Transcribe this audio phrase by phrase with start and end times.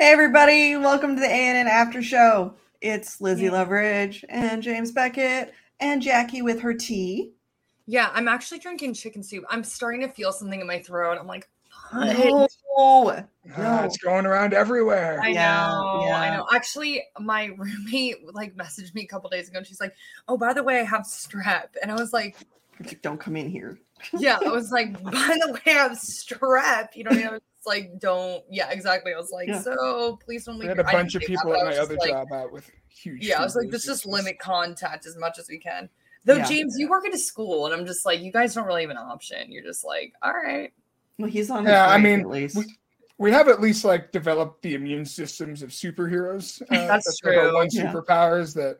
[0.00, 2.54] Hey everybody, welcome to the ANN After Show.
[2.80, 3.48] It's Lynzee Yay.
[3.50, 7.32] Loveridge and James Beckett and Jackie with her tea.
[7.86, 9.44] Yeah, I'm actually drinking chicken soup.
[9.50, 11.18] I'm starting to feel something in my throat.
[11.18, 11.48] I'm like,
[11.90, 15.20] "What?" No, Ah, it's going around everywhere.
[15.20, 16.46] I Yeah, know, I know.
[16.52, 19.94] Actually, my roommate like messaged me a couple days ago and she's like,
[20.28, 21.70] Oh, by the way, I have strep.
[21.82, 22.36] And I was like,
[23.02, 23.76] don't come in here.
[24.16, 26.94] Yeah, I was like, by the way, I have strep.
[26.94, 27.40] You know, what I mean?
[27.66, 29.12] I was just like, don't yeah, exactly.
[29.12, 29.60] I was like, Yeah.
[29.60, 31.76] so please don't We leave had a your- I didn't bunch of people at my
[31.76, 33.24] other like- job out with huge.
[33.26, 35.88] Yeah, I was like, let's just limit contact as much as we can.
[36.24, 36.44] Though Yeah.
[36.48, 38.90] James, you work at a school, and I'm just like, you guys don't really have
[38.90, 39.50] an option.
[39.50, 40.72] You're just like, all right.
[41.18, 42.56] Well, he's on his Yeah, I mean, at least.
[42.56, 42.78] we-
[43.20, 46.62] We have at least like developed the immune systems of superheroes.
[46.70, 47.54] Uh, That's like our true.
[47.54, 47.92] one Yeah.
[47.92, 48.78] superpowers that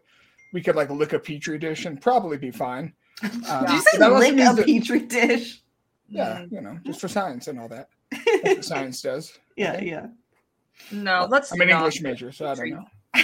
[0.53, 2.93] we could like lick a petri dish and probably be fine.
[3.49, 5.63] Uh, Did you say that lick means a that- petri dish?
[6.09, 7.89] Yeah, Mm, you know, just for science and all that.
[8.11, 9.39] That's what science does.
[9.57, 10.07] Yeah, yeah.
[10.93, 12.85] No, let's I'm an English major, so I don't know.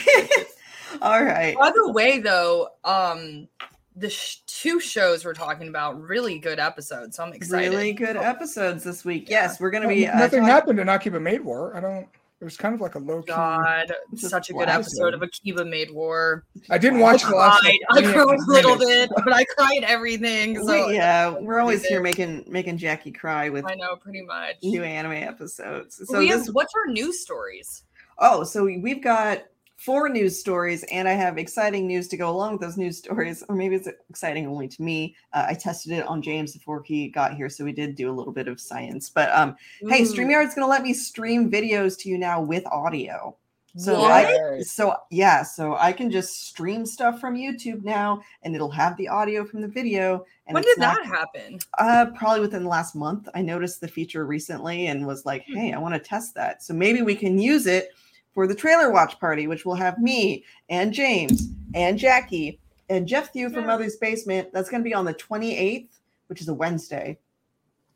[1.03, 1.57] All right.
[1.57, 3.49] By the way, though, um,
[3.97, 7.71] the sh- two shows we're talking about really good episodes, so I'm excited.
[7.71, 9.29] Really good episodes this week.
[9.29, 10.09] Yes, we're going to Well, be.
[10.09, 11.77] Uh, nothing talk- happened in Akiba Maid War.
[11.77, 12.09] I don't.
[12.45, 13.29] It was kind of like a low key.
[13.29, 16.45] God, such a good episode of Akiba Maid War.
[16.69, 17.63] I didn't I watch the last.
[17.63, 17.79] cried.
[17.91, 20.63] I cried a little bit, but I cried everything.
[20.63, 21.93] So we, yeah, we're always there.
[21.93, 24.57] here making making Jackie cry with I know pretty much.
[24.63, 26.03] new anime episodes.
[26.05, 27.85] So we this have, what's our news stories?
[28.19, 29.45] Oh, so we've got
[29.85, 33.45] four news stories, and I have exciting news to go along with those news stories,
[33.49, 35.15] or maybe it's exciting only to me.
[35.33, 38.15] Uh, I tested it on James before he got here, so we did do a
[38.15, 39.11] little bit of science.
[39.11, 39.57] But um,
[39.89, 40.07] hey, Ooh.
[40.07, 43.37] StreamYard's going to let me stream videos to you now with audio.
[43.77, 44.13] So What?
[44.13, 48.97] I, so yeah, so I can just stream stuff from YouTube now, and it'll have
[48.97, 50.25] the audio from the video.
[50.47, 51.59] And when did not- that happen?
[51.79, 53.29] uh, probably within the last month.
[53.35, 55.57] I noticed the feature recently and was like, Hmm.
[55.57, 56.63] hey, I want to test that.
[56.63, 57.91] So maybe we can use it
[58.35, 63.33] for the trailer watch party, which will have me and James and Jackie and Geoff
[63.33, 64.53] Thew from Mother's Basement.
[64.53, 65.89] That's going to be on the 28th,
[66.27, 67.19] which is a Wednesday.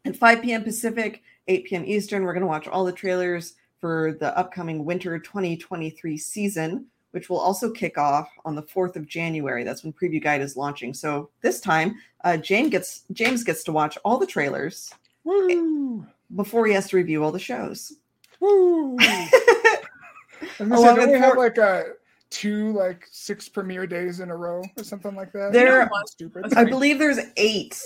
[0.04, 0.64] At 5 p.m.
[0.64, 1.84] Pacific, 8 p.m.
[1.84, 7.28] Eastern, we're going to watch all the trailers for the upcoming winter 2023 season, which
[7.28, 9.64] will also kick off on the 4th of January.
[9.64, 10.94] That's when Preview Guide is launching.
[10.94, 14.92] So this time, uh, James gets James gets to watch all the trailers
[15.24, 16.06] Woo!
[16.34, 17.92] before he has to review all the shows.
[20.40, 20.48] Woo!
[20.60, 21.84] I was gonna say, don't with we have like a
[22.30, 25.52] two like six premiere days in a row or something like that?
[25.52, 26.52] There- Isn't that stupid.
[26.56, 27.80] I believe there's eight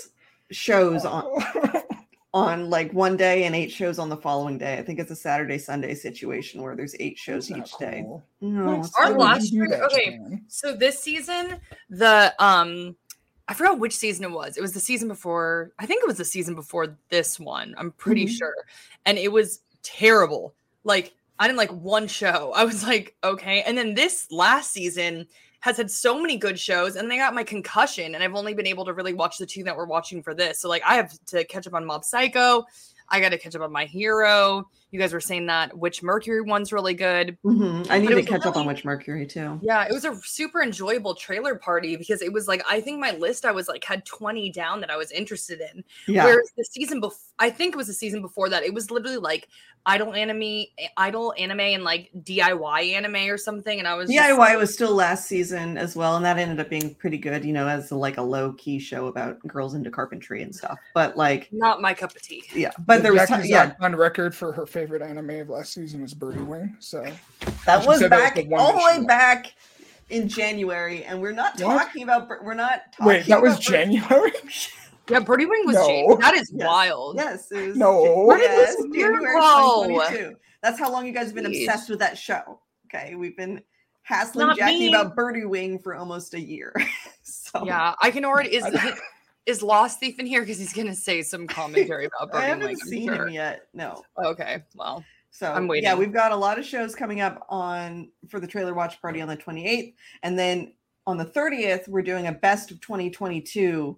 [0.51, 1.81] shows on Oh.
[2.33, 4.77] on like one day and eight shows on the following day.
[4.77, 8.05] I think it's a Saturday Sunday situation where there's eight shows That's not each day.
[8.41, 10.17] No, That's- Our why last year- that, okay.
[10.17, 10.43] Jan?
[10.47, 11.57] So this season,
[11.89, 12.95] the um
[13.47, 14.55] I forgot which season it was.
[14.57, 15.73] It was the season before.
[15.77, 17.75] I think it was the season before this one.
[17.77, 18.29] I'm pretty Mhm.
[18.37, 18.55] sure.
[19.05, 20.53] And it was terrible.
[20.85, 22.51] Like I didn't like one show.
[22.55, 23.63] I was like, okay.
[23.63, 25.27] And then this last season
[25.61, 28.67] has had so many good shows and they got my concussion and I've only been
[28.67, 30.59] able to really watch the two that we're watching for this.
[30.59, 32.65] So like I have to catch up on Mob Psycho.
[33.09, 34.69] I got to catch up on My Hero.
[34.93, 37.35] You guys were saying that Witch Mercury one's really good.
[37.43, 37.87] Mhm.
[37.89, 39.59] I need But to was catch up on really- Witch Mercury too.
[39.63, 43.09] Yeah, it was a super enjoyable trailer party because it was like I think my
[43.11, 45.83] list I was like had 20 down that I was interested in.
[46.07, 46.25] Yeah.
[46.25, 49.17] Whereas the season before I think it was the season before that, it was literally
[49.17, 49.47] like
[49.87, 50.65] idle anime
[50.95, 53.79] idle anime and like DIY anime or something.
[53.79, 56.69] And I was DIY like, was still last season as well, and that ended up
[56.69, 60.43] being pretty good, you know, as like a low key show about girls into carpentry
[60.43, 60.77] and stuff.
[60.93, 62.43] But like, not my cup of tea.
[62.53, 65.49] yeah, but there was Jackie's ti- yeah, on, on record for her favorite anime of
[65.49, 66.75] last season was Birdie Wing.
[66.79, 67.03] So
[67.65, 69.53] that was said that was back all the way she- back
[70.09, 71.77] in January, and we're not What?
[71.85, 74.31] talking about we're not talking wait, that was about- January.
[75.09, 75.85] Yeah, Birdie Wing was No.
[75.85, 76.21] January.
[76.21, 76.65] That is Yes.
[76.65, 77.17] wild.
[77.17, 78.23] Yes, it was No.
[78.23, 79.83] Where did yes, this January go?
[79.89, 80.35] 2022.
[80.61, 81.63] That's how long you guys have been Jeez.
[81.67, 82.61] obsessed with that show.
[82.85, 83.61] Okay, we've been
[84.03, 84.93] hassling Not Jackie me.
[84.93, 86.73] about Birdie Wing for almost a year.
[87.21, 88.95] so Yeah, I can already is I-
[89.45, 92.69] is Lost Thief in here because he's gonna say some commentary about I Birdie haven't.
[92.69, 93.27] I'm seen sure.
[93.27, 93.67] him yet.
[93.73, 94.03] No.
[94.23, 95.85] Okay, well, So I'm waiting.
[95.85, 99.21] Yeah, we've got a lot of shows coming up on for the trailer watch party
[99.21, 99.93] on the 28th,
[100.23, 100.73] and then
[101.05, 103.97] on the 30th we're doing a best of 2022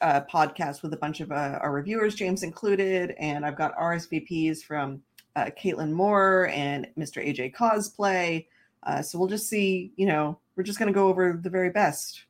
[0.00, 4.62] uh, podcast with a bunch of uh, our reviewers, James included, and I've got RSVPs
[4.62, 5.02] from
[5.36, 7.24] uh, Caitlin Moore and Mr.
[7.24, 8.46] AJ Cosplay.
[8.82, 9.92] Uh, so we'll just see.
[9.96, 12.24] You know, we're just going to go over the very best,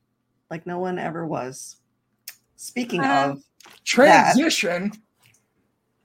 [0.51, 1.77] like no one ever was.
[2.63, 3.43] Speaking Um, of
[3.85, 4.91] Transition.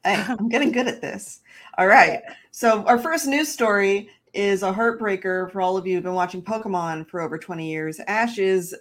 [0.05, 1.41] Hey, I'm getting good at this.
[1.79, 2.21] All right.
[2.51, 6.43] So our first news story is a heartbreaker for all of you who've been watching
[6.43, 7.99] Pokemon for over 20 years.
[8.07, 8.75] Ash is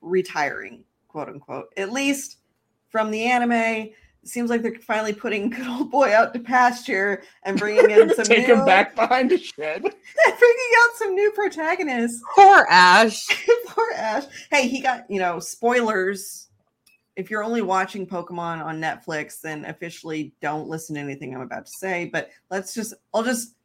[0.00, 2.38] retiring, quote unquote, at least
[2.88, 3.90] from the anime.
[4.24, 8.24] seems like they're finally putting good old boy out to pasture and bringing in some
[8.24, 9.82] Take new, him back behind the shed.
[9.82, 12.22] bringing out some new protagonists.
[12.34, 13.26] Poor Ash.
[13.66, 14.24] Poor Ash.
[14.50, 16.47] Hey, he got, you know, spoilers.
[17.18, 21.66] If you're only watching Pokemon on Netflix, then officially don't listen to anything I'm about
[21.66, 22.08] to say.
[22.12, 23.56] But let's just, I'll just,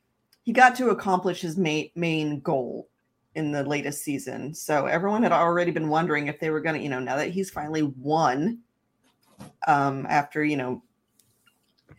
[0.42, 2.90] he got to accomplish his main, main goal
[3.36, 4.56] in the latest season.
[4.56, 7.30] So everyone had already been wondering if they were going to, you know, now that
[7.30, 8.58] he's finally won,
[9.68, 10.82] um, after, you know,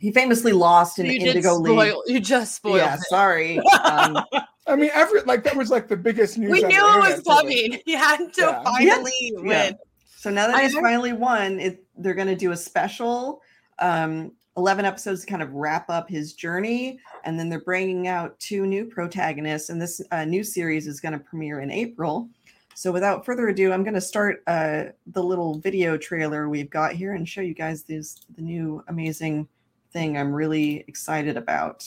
[0.01, 1.95] he famously lost in You the did Indigo League.
[2.07, 2.79] You just spoiled.
[2.79, 3.01] Yeah, it.
[3.09, 3.61] sorry.
[3.85, 4.19] Um,
[4.67, 6.51] I mean, every like that was like the biggest news.
[6.51, 7.81] We knew it was internet, so, like, coming.
[7.87, 8.63] He had to Yeah.
[8.65, 9.41] finally Yeah.
[9.43, 9.79] win.
[10.25, 13.43] So now that he's finally won, it, they're going to do a special
[13.79, 16.99] um, 11 episodes to kind of wrap up his journey.
[17.25, 19.69] And then they're bringing out two new protagonists.
[19.69, 22.31] And this uh, new series is going to premiere in April.
[22.75, 26.93] So without further ado, I'm going to start uh, the little video trailer we've got
[26.93, 29.47] here and show you guys this the new amazing
[29.93, 31.85] thing I'm really excited about.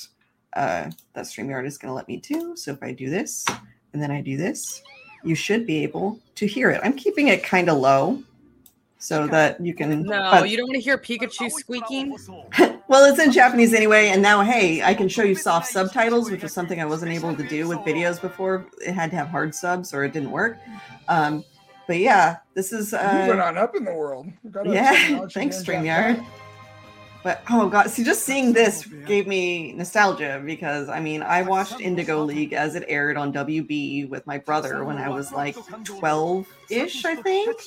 [0.53, 2.55] Uh, that StreamYard is going to let me do.
[2.55, 3.47] So if I do this
[3.93, 4.83] and then I do this,
[5.27, 6.81] you should be able to hear it.
[6.83, 8.23] I'm keeping it kind of low
[8.99, 10.03] so that you can.
[10.03, 12.17] No, but- you don't want to hear Pikachu squeaking.
[12.87, 16.43] well, it's in Japanese anyway, and now hey, I can show you soft subtitles, which
[16.43, 18.65] is something I wasn't able to do with videos before.
[18.85, 20.57] It had to have hard subs or it didn't work.
[21.07, 21.43] Um,
[21.87, 24.27] but yeah, this is Moving uh, on up in the world.
[24.43, 25.25] We've got a yeah.
[25.31, 26.25] Thanks, man Streamyard.
[27.23, 31.79] But oh god, see, just seeing this gave me nostalgia because I mean, I watched
[31.79, 36.47] Indigo League as it aired on WB with my brother when I was like 12
[36.69, 37.57] ish, I think.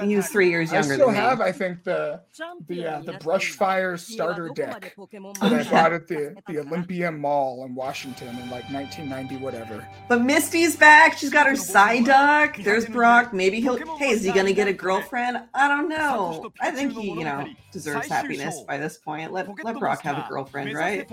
[0.00, 1.20] And he was three years I younger still than me.
[1.20, 2.20] have, I think, the
[2.68, 4.94] the uh, the Brushfire starter deck
[5.40, 5.70] that I Yeah.
[5.70, 9.86] bought at the the Olympia Mall in Washington in like 1990, whatever.
[10.08, 11.16] But Misty's back.
[11.18, 12.62] She's got her Psyduck.
[12.64, 13.32] There's Brock.
[13.32, 13.76] Maybe he'll.
[13.98, 15.38] Hey, is he gonna get a girlfriend?
[15.54, 16.50] I don't know.
[16.60, 19.32] I think he, you know, deserves happiness by this point.
[19.32, 21.08] Let let Brock have a girlfriend, right?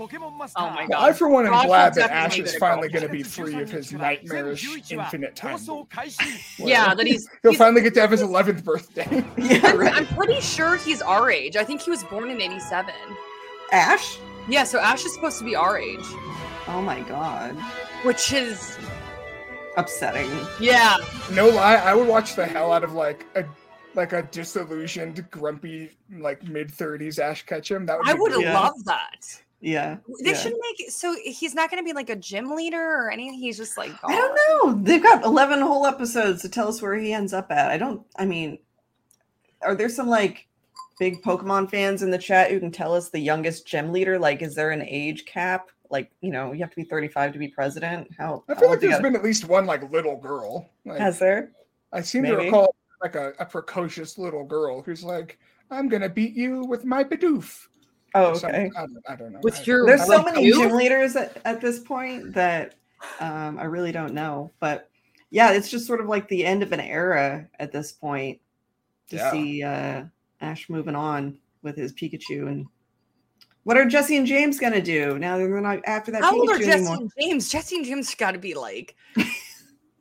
[0.56, 1.10] Oh my Well, God.
[1.10, 3.92] I, for one, am glad that Ash is finally going to be free of his
[3.92, 4.62] nightmarish
[5.04, 5.52] infinite time.
[5.80, 5.88] loop.
[6.58, 7.28] Yeah, that he's.
[7.42, 9.24] He'll he's- finally get to have his 11th birthday.
[9.36, 11.56] Yeah, I'm, I'm pretty sure he's our age.
[11.56, 12.94] I think he was born in '87.
[13.72, 14.18] Ash.
[14.48, 16.04] Yeah, so Ash is supposed to be our age,
[16.68, 17.54] Oh my god,
[18.04, 18.76] which is
[19.76, 20.30] upsetting.
[20.60, 20.96] yeah.
[21.32, 23.44] no lie, I would watch the hell out of like a
[23.94, 27.84] like a disillusioned, grumpy, like mid 30s Ash Ketchum.
[27.86, 28.44] That would I be would great.
[28.46, 28.58] Yeah.
[28.58, 29.42] love that.
[29.62, 29.98] Yeah.
[30.22, 30.36] They yeah.
[30.36, 33.38] should make so he's not going to be like a gym leader or anything.
[33.38, 34.82] He's just like I don't know.
[34.82, 37.70] They've got 11 whole episodes to tell us where he ends up at.
[37.70, 38.58] I don't, I mean,
[39.62, 40.48] are there some like
[40.98, 44.18] big Pokemon fans in the chat who can tell us the youngest gym leader?
[44.18, 45.70] Like, is there an age cap?
[45.90, 48.08] Like, you know, you have to be 35 to be president.
[48.18, 50.70] How, I feel old like there's gotta- been at least one like little girl.
[50.84, 51.52] Like, Has there?
[51.92, 55.38] I seem to recall like a, a precocious little girl who's like,
[55.70, 57.68] "I'm gonna beat you with my Bidoof."
[58.14, 58.66] Oh, or something.
[58.66, 58.76] okay.
[58.78, 59.40] I don't, I don't know.
[59.42, 60.54] With your- There's so like many you.
[60.62, 62.74] gym leaders at, at this point that
[63.20, 64.52] um, I really don't know.
[64.60, 64.88] But
[65.30, 68.40] yeah, it's just sort of like the end of an era at this point
[69.10, 69.30] to Yeah.
[69.30, 70.04] see uh,
[70.40, 72.48] Ash moving on with his Pikachu.
[72.48, 72.66] And
[73.64, 75.38] what are Jesse and James going to do now?
[75.38, 76.96] They're not after that How old are Pikachu Jesse anymore.
[76.96, 77.48] and James?
[77.48, 78.94] Jesse and James got to be like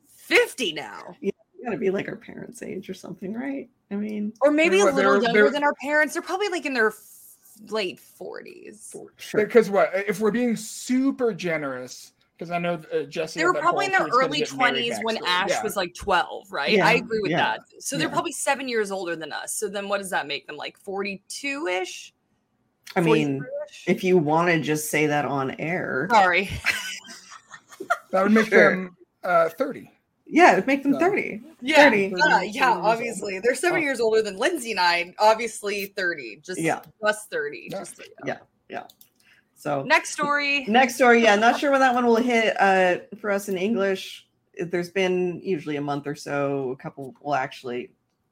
[0.07, 1.15] 50 now.
[1.21, 1.31] Yeah,
[1.63, 3.69] got to be like our parents' age or something, right?
[3.91, 6.13] I mean, Or maybe a little they're- younger they're- than our parents.
[6.13, 6.95] They're probably like in their f-
[7.69, 8.95] late 40s.
[9.17, 9.45] sure.
[9.45, 12.13] Because what if we're being super generous?
[12.37, 13.39] Because I know uh, Jesse.
[13.39, 15.27] They were probably in their early 20s when next.
[15.27, 15.63] Ash Yeah.
[15.63, 16.71] was like 12, right?
[16.71, 17.59] Yeah, I agree with yeah, that.
[17.79, 18.13] So they're yeah.
[18.13, 19.53] probably seven years older than us.
[19.53, 22.13] So then what does that make them like 42 ish?
[22.95, 23.45] I mean,
[23.87, 26.49] if you want to just say that on air, sorry.
[28.11, 28.71] that would make Sure.
[28.71, 29.90] them uh, thirty.
[30.33, 30.99] Yeah, it'd make them No.
[30.99, 31.41] 30.
[31.61, 32.13] Yeah, 30.
[32.15, 32.85] yeah, 30 yeah, old.
[32.85, 33.39] obviously.
[33.39, 33.81] They're seven Oh.
[33.81, 35.13] years older than Lynzee and I.
[35.19, 36.37] Obviously 30.
[36.41, 36.79] Just Yeah.
[37.01, 37.67] plus 30.
[37.69, 37.79] Yeah.
[37.79, 38.01] Just
[38.69, 38.83] Yeah.
[39.55, 40.65] So next story.
[40.67, 44.25] Next story, yeah, not sure when that one will hit uh, for us in English.
[44.57, 47.91] There's been usually a month or so, a couple, well, actually,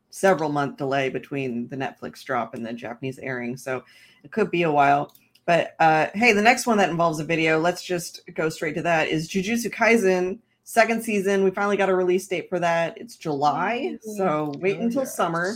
[0.09, 3.83] several month delay between the Netflix drop and the Japanese airing, so
[4.23, 5.13] it could be a while.
[5.45, 8.81] But uh, hey, the next one that involves a video, let's just go straight to
[8.83, 9.09] that.
[9.09, 11.43] Is Jujutsu Kaisen second season?
[11.43, 12.97] We finally got a release date for that.
[12.97, 15.15] It's July, so wait Oh, until yes.
[15.15, 15.55] summer.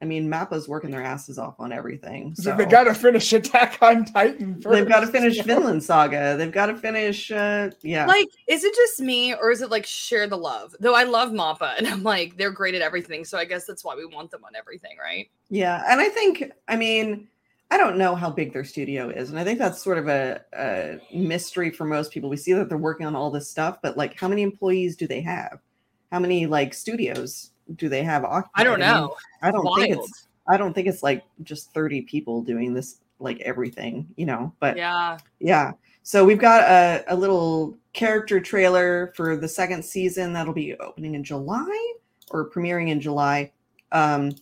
[0.00, 2.32] I mean, Mappa's working their asses off on everything.
[2.36, 4.54] So So they got to finish Attack on Titan.
[4.62, 4.72] First.
[4.72, 6.36] They've got to finish Vinland Saga.
[6.38, 7.32] They've got to finish.
[7.32, 10.76] Uh, yeah, Like, is it just me or is it like share the love?
[10.78, 13.24] Though I love Mappa and I'm like, they're great at everything.
[13.24, 15.28] So I guess that's why we want them on everything, right?
[15.50, 16.44] yeah, and I think.
[16.68, 17.26] I mean,
[17.70, 20.40] I don't know how big their studio is, and I think that's sort of a,
[20.54, 22.30] a mystery for most people.
[22.30, 25.06] We see that they're working on all this stuff, but like, how many employees do
[25.06, 25.58] they have?
[26.10, 28.24] How many like studios do they have?
[28.54, 29.16] I don't know.
[29.42, 30.28] I don't think it's.
[30.48, 34.52] I don't think it's like just 30 people doing this, like everything, you know.
[34.60, 35.18] But Yeah.
[35.38, 35.72] yeah.
[36.02, 41.14] So we've got a, a little character trailer for the second season that'll be opening
[41.14, 41.92] in July
[42.30, 43.52] or premiering in July.
[43.92, 44.32] Um,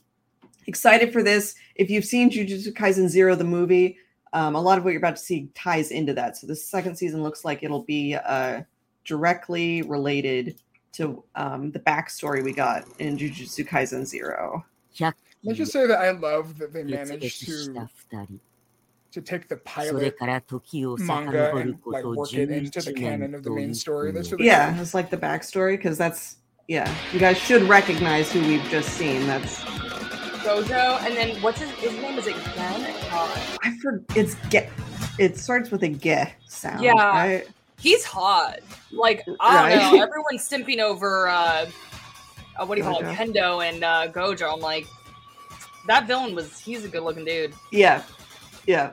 [0.66, 1.54] Excited for this.
[1.74, 3.98] If you've seen Jujutsu Kaisen Zero, the movie,
[4.32, 6.36] um, a lot of what you're about to see ties into that.
[6.36, 8.62] So the second season looks like it'll be uh,
[9.04, 10.60] directly related
[10.92, 14.64] to um, the backstory we got in Jujutsu Kaisen Zero.
[15.44, 18.26] Let's just say that I love that they managed to
[19.12, 20.14] to take the pilot
[20.98, 24.12] manga and like work it into the canon of the main story.
[24.12, 24.82] That's really yeah, cool.
[24.82, 26.36] it's like the backstory because that's
[26.68, 26.92] yeah.
[27.12, 29.26] You guys should recognize who we've just seen.
[29.26, 29.64] That's
[30.46, 32.16] Gojo, and then what's his, his name?
[32.16, 32.94] Is it Gen?
[33.10, 34.16] I forget.
[34.16, 34.70] It's Ge.
[35.18, 36.84] It starts with a Ge sound.
[36.84, 37.48] Yeah, right?
[37.80, 38.60] he's hot.
[38.92, 39.92] Like I don't right?
[39.92, 40.02] know.
[40.04, 41.26] Everyone's simping over.
[41.26, 41.66] Uh,
[42.56, 43.00] uh, what do you Gojo.
[43.00, 43.16] call it?
[43.16, 44.52] Kendo and uh, Gojo.
[44.52, 44.86] I'm like,
[45.88, 46.60] that villain was.
[46.60, 47.52] He's a good looking dude.
[47.72, 48.04] Yeah,
[48.68, 48.92] yeah.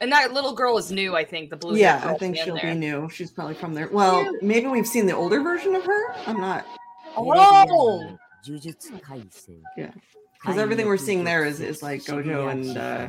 [0.00, 1.50] And that little girl is new, I think.
[1.50, 1.76] The blue.
[1.76, 3.08] Yeah, I think she'll be new.
[3.08, 3.88] She's probably from there.
[3.92, 4.30] Well, yeah.
[4.42, 6.12] maybe we've seen the older version of her.
[6.26, 6.66] I'm not.
[7.16, 8.18] Oh.
[9.76, 9.90] Yeah
[10.40, 13.08] because everything we're seeing there is is like Gojo and uh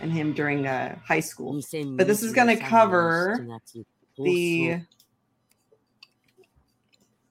[0.00, 1.60] and him during uh high school.
[1.96, 3.46] But this is gonna cover
[4.16, 4.80] the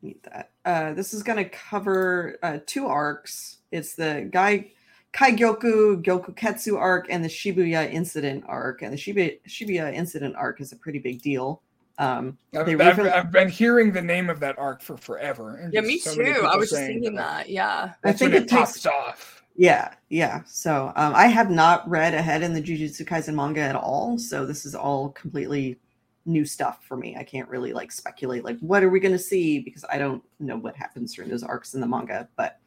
[0.02, 0.52] need that.
[0.66, 3.60] Uh, this is going to cover uh, two arcs.
[3.72, 4.72] It's the Gai
[5.14, 8.82] Kaigyoku Gyokuketsu arc and the Shibuya incident arc.
[8.82, 11.62] And the Shibuya, Shibuya incident arc is a pretty big deal.
[12.02, 15.58] Um, I've, They I've, refer- I've been hearing the name of that arc for forever.
[15.58, 16.48] and yeah, me so too.
[16.48, 17.48] I was just thinking that.
[17.48, 17.94] Yeah.
[18.04, 19.44] I think when it it takes pops off.
[19.56, 20.42] Yeah, yeah.
[20.48, 24.18] So um, I have not read ahead in the Jujutsu Kaisen manga at all.
[24.18, 25.80] So this is all completely
[26.26, 27.16] new stuff for me.
[27.16, 30.24] I can't really like speculate like what are we going to see because I don't
[30.40, 32.28] know what happens during those arcs in the manga.
[32.36, 32.58] But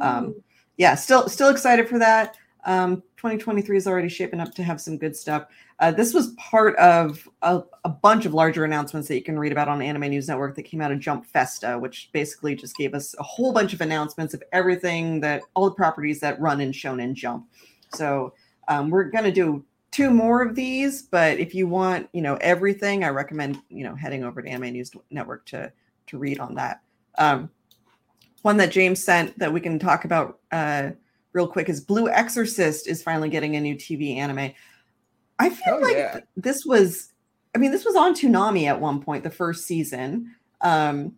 [0.00, 0.34] um,
[0.78, 2.36] yeah, still still excited for that.
[2.64, 5.46] Um, 2023 is already shaping up to have some good stuff.
[5.78, 9.52] Uh, this was part of a, a bunch of larger announcements that you can read
[9.52, 12.94] about on Anime News Network that came out of Jump Festa, which basically just gave
[12.94, 16.72] us a whole bunch of announcements of everything that all the properties that run in
[16.72, 17.46] Shonen Jump.
[17.94, 18.34] So
[18.68, 23.04] um, we're gonna do two more of these, but if you want, you know, everything,
[23.04, 25.72] I recommend you know heading over to Anime News Network to
[26.08, 26.82] to read on that.
[27.18, 27.50] Um,
[28.42, 30.90] one that James sent that we can talk about uh,
[31.32, 34.52] real quick is Blue Exorcist is finally getting a new TV anime.
[35.38, 36.12] I feel Hell like yeah.
[36.12, 37.12] th- this was,
[37.54, 41.14] I mean, this was on Toonami at one point, the first season, um,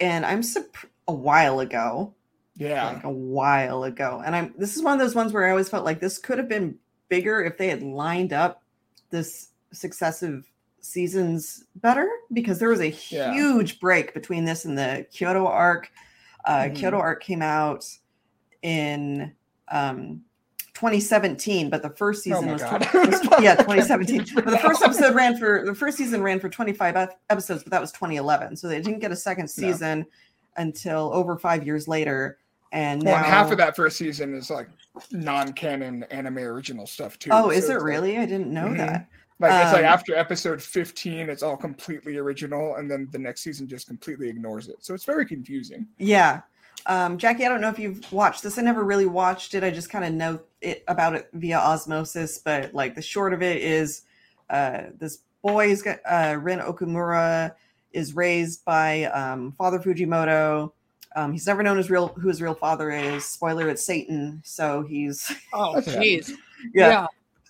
[0.00, 0.76] and I'm sup-
[1.08, 2.14] a while ago,
[2.56, 2.86] Yeah.
[2.92, 4.54] like a while ago, and I'm.
[4.56, 6.76] This is one of those ones where I always felt like this could have been
[7.08, 8.62] bigger if they had lined up
[9.10, 10.44] this successive
[10.80, 13.32] seasons better because there was a Yeah.
[13.32, 15.90] huge break between this and the Kyoto arc.
[16.44, 16.76] Uh, Mhm.
[16.76, 17.84] Kyoto arc came out
[18.62, 19.32] in
[19.68, 20.22] um,
[20.74, 24.26] 2017, but the first Oh season my was, 20, was yeah 2017.
[24.34, 27.80] But the first episode ran for the first season ran for 25 episodes, but that
[27.80, 29.48] was 2011, so they didn't get a second No.
[29.48, 30.06] season
[30.56, 32.38] until over five years later.
[32.72, 34.68] And Well, now, and half of that first season is like
[35.10, 37.30] non-canon anime original stuff too.
[37.32, 38.18] Oh, is it it's like- really?
[38.18, 38.76] I didn't know Mhm.
[38.78, 39.06] that.
[39.40, 43.42] Like it's like Um, after episode 15, it's all completely original, and then the next
[43.42, 44.76] season just completely ignores it.
[44.84, 45.86] So it's very confusing.
[45.98, 46.40] Yeah.
[46.88, 48.58] Um, Jackie, I don't know if you've watched this.
[48.58, 49.62] I never really watched it.
[49.62, 52.38] I just kind of know it about it via osmosis.
[52.38, 54.02] But like the short of it is,
[54.50, 57.54] uh, this boy's got uh, Rin Okumura
[57.92, 60.72] is raised by um, Father Fujimoto.
[61.14, 63.24] Um, he's never known his real who his real father is.
[63.24, 64.40] Spoiler: it's Satan.
[64.44, 66.32] So he's Oh, That's what jeez.
[66.74, 67.06] yeah.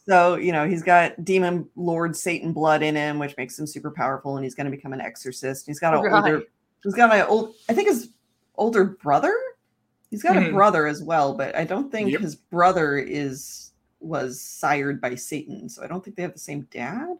[0.06, 3.90] So, you know, he's got demon lord Satan blood in him, which makes him super
[3.90, 5.66] powerful, and he's going to become an exorcist.
[5.66, 6.12] He's got an Right.
[6.14, 6.44] older,
[6.82, 8.08] he's got an old, I think his
[8.58, 9.34] older brother.
[10.10, 10.52] He's got a Mhm.
[10.52, 12.20] brother as well, but I don't think Yep.
[12.20, 16.62] his brother is was sired by Satan, so I don't think they have the same
[16.70, 17.16] dad.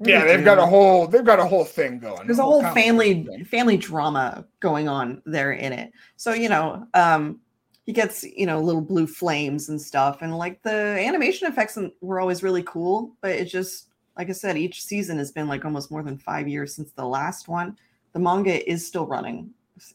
[0.00, 2.26] Yeah, they they've got a whole they've got a whole thing going.
[2.26, 3.44] there's a whole complicated family thing.
[3.46, 7.40] family drama going on there in it so you know um
[7.86, 12.20] he gets you know little blue flames and stuff and like the animation effects were
[12.20, 15.90] always really cool but it just like i said each season has been like almost
[15.90, 17.74] more than five years since the last one
[18.12, 19.48] the manga is still running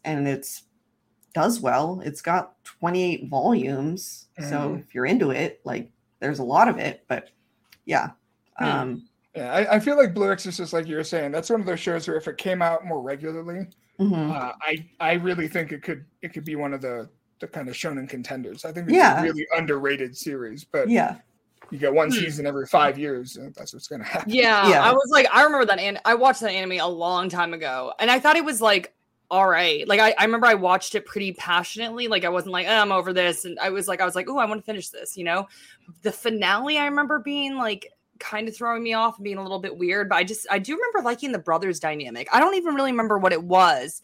[0.05, 0.63] and it's
[1.33, 4.43] does well it's got 28 volumes so
[4.75, 4.79] Mhm.
[4.81, 7.29] if you're into it like there's a lot of it but
[7.85, 8.09] yeah
[8.57, 8.65] Hmm.
[8.65, 11.65] um Yeah, I, I feel like Blue Exorcist, like you were saying, that's one of
[11.65, 13.65] those shows where if it came out more regularly,
[13.97, 14.29] mhm.
[14.29, 17.09] uh, I I really think it could it could be one of the
[17.39, 18.65] the kind of shonen contenders.
[18.65, 19.21] I think it's Yeah.
[19.21, 21.15] a really underrated series, but yeah
[21.69, 22.15] you get one Hmm.
[22.17, 24.29] season every five years, and that's what's gonna happen.
[24.33, 24.83] Yeah, Yeah.
[24.83, 25.79] I was like, I remember that.
[25.79, 28.93] An- I watched that anime a long time ago, and I thought it was like
[29.31, 29.87] all right.
[29.87, 32.09] Like I, I remember I watched it pretty passionately.
[32.09, 33.45] Like I wasn't like, oh, I'm over this.
[33.45, 35.47] And I was like, I was like, oh, I want to finish this, you know?
[36.01, 39.57] The finale, I remember being like kind of throwing me off and being a little
[39.59, 40.09] bit weird.
[40.09, 42.27] But I just I do remember liking the brothers dynamic.
[42.33, 44.01] I don't even really remember what it was,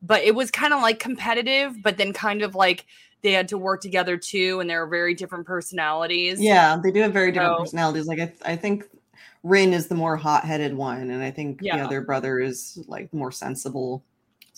[0.00, 2.86] but it was kind of like competitive, but then kind of like
[3.22, 6.40] they had to work together too, and they're very different personalities.
[6.40, 8.06] Yeah, they do have very different So- personalities.
[8.06, 8.84] Like I, th- I think
[9.42, 13.32] Rin is the more hot-headed one, and I think the other brother is like more
[13.32, 14.04] sensible.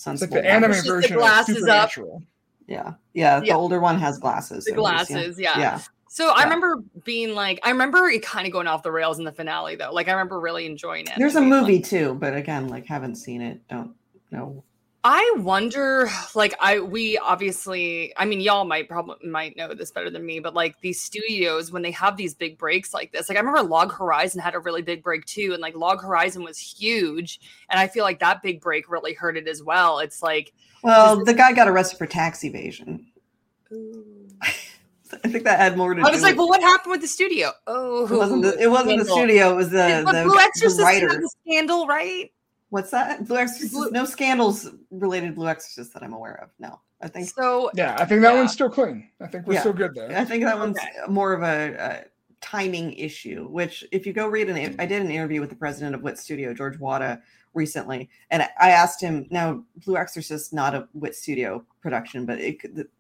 [0.00, 0.37] It's like Sensible.
[0.37, 0.50] the one.
[0.50, 1.90] anime It's just the version glasses of up.
[1.90, 2.23] Supernatural.
[2.66, 3.40] Yeah, yeah.
[3.40, 3.57] The Yeah.
[3.57, 4.64] older one has glasses.
[4.64, 5.59] The at least, glasses, yeah.
[5.59, 5.80] yeah.
[6.09, 9.25] So I remember being like, I remember it kind of going off the rails in
[9.25, 9.92] the finale though.
[9.92, 11.12] Like I remember really enjoying it.
[11.19, 13.61] There's a and being like- movie too, but again, like haven't seen it.
[13.69, 13.95] Don't
[14.30, 14.64] know.
[15.02, 20.11] I wonder, like, I we obviously, I mean, y'all might probably might know this better
[20.11, 23.38] than me, but like these studios when they have these big breaks like this, like
[23.38, 26.59] I remember Log Horizon had a really big break too, and like Log Horizon was
[26.59, 27.40] huge,
[27.71, 30.00] and I feel like that big break really hurt it as well.
[30.00, 30.52] It's like,
[30.83, 33.07] Well, the guy got arrested for tax evasion.
[35.25, 36.07] I think that had more to do.
[36.07, 37.52] I was like, with- well, what happened with the studio?
[37.66, 39.52] Oh, it wasn't the, it wasn't the studio.
[39.52, 41.09] It was the But the, Blue the Exorcist writer.
[41.09, 42.30] a scandal, right?
[42.71, 43.27] What's that?
[43.27, 43.73] Blue Exorcist.
[43.73, 46.50] Blue- No scandals related to Blue Exorcist that I'm aware of.
[46.59, 48.39] No, I think So Yeah, I think that Yeah.
[48.39, 49.09] one's still clean.
[49.21, 49.61] I think we're Yeah.
[49.61, 50.17] still good there.
[50.17, 50.89] I think that one's Okay.
[51.09, 52.05] more of a, a
[52.41, 53.49] timing issue.
[53.49, 56.19] Which, if you go read an, I did an interview with the president of Wit
[56.19, 57.21] Studio, George Wada,
[57.53, 59.27] recently, and I asked him.
[59.31, 62.59] Now, Blue Exorcist not a Wit Studio production, but it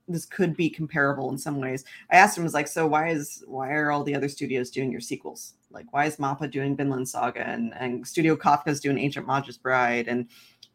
[0.08, 1.84] this could be comparable in some ways.
[2.10, 4.90] I asked him, was like, so why is why are all the other studios doing
[4.90, 5.54] your sequels?
[5.70, 10.08] Like, why is Mappa doing Vinland Saga and and Studio Kafka's doing Ancient Magus Bride
[10.08, 10.26] and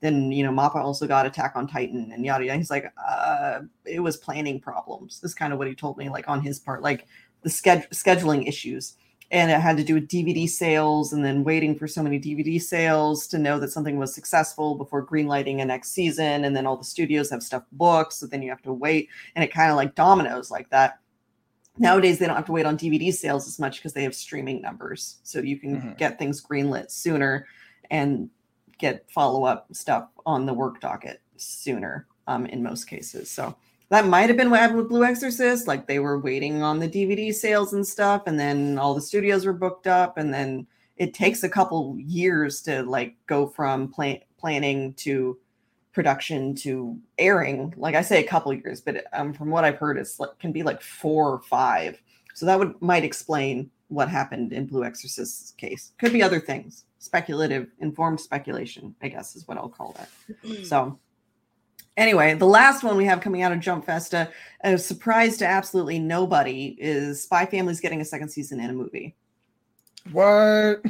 [0.02, 2.58] then you know Mappa also got Attack on Titan and yada yada.
[2.58, 5.20] He's like, uh, it was planning problems.
[5.20, 7.08] This is kind of what he told me, like on his part, like
[7.42, 8.96] the sched- scheduling issues,
[9.32, 12.62] and it had to do with DVD sales and then waiting for so many DVD
[12.62, 16.78] sales to know that something was successful before greenlighting a next season, and then all
[16.78, 19.78] the studios have stuff booked, so then you have to wait, and it kind of
[19.78, 21.00] like dominoes like that.
[21.78, 24.62] Nowadays, they don't have to wait on DVD sales as much because they have streaming
[24.62, 25.98] numbers, so you can Mhm.
[25.98, 27.46] get things greenlit sooner
[27.92, 28.30] and
[28.78, 33.30] get follow up stuff on the work docket sooner um, in most cases.
[33.30, 33.56] So
[33.90, 35.68] that might have been what happened with Blue Exorcist.
[35.68, 39.46] Like they were waiting on the DVD sales and stuff, and then all the studios
[39.46, 40.66] were booked up, and then
[40.98, 45.38] it takes a couple years to like go from plan- planning to
[45.96, 47.74] production to airing.
[47.78, 50.52] Like I say, a couple years, but um, from what I've heard, it's like can
[50.52, 52.00] be like four or five.
[52.36, 55.94] So that would might explain what happened in Blue Exorcist's case.
[56.00, 56.86] Could be other things.
[57.00, 60.10] Speculative, informed speculation, I guess is what I'll call that.
[60.66, 61.00] So
[61.98, 64.30] anyway, the last one we have coming out of Jump Festa,
[64.62, 69.16] a surprise to absolutely nobody, is Spy Family's getting a second season and a movie.
[70.12, 70.84] What?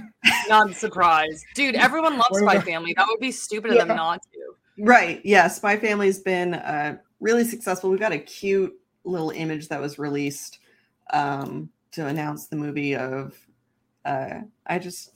[0.49, 1.75] not surprised, dude.
[1.75, 2.93] Everyone loves Spy Family.
[2.97, 3.85] That would be stupid of Yeah.
[3.85, 4.54] them not to.
[4.77, 5.21] Right.
[5.23, 5.47] Yeah.
[5.47, 7.89] Spy Family's been uh, really successful.
[7.89, 10.59] We've got a cute little image that was released
[11.13, 13.37] um, to announce the movie of.
[14.03, 15.11] Uh, I just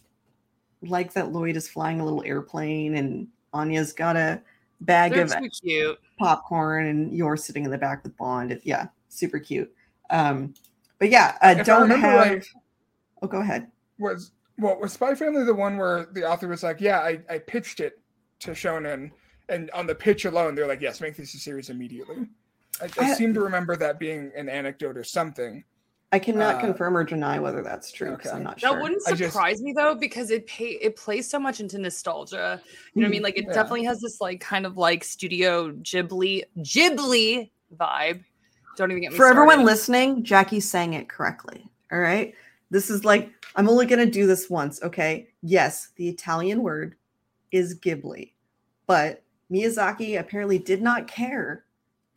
[0.81, 4.41] like that Lloyd is flying a little airplane and Anya's got a
[4.81, 5.99] bag They're of too cute.
[6.17, 8.51] popcorn and you're sitting in the back with Bond.
[8.51, 9.71] It- yeah, super cute.
[10.09, 10.53] Um,
[10.99, 12.27] but yeah, uh, don't remember have.
[12.31, 12.45] right-
[13.21, 13.69] Oh, go ahead.
[13.97, 17.37] Was what was Spy Family the one where the author was like, "Yeah, I, I
[17.39, 17.99] pitched it
[18.39, 19.11] to Shonen,
[19.49, 22.27] and on the pitch alone, they're like, yes, make this a series immediately."
[22.81, 25.63] I, I I- seem to remember that being an anecdote or something.
[26.11, 28.37] I cannot Uh, confirm or deny whether that's true because okay.
[28.37, 28.71] I'm not sure.
[28.71, 31.77] That wouldn't I just- surprise me though, because it pay it plays so much into
[31.77, 32.59] nostalgia.
[32.95, 33.21] You know what I mean?
[33.21, 33.53] Like it Yeah.
[33.53, 38.23] definitely has this like kind of like studio Ghibli Ghibli vibe.
[38.75, 41.69] Don't even get me For everyone listening, Jackie sang it correctly.
[41.91, 42.33] All right.
[42.71, 44.81] This is like, I'm only going to do this once.
[44.81, 45.27] Okay.
[45.41, 46.95] Yes, the Italian word
[47.51, 48.31] is Ghibli,
[48.87, 51.65] but Miyazaki apparently did not care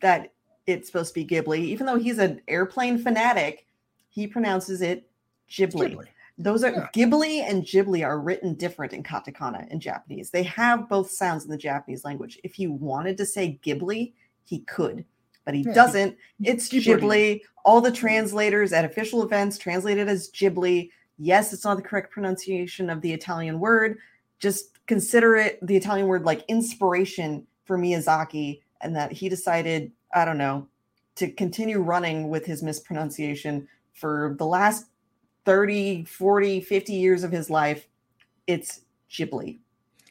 [0.01, 0.31] that
[0.67, 3.65] it's supposed to be Ghibli, even though he's an airplane fanatic.
[4.09, 5.09] He pronounces it
[5.49, 5.95] Ghibli.
[5.95, 6.07] Ghibli.
[6.37, 6.87] Those are Yeah.
[6.95, 10.29] Ghibli and Ghibli are written different in katakana in Japanese.
[10.29, 12.39] They have both sounds in the Japanese language.
[12.43, 15.05] If he wanted to say Ghibli, he could,
[15.45, 16.17] but he Yeah, doesn't.
[16.43, 16.99] It's Ghibli.
[17.01, 17.41] Ghibli.
[17.65, 20.89] All the translators at official events translated as Ghibli.
[21.17, 23.99] Yes, it's not the correct pronunciation of the Italian word.
[24.43, 30.25] Just consider it the Italian word like inspiration for Miyazaki, and that he decided, I
[30.25, 30.67] don't know,
[31.15, 34.87] to continue running with his mispronunciation for the last
[35.45, 37.87] 30, 40, 50 years of his life.
[38.45, 39.59] It's Ghibli.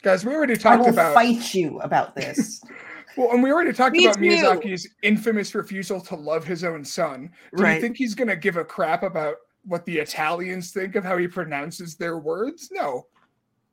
[0.01, 2.65] Guys, we already talked I will about fight you about this.
[3.19, 4.23] well, and we already talked Me about too.
[4.23, 7.31] Miyazaki's infamous refusal to love his own son.
[7.55, 7.75] Do Right.
[7.75, 11.29] you think he's gonna give a crap about what the Italians think of how he
[11.29, 12.71] pronounces their words?
[12.73, 13.07] No,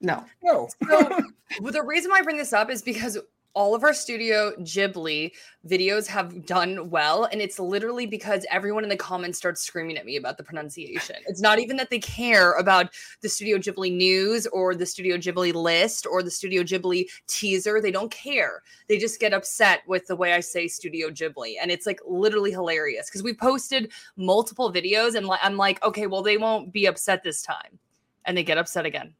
[0.01, 0.25] no.
[0.43, 0.69] no.
[0.89, 1.21] Oh.
[1.51, 3.17] So, well, the reason why I bring this up is because
[3.53, 5.31] all of our Studio Ghibli
[5.67, 7.25] videos have done well.
[7.25, 11.15] And it's literally because everyone in the comments starts screaming at me about the pronunciation.
[11.27, 15.53] It's not even that they care about the Studio Ghibli news or the Studio Ghibli
[15.53, 17.81] list or the Studio Ghibli teaser.
[17.81, 18.61] They don't care.
[18.87, 21.55] They just get upset with the way I say Studio Ghibli.
[21.61, 26.21] And it's like literally hilarious because we posted multiple videos and I'm like, okay, well,
[26.21, 27.79] they won't be upset this time.
[28.25, 29.15] And they get upset again.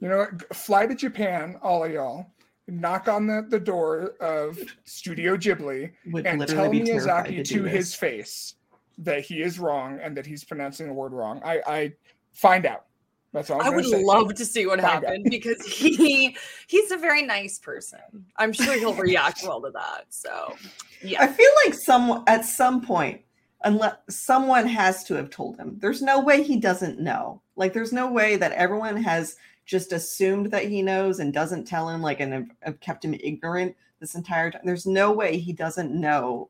[0.00, 0.26] You know?
[0.52, 2.26] Fly to Japan, all of y'all.
[2.70, 7.94] Knock on the, the door of Studio Ghibli Would and tell Miyazaki to to, his
[7.94, 8.56] face
[8.98, 11.40] that he is wrong and that he's pronouncing the word wrong.
[11.42, 11.92] I, I
[12.32, 12.84] find out.
[13.32, 14.02] That's all I'm I would say.
[14.02, 15.04] love to see what Find out.
[15.04, 18.00] happened because he he's a very nice person.
[18.36, 20.06] I'm sure he'll react well to that.
[20.08, 20.56] So
[21.02, 21.22] yeah.
[21.22, 23.20] I feel like some at some point,
[23.64, 25.76] unless someone has to have told him.
[25.78, 27.42] There's no way he doesn't know.
[27.56, 29.36] Like there's no way that everyone has
[29.68, 33.76] just assumed that he knows and doesn't tell him, like and have, kept him ignorant
[34.00, 34.62] this entire time.
[34.64, 36.48] There's no way he doesn't know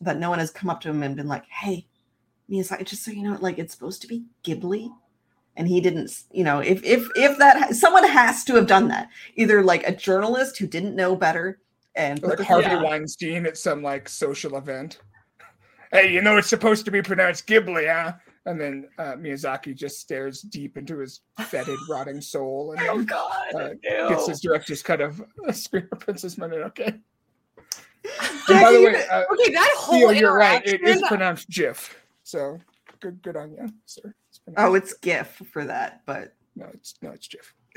[0.00, 1.86] that no one has come up to him and been like, "Hey,
[2.50, 4.90] Miyazaki, just so you know, like it's supposed to be Ghibli."
[5.56, 9.10] And he didn't, you know, if if if that someone has to have done that,
[9.36, 11.60] either like a journalist who didn't know better
[11.96, 12.82] and Like Harvey Yeah.
[12.82, 15.00] Weinstein at some like social event.
[15.90, 18.12] Hey, you know it's supposed to be pronounced Ghibli, huh?
[18.48, 23.54] And then uh, Miyazaki just stares deep into his fetid, rotting soul and Oh God.
[23.54, 24.08] uh, ew.
[24.08, 26.78] gets his director's cut of uh, Scream of Princess Mononoke.
[26.78, 27.02] And
[28.48, 30.64] by the you way, uh, okay, that whole Theo, you're right.
[30.64, 32.00] It is pronounced GIF.
[32.22, 32.58] So
[33.00, 34.14] good, good on you, sir.
[34.30, 37.54] It's Oh, it's GIF for that, but no, it's no, it's GIF.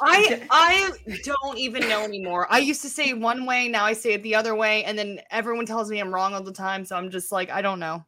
[0.00, 0.92] I I
[1.24, 2.46] don't even know anymore.
[2.48, 5.20] I used to say one way, now I say it the other way, and then
[5.30, 6.86] everyone tells me I'm wrong all the time.
[6.86, 8.02] So I'm just like, I don't know.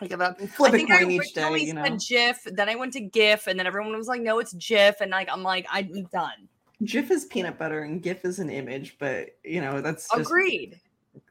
[0.00, 0.40] I give up.
[0.40, 1.84] flip I think I each day, you know.
[1.84, 5.00] said GIF, then I went to GIF, and then everyone was like, "No, it's GIF,"
[5.00, 6.48] and like I'm like, I'm done.
[6.84, 10.80] GIF is peanut butter and GIF is an image, but you know that's just, Agreed.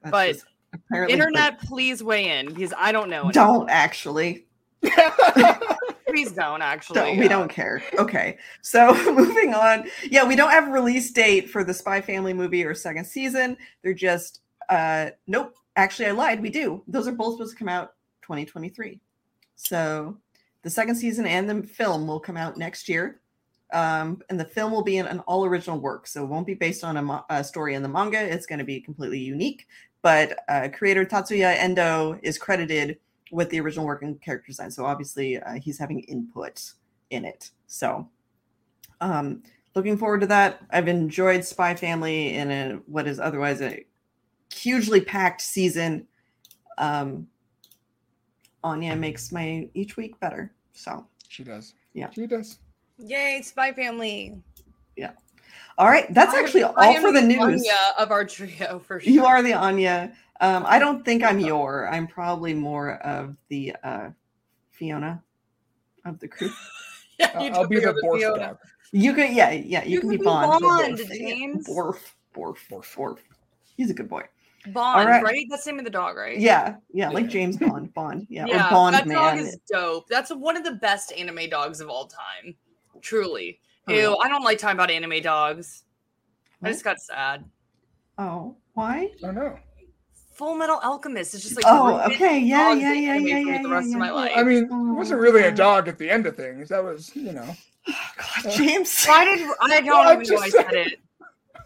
[0.04, 3.30] that's but just apparently but Internet, please weigh in because I don't know.
[3.30, 3.32] anymore.
[3.32, 4.46] Don't actually.
[6.08, 6.96] Please don't actually.
[6.96, 7.30] Don't, we yeah.
[7.30, 7.84] don't care.
[8.00, 9.88] Okay, so moving on.
[10.10, 13.56] Yeah, we don't have a release date for the Spy Family movie or second season.
[13.84, 15.54] They're just uh nope.
[15.76, 16.42] Actually, I lied.
[16.42, 16.84] We do.
[16.88, 17.94] Those are both supposed to come out
[18.30, 19.00] 2023.
[19.56, 20.18] So
[20.62, 23.22] the second season and the film will come out next year.
[23.74, 26.56] Um, and the film will be an, an all original work, so it won't be
[26.56, 28.20] based on a, a story in the manga.
[28.20, 29.68] It's going to be completely unique.
[30.02, 32.98] But uh, creator Tatsuya Endo is credited
[33.32, 36.72] with the original work and character design, so obviously uh, he's having input
[37.12, 37.52] in it.
[37.68, 38.10] So,
[39.02, 39.44] um,
[39.76, 40.62] looking forward to that.
[40.72, 43.86] I've enjoyed Spy Family in a what is otherwise a
[44.52, 46.08] hugely packed season.
[46.80, 47.28] Um,
[48.64, 50.52] Anya makes my each week better.
[50.74, 51.74] So, she does.
[51.94, 52.10] Yeah.
[52.12, 52.60] she does.
[52.98, 54.42] Yay, Spy Family.
[54.96, 55.12] Yeah.
[55.78, 57.40] All right, that's I am- actually I all am for the news.
[57.42, 59.12] Anya of our trio for sure.
[59.14, 60.14] You are the Anya.
[60.42, 61.90] Um, I don't think I'm your.
[61.90, 64.10] I'm probably more of the uh,
[64.72, 65.22] Fiona
[66.06, 66.50] of the crew.
[67.20, 68.40] Yeah, you I'll be the the Borf Fiona.
[68.40, 68.58] dog.
[68.94, 69.84] You can, yeah, yeah.
[69.84, 70.62] You, You can could be be Bond.
[70.62, 71.68] Bond, James.
[71.68, 71.98] Borf,
[72.34, 73.18] Borf, Borf, Borf, Borf.
[73.76, 74.24] He's a good boy.
[74.68, 75.24] Bond, right.
[75.24, 75.46] right.
[75.50, 76.38] That's the name of the dog, right?
[76.38, 77.94] Yeah, yeah, like James Bond.
[77.94, 80.08] Bond, yeah, Yeah, or Bond that dog is dope.
[80.10, 82.56] That's one of the best anime dogs of all time.
[83.02, 83.60] Truly.
[83.88, 84.16] Oh, Ew, yeah.
[84.22, 85.84] I don't like talking about anime dogs.
[86.62, 87.46] I just got sad.
[88.18, 89.12] Oh, why?
[89.24, 89.58] Oh know.
[90.34, 93.70] Full Metal Alchemist is just like Oh, okay, yeah, dogs yeah, yeah, yeah, yeah, the
[93.70, 94.12] rest yeah, of my yeah.
[94.14, 94.32] life.
[94.36, 95.56] I mean, oh, it wasn't really a Oh.
[95.56, 96.70] dog at the end of things.
[96.70, 97.56] That was, you know.
[97.88, 98.10] Oh,
[98.44, 99.06] God, James.
[99.06, 101.00] Why did I don't Well, even know I said it?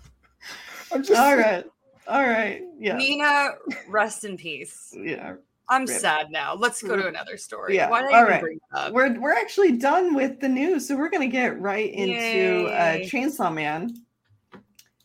[0.92, 1.66] I'm just All right,
[2.08, 3.52] all right, yeah, Nina,
[3.88, 4.94] rest in peace.
[5.02, 5.36] yeah.
[5.70, 5.98] I'm Rip.
[5.98, 6.54] sad now.
[6.56, 7.76] Let's go to another story.
[7.76, 8.42] Yeah, Why did I all even right.
[8.42, 8.94] bring that up?
[8.94, 13.54] We're we're actually done with the news, so we're gonna get right into uh, Chainsaw
[13.54, 13.96] Man.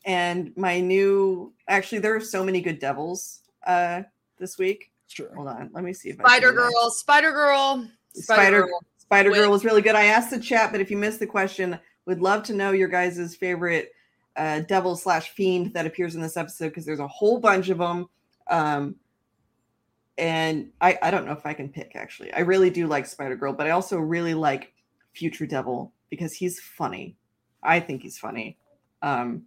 [0.05, 4.03] And my new, actually, there are so many good devils uh,
[4.39, 4.91] this week.
[5.07, 5.33] Sure.
[5.35, 8.81] Hold on, let me see if I Spider can, Girl, Spider Girl, Spider Girl.
[8.99, 9.95] Spider Girl was really good.
[9.95, 12.89] I asked the chat, but if you missed the question, would love to know your
[12.89, 13.93] guys' favorite
[14.37, 17.79] uh, devil slash fiend that appears in this episode because there's a whole bunch of
[17.79, 18.09] them.
[18.49, 18.95] Um,
[20.17, 22.33] and I, I don't know if I can pick actually.
[22.33, 24.73] I really do like Spider Girl, but I also really like
[25.13, 27.17] Future Devil because he's funny.
[27.63, 28.57] I think he's funny.
[29.03, 29.43] Um,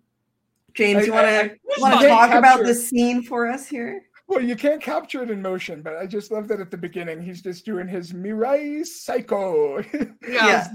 [0.74, 2.08] James, I- you want I- I- to want to funny.
[2.10, 4.02] talk about the scene for us here?
[4.28, 7.22] Well, you can't capture it in motion, but I just love that at the beginning
[7.22, 9.84] he's just doing his Mirai Psycho.
[10.26, 10.70] Yeah.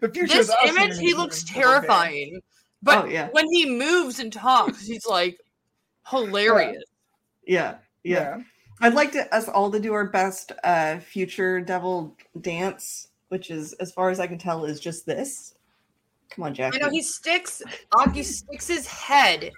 [0.00, 2.40] the future This is awesome image, he looks doing his terrifying.
[2.82, 5.38] But oh yeah, when he moves and talks, he's like
[6.08, 6.82] hilarious.
[7.46, 8.40] yeah, yeah.
[8.80, 13.72] I'd like to us all to do our best uh future devil dance, which is
[13.74, 15.54] as far as I can tell is just this.
[16.30, 16.74] Come on, Jack.
[16.74, 17.62] I know he sticks
[17.96, 19.50] Aki sticks his head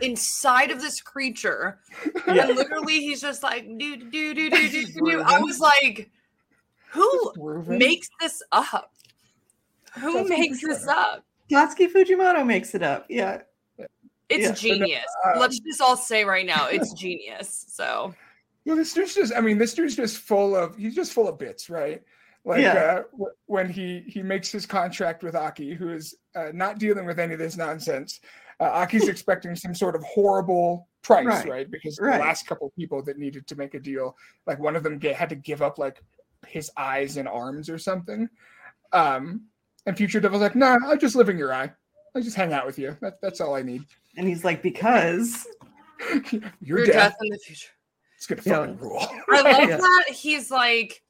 [0.00, 1.80] inside of this creature.
[2.26, 2.46] Yeah.
[2.46, 5.00] And literally he's just like do do do do do do.
[5.04, 5.22] do.
[5.22, 6.10] I was like,
[6.90, 7.32] who
[7.66, 8.92] makes this up?
[9.98, 11.24] Who That's makes this up?
[11.50, 13.06] Tatsuki Fujimoto makes it up.
[13.08, 13.42] Yeah.
[14.28, 15.04] It's Yeah, but no, genius.
[15.26, 17.66] um, Let's just all say right now, it's genius.
[17.68, 18.14] So
[18.64, 21.38] Well, this dude's just, I mean, this dude's just full of, he's just full of
[21.38, 22.02] bits, right?
[22.44, 22.72] Like Yeah.
[22.74, 27.04] uh, w- when he he makes his contract with Aki, who is uh, not dealing
[27.06, 28.20] with any of this nonsense.
[28.60, 31.48] Uh, Aki's expecting some sort of horrible price, Right.
[31.48, 31.70] right?
[31.70, 32.18] Because Right.
[32.18, 35.16] the last couple people that needed to make a deal, like one of them get,
[35.16, 36.02] had to give up like
[36.46, 38.28] his eyes and arms or something.
[38.92, 39.46] Um,
[39.90, 41.70] and Future Devil's like, nah, I'll just live in your eye.
[42.14, 42.96] I just hang out with you.
[43.00, 43.82] That, that's all I need.
[44.16, 45.46] And he's like, because
[46.32, 47.68] Your, your death, death in the future.
[48.18, 48.54] is gonna Yeah.
[48.60, 49.06] fucking rule.
[49.30, 49.76] I love Yeah.
[49.76, 51.02] that he's like,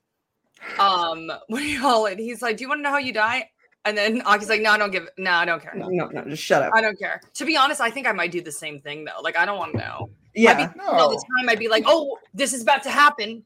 [0.79, 2.19] um, what do you call it?
[2.19, 3.49] He's like, Do you want to know how you die?
[3.87, 5.73] And then Aki's like, No, I don't give no, I don't care.
[5.75, 6.73] no, no, no, just shut up.
[6.75, 7.21] I don't care.
[7.35, 9.21] To be honest, I think I might do the same thing though.
[9.23, 10.11] Like, I don't want to know.
[10.35, 10.53] Yeah.
[10.59, 13.45] I'd be, all the time I'd be like, Oh, this is about to happen.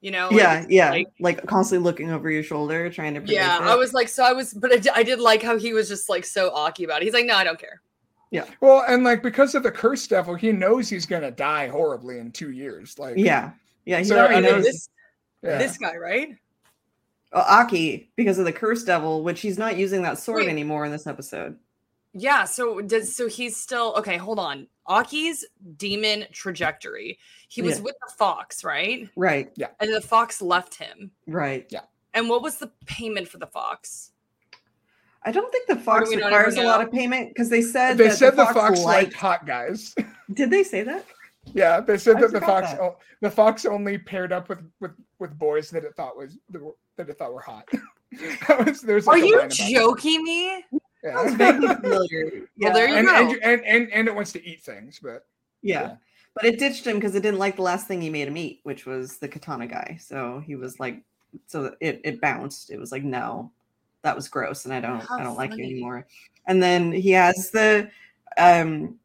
[0.00, 0.28] You know?
[0.28, 0.90] like, yeah, yeah.
[0.90, 3.56] like- Like, constantly looking over your shoulder, trying to yeah.
[3.56, 3.62] it.
[3.62, 5.88] I was like, so I was, but I did, I did like how he was
[5.88, 7.06] just like so Aki about it.
[7.06, 7.80] He's like, No, I don't care.
[8.30, 12.18] Yeah well, and like because of the curse devil, he knows he's gonna die horribly
[12.18, 12.98] in two years.
[12.98, 13.52] Like, Yeah.
[13.84, 14.88] Yeah, he So, already I mean, knows this
[15.42, 15.58] yeah.
[15.58, 16.30] this guy, right?
[17.32, 20.48] Uh, oh, Aki because of the curse devil, which he's not using that sword Wait.
[20.50, 21.56] anymore in this episode.
[22.14, 24.66] Yeah, so does so he's still okay, hold on.
[24.88, 25.44] Aki's
[25.76, 27.18] demon trajectory.
[27.48, 27.84] He was Yeah.
[27.84, 29.08] with the fox, right?
[29.16, 29.68] Right, Yeah.
[29.80, 31.10] And the fox left him.
[31.26, 31.66] right.
[31.70, 31.82] Yeah.
[32.14, 34.12] And what was the payment for the fox?
[35.24, 38.16] I don't think the fox requires a lot of payment because they said they that
[38.16, 39.08] said the the fox, liked.
[39.10, 39.94] liked hot guys.
[40.32, 41.04] Did they say that?
[41.52, 42.80] yeah, they said I that the fox that.
[42.80, 46.62] o- the fox only paired up with with with boys that it thought was that
[46.62, 47.68] were- it thought were hot.
[48.48, 49.70] that was, there was Are like a you line about that.
[49.70, 50.64] joking me?
[51.04, 51.16] Yeah.
[51.16, 52.32] Sounds vaguely familiar.
[52.56, 53.14] Yeah, Well, there you and, go.
[53.14, 55.26] and, and and and it wants to eat things, but
[55.62, 55.80] yeah.
[55.82, 55.96] yeah.
[56.34, 58.60] But it ditched him because it didn't like the last thing he made him eat,
[58.64, 59.98] which was the katana guy.
[60.00, 61.02] So he was like,
[61.46, 62.70] so it it bounced.
[62.70, 63.50] It was like, no,
[64.02, 66.06] that was gross, and I don't How I don't like you anymore.
[66.46, 67.90] And then he has the
[68.38, 68.98] um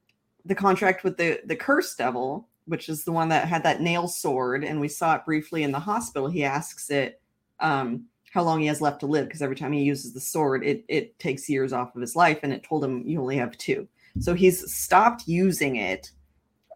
[0.45, 4.08] the contract with the the curse devil, which is the one that had that nail
[4.08, 6.27] sword, and we saw it briefly in the hospital.
[6.27, 7.21] He asks it
[7.60, 10.65] um how long he has left to live because every time he uses the sword,
[10.65, 13.57] it it takes years off of his life, and it told him you only have
[13.57, 13.87] two.
[14.19, 16.11] So he's stopped using it,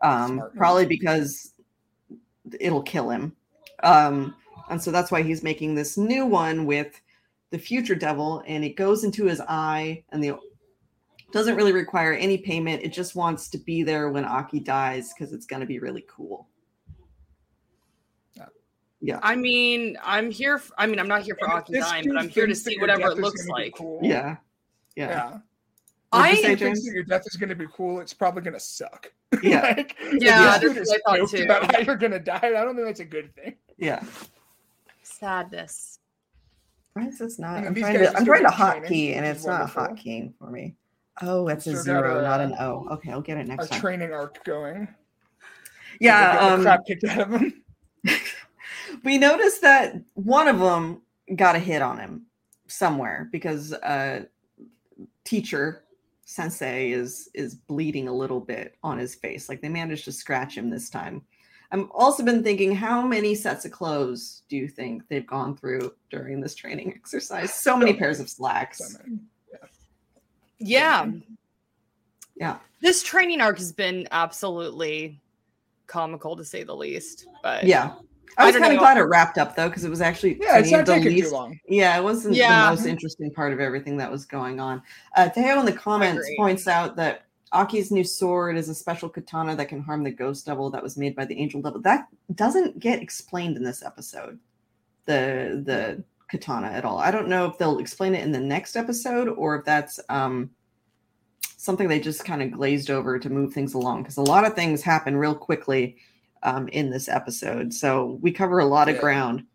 [0.01, 1.53] um, probably because
[2.59, 3.35] it'll kill him.
[3.83, 4.35] Um,
[4.69, 6.99] and so that's why he's making this new one with
[7.51, 10.37] the future devil, and it goes into his eye, and the
[11.31, 12.83] doesn't really require any payment.
[12.83, 16.05] It just wants to be there when Aki dies because it's going to be really
[16.07, 16.47] cool.
[19.21, 20.57] I mean, I'm here.
[20.57, 23.07] For, I mean, I'm not here for Aki This but I'm here to see whatever
[23.11, 23.73] it looks like.
[23.75, 23.99] Cool.
[24.01, 24.37] Yeah,
[24.95, 25.37] yeah, Yeah.
[26.11, 27.99] What'd you I say, If he thinks that your death is going to be cool,
[27.99, 29.11] it's probably going to suck.
[29.43, 31.43] yeah, like, if Yeah, this that's is what I thought too.
[31.43, 33.55] About how you're going to die, I don't think that's a good thing.
[33.77, 34.01] yeah.
[35.03, 35.99] sadness.
[36.93, 37.65] Why is this not?
[37.65, 38.13] I'm trying guys to.
[38.13, 39.83] are I'm trying to getting training, hotkey, and it's not wonderful.
[39.97, 40.75] hotkeying for me.
[41.21, 42.87] Oh, it's a Still got zero, not an O.
[42.91, 43.81] Okay, I'll get it Our next time.
[43.81, 44.87] training arc going.
[45.99, 47.63] Yeah, um, crap kicked out of him.
[49.05, 51.01] we noticed that one of them
[51.35, 52.25] got a hit on him
[52.67, 54.23] somewhere because uh
[55.23, 55.83] teacher
[56.25, 59.47] sensei is is bleeding a little bit on his face.
[59.47, 61.21] Like they managed to scratch him this time.
[61.71, 65.93] I'm also been thinking how many sets of clothes do you think they've gone through
[66.09, 67.53] during this training exercise?
[67.53, 68.97] So many So pairs of So, slacks
[70.57, 71.11] Yeah.
[72.35, 72.57] Yeah.
[72.81, 75.19] This training arc has been absolutely
[75.87, 77.27] comical to say the least.
[77.43, 77.95] But yeah
[78.37, 80.37] I i was don't kind of glad it wrapped up though because it was actually
[80.41, 81.59] Yeah, it's not taking least too long.
[81.67, 82.65] Yeah, it wasn't Yeah.
[82.65, 84.81] the most interesting part of everything that was going on.
[85.15, 89.55] Uh, Teo in the comments points out that Aki's new sword is a special katana
[89.55, 91.79] that can harm the ghost devil that was made by the angel devil.
[91.81, 94.39] That doesn't get explained in this episode.
[95.05, 96.97] The the katana at all.
[96.97, 100.49] I don't know if they'll explain it in the next episode or if that's um
[101.57, 104.53] something they just kind of glazed over to move things along because a lot of
[104.53, 105.95] things happen real quickly
[106.45, 107.73] um, in this episode.
[107.73, 109.01] So we cover a lot of Yeah.
[109.01, 109.45] ground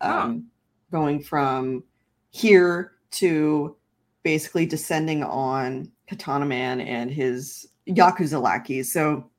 [0.00, 0.20] Huh.
[0.24, 0.46] um,
[0.90, 1.82] going from
[2.30, 3.76] here to
[4.22, 8.92] basically descending on Katana Man and his Yakuza lackeys.
[8.92, 9.30] So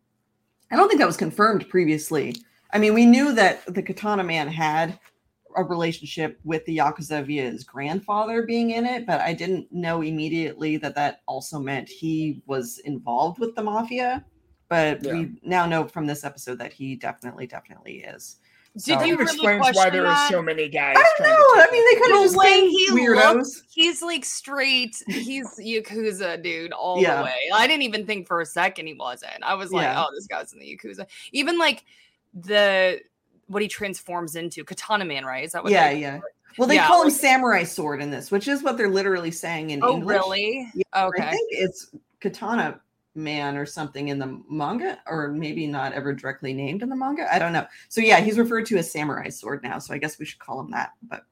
[0.72, 2.36] I don't think that was confirmed previously.
[2.74, 5.00] I mean, we knew that the Katana Man had
[5.56, 10.02] a relationship with the Yakuza via his grandfather being in it, but I didn't know
[10.02, 14.24] immediately that that also meant he was involved with the mafia.
[14.70, 15.14] But Yeah.
[15.14, 18.38] we now know from this episode that he definitely, definitely is.
[18.74, 20.96] Did So- you It really explains why question there are so many guys.
[21.00, 21.64] I don't trying to know.
[21.64, 22.02] I mean, they it.
[22.02, 23.34] could have The just way been he weirdos.
[23.36, 25.02] looks, he's like straight.
[25.08, 27.18] He's yakuza dude all Yeah.
[27.18, 27.36] the way.
[27.54, 29.42] I didn't even think for a second he wasn't.
[29.42, 30.04] I was like, Yeah.
[30.04, 31.08] oh, this guy's in the yakuza.
[31.32, 31.86] Even like
[32.34, 33.00] the
[33.48, 35.46] what he transforms into, Katana Man, right?
[35.46, 35.72] Is that what?
[35.72, 36.20] yeah, they- yeah.
[36.58, 39.70] Well, they Yeah, call him samurai sword in this, which is what they're literally saying
[39.70, 40.16] in Oh, English.
[40.18, 40.72] really?
[40.74, 42.80] Yeah, I think it's Katana
[43.18, 47.34] Man or something in the manga, or maybe not ever directly named in the manga.
[47.34, 47.66] I don't know.
[47.90, 49.80] So yeah, he's referred to as samurai sword now.
[49.80, 50.92] So I guess we should call him that.
[51.02, 51.24] But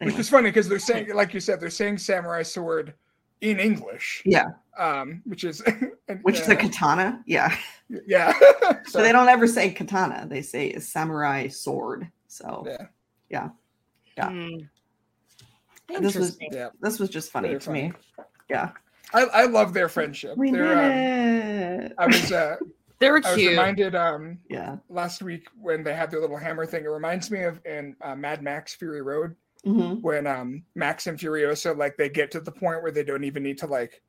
[0.00, 2.94] Which is funny because they're saying, like you said, they're saying samurai sword
[3.40, 4.22] in English.
[4.24, 4.46] Yeah.
[4.78, 5.60] Um, which is
[6.08, 7.22] and, which is a uh, katana.
[7.26, 7.56] Yeah.
[8.06, 8.32] yeah.
[8.86, 10.26] So they don't ever say katana.
[10.28, 12.10] They say samurai sword.
[12.28, 12.64] So
[13.30, 13.50] Yeah.
[14.16, 14.28] yeah.
[14.30, 14.56] Hmm.
[16.00, 16.70] This was Yeah.
[16.80, 17.92] this was just funny Very to me.
[18.48, 18.70] Yeah.
[19.14, 20.36] I, I love their friendship.
[20.36, 21.92] We They're, did um, it.
[21.98, 22.56] I was uh,
[22.98, 23.50] They were I was cute.
[23.50, 24.76] reminded um yeah.
[24.88, 26.84] last week when they had their little hammer thing.
[26.84, 31.18] It reminds me of in uh, Mad Max Fury Road hmm when um Max and
[31.18, 34.00] Furiosa like they get to the point where they don't even need to like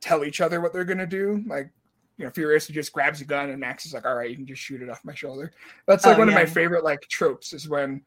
[0.00, 1.42] tell each other what they're gonna do.
[1.46, 1.70] Like
[2.16, 4.46] you know, Furiosa just grabs a gun and Max is like, "All right, you can
[4.46, 5.52] just shoot it off my shoulder."
[5.86, 8.02] That's like Oh, one of my favorite like tropes is when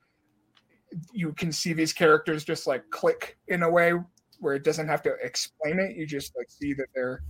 [1.14, 3.94] you can see these characters just like click in a way
[4.42, 5.96] where it doesn't have to explain it.
[5.96, 7.24] You just like see that they're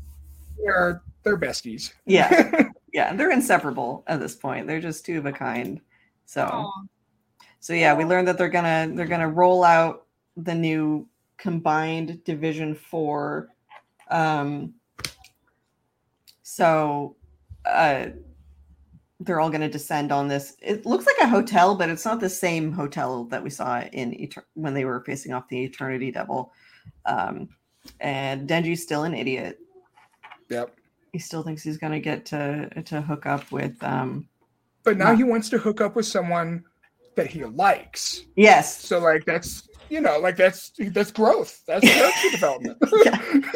[0.63, 1.93] they're they're besties.
[2.05, 2.69] Yeah.
[2.93, 3.15] Yeah.
[3.15, 4.67] They're inseparable at this point.
[4.67, 5.79] They're just two of a kind.
[6.25, 6.81] So Aw.
[7.61, 12.75] so yeah, we learned that they're gonna they're gonna roll out the new combined division
[12.75, 13.47] four.
[14.09, 14.73] Um
[16.43, 17.15] so
[17.65, 18.07] uh
[19.21, 20.55] they're all going to descend on this.
[20.61, 24.11] It looks like a hotel, but it's not the same hotel that we saw in
[24.11, 26.51] Eter- when they were facing off the Eternity Devil.
[27.05, 27.49] Um,
[27.99, 29.59] and Denji's still an idiot.
[30.49, 30.75] Yep.
[31.13, 33.81] He still thinks he's to get to to hook up with.
[33.83, 34.27] Um,
[34.83, 35.17] But now Yeah.
[35.17, 36.63] he wants to hook up with someone
[37.15, 38.21] that he likes.
[38.35, 41.61] yes, So like that's you know like that's that's growth.
[41.67, 42.77] That's character development.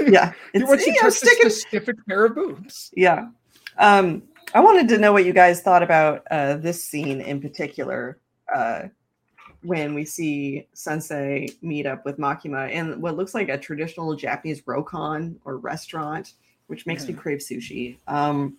[0.08, 2.92] yeah, he It's- wants to you touch sticking- a specific pair of boobs.
[2.96, 3.28] Yeah.
[3.78, 8.20] Um, I wanted to know what you guys thought about uh, this scene in particular
[8.54, 8.84] uh,
[9.66, 14.62] when we see Sensei meet up with Makima in what looks like a traditional Japanese
[14.62, 16.34] ryokan or restaurant,
[16.68, 17.18] which makes me Mhm.
[17.18, 17.98] crave sushi.
[18.08, 18.58] Um,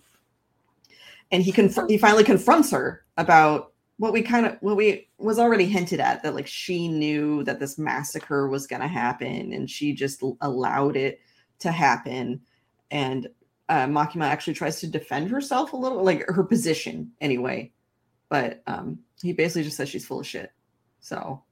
[1.31, 5.39] and he conf- he finally confronts her about what we kind of what we was
[5.39, 9.69] already hinted at that like she knew that this massacre was going to happen and
[9.69, 11.19] she just allowed it
[11.59, 12.39] to happen
[12.91, 13.27] and
[13.69, 17.71] uh, Makima actually tries to defend herself a little, like her position anyway.
[18.29, 20.51] But um, he basically just says she's full of shit.
[20.99, 21.43] So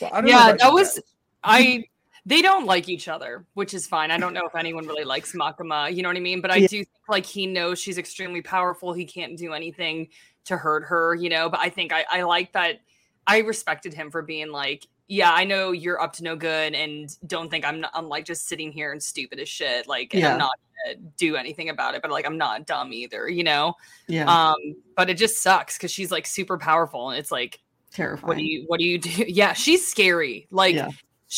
[0.00, 1.04] Well, I don't Yeah, about that was guys.
[1.44, 1.84] I
[2.26, 4.10] they don't like each other, which is fine.
[4.10, 6.40] I don't know if anyone really likes Makima, you know what I mean?
[6.40, 6.66] But I Yeah.
[6.68, 8.92] do think like he knows she's extremely powerful.
[8.92, 10.08] He can't do anything
[10.44, 11.48] to hurt her, you know.
[11.48, 12.80] But I think I, I like that
[13.26, 17.08] I respected him for being like, yeah, I know you're up to no good and
[17.26, 19.86] don't think I'm not I'm like just sitting here and stupid as shit.
[19.86, 20.32] Like and Yeah.
[20.32, 20.52] I'm not
[20.84, 23.74] gonna do anything about it, but like I'm not dumb either, you know.
[24.06, 24.56] yeah, Um,
[24.96, 27.60] but it just sucks because she's like super powerful and it's like
[27.92, 28.28] terrifying.
[28.28, 30.90] what do you what do you do yeah she's scary like Yeah.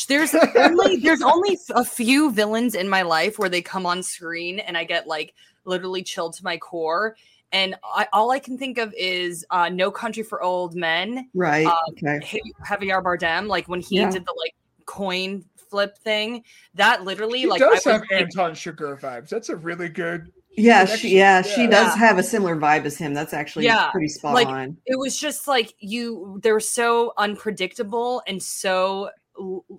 [0.08, 4.58] there's only there's only a few villains in my life where they come on screen
[4.58, 5.34] and i get like
[5.64, 7.16] literally chilled to my core
[7.52, 11.66] and I, all i can think of is uh no country for old men right?
[11.66, 12.20] um, okay.
[12.66, 14.10] Javier bardem like when he Yeah.
[14.10, 14.54] did the like
[14.86, 16.42] coin flip thing
[16.74, 19.28] that literally He like does was have like, Anton Chigurh vibes.
[19.28, 20.32] That's a really good.
[20.56, 21.10] Yeah, connection.
[21.10, 21.96] she yeah, she does Yeah.
[21.96, 23.14] have a similar vibe as him.
[23.14, 24.76] That's actually Yeah, pretty spot like, on.
[24.86, 29.10] it was just like you they were so unpredictable and so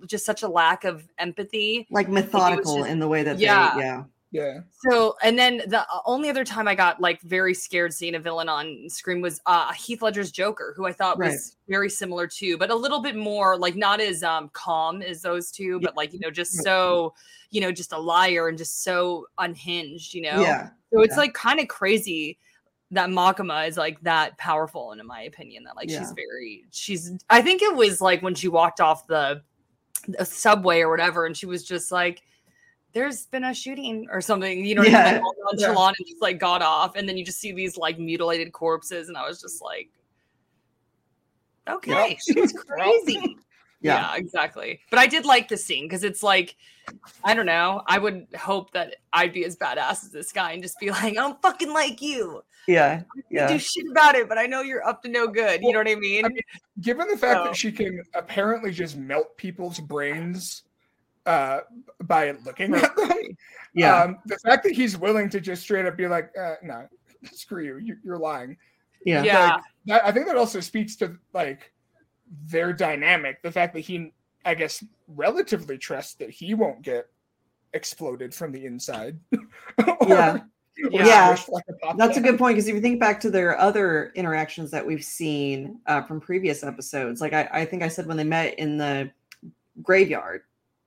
[0.06, 3.74] just such a lack of empathy Like methodical just- in the way that yeah.
[3.74, 4.02] they yeah.
[4.32, 4.60] Yeah.
[4.88, 8.48] So, and then the only other time I got like very scared seeing a villain
[8.48, 11.32] on screen was uh, Heath Ledger's Joker, who I thought Right.
[11.32, 15.20] was very similar to, but a little bit more like not as um, calm as
[15.20, 17.12] those two, but like you know just so
[17.50, 20.40] you know just a liar and just so unhinged, you know.
[20.40, 20.70] Yeah.
[20.92, 21.20] So it's yeah.
[21.20, 22.38] like kind of crazy
[22.92, 27.12] that Makima is like that powerful, and in my opinion, that like she's very she's.
[27.28, 29.42] I think it was like when she walked off the,
[30.08, 32.22] the subway or whatever, and she was just like,
[32.92, 35.14] "There's been a shooting or something," you know, what I mean?
[35.14, 35.20] Yeah.
[35.22, 38.52] like nonchalant, and just like got off, and then you just see these like mutilated
[38.52, 39.88] corpses, and I was just like,
[41.68, 43.36] "Okay, she's crazy."
[43.80, 44.12] Yeah.
[44.12, 44.78] yeah, exactly.
[44.90, 46.54] But I did like the scene because it's like,
[47.24, 47.82] I don't know.
[47.88, 51.18] I would hope that I'd be as badass as this guy and just be like,
[51.18, 52.42] I'm fucking like you.
[52.68, 53.02] Yeah.
[53.28, 53.48] Yeah.
[53.48, 55.62] do shit about it, but I know you're up to no good.
[55.62, 56.24] You know what I mean?
[56.24, 56.38] I mean,
[56.80, 60.62] Given the fact So- that she can apparently just melt people's brains
[61.26, 61.60] uh,
[62.04, 63.10] by looking at them,
[63.74, 64.02] Yeah.
[64.02, 66.86] um, the fact that he's willing to just straight up be like, uh, "No,
[67.32, 68.56] screw you, you you're lying,"
[69.04, 69.22] Yeah.
[69.22, 69.50] Yeah.
[69.54, 71.72] Like, that, I think that also speaks to like
[72.46, 73.42] their dynamic.
[73.42, 74.12] The fact that he,
[74.44, 77.06] I guess, relatively trusts that he won't get
[77.74, 79.18] exploded from the inside.
[79.86, 80.38] Or- Yeah.
[80.92, 81.36] or Yeah.
[81.48, 84.70] like a That's a good point because if you think back to their other interactions
[84.70, 88.24] that we've seen uh, from previous episodes, like I, I think I said when they
[88.24, 89.10] met in the
[89.82, 90.42] graveyard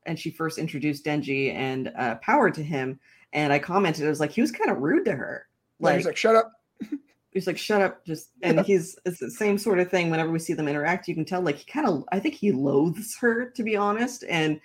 [0.05, 2.99] and she first introduced Denji and uh, Power to him,
[3.33, 5.47] and I commented, it was like he was kind of rude to her.
[5.79, 6.53] Like, Like, he's like, shut up.
[7.31, 10.09] he's like, shut up, just and he's it's the same sort of thing.
[10.09, 12.51] Whenever we see them interact, you can tell like he kind of I think he
[12.51, 14.59] loathes her to be honest, and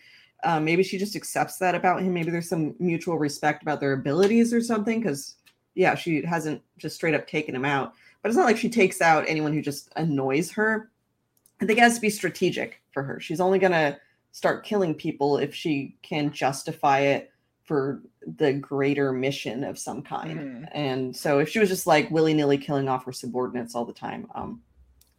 [0.45, 2.15] uh, maybe she just accepts that about him.
[2.15, 5.01] Maybe there's some mutual respect about their abilities or something.
[5.01, 5.35] Because
[5.75, 9.01] yeah, she hasn't just straight up taken him out, but it's not like she takes
[9.01, 10.91] out anyone who just annoys her.
[11.61, 13.21] I think it has to be strategic for her.
[13.21, 13.99] She's only gonna
[14.33, 17.33] start killing people if she can justify it
[17.65, 20.39] for the greater mission of some kind.
[20.39, 20.69] Mhm.
[20.73, 23.93] And so if she was just like willy nilly killing off her subordinates all the
[23.93, 24.63] time, um,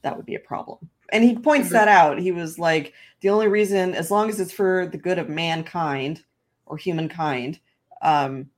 [0.02, 0.90] that would be a problem.
[1.14, 2.20] And he points the- that out.
[2.20, 6.24] He was like, the only reason, as long as it's for the good of mankind
[6.66, 7.60] or humankind,
[8.02, 8.50] um,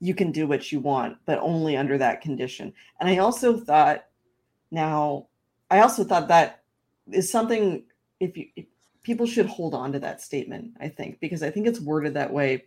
[0.00, 2.72] you can do what you want, but only under that condition.
[2.98, 4.04] And I also thought,
[4.70, 5.26] now,
[5.70, 6.62] I also thought that
[7.10, 7.84] is something
[8.18, 8.46] if you
[9.02, 10.72] people should hold on to that statement.
[10.80, 12.64] I think because I think it's worded that way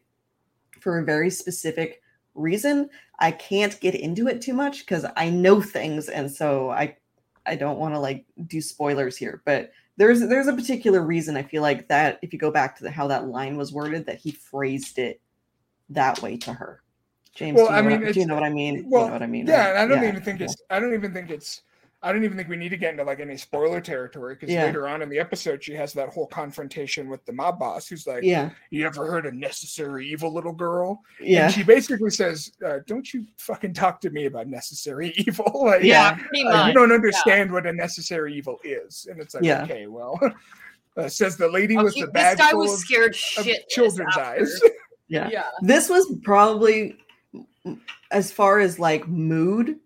[0.81, 2.01] for a very specific
[2.33, 2.89] reason.
[3.19, 6.97] I can't get into it too much because I know things, and so I
[7.45, 11.43] I don't want to like do spoilers here, but there's there's a particular reason I
[11.43, 14.19] feel like that if you go back to the, how that line was worded, that
[14.19, 15.21] he phrased it
[15.89, 16.81] that way to her.
[17.33, 18.85] James, Well, do, you I mean, what, do you know what I mean?
[18.89, 19.47] well, you know what I mean?
[19.47, 19.83] Yeah, right?
[19.83, 20.55] I don't Yeah, even think it's.
[20.69, 21.61] I don't even think it's.
[22.03, 24.65] I don't even think we need to get into like any spoiler territory because Yeah.
[24.65, 28.05] later on in the episode she has that whole confrontation with the mob boss who's
[28.05, 32.51] like, yeah, "You ever heard of necessary evil, little girl?" yeah, And she basically says,
[32.63, 35.51] uh, "Don't you fucking talk to me about necessary evil?
[35.65, 36.17] like, Yeah.
[36.47, 39.63] uh, you don't understand what a necessary evil is." And it's like, Yeah.
[39.63, 40.19] okay, well,
[40.97, 43.15] uh, says the lady Oh, with he- the this guy was scared of
[43.45, 43.67] shit.
[43.69, 44.61] children's eyes.
[45.07, 45.27] yeah.
[45.31, 45.45] Yeah.
[45.61, 46.97] This was probably,
[48.11, 49.79] as far as like mood,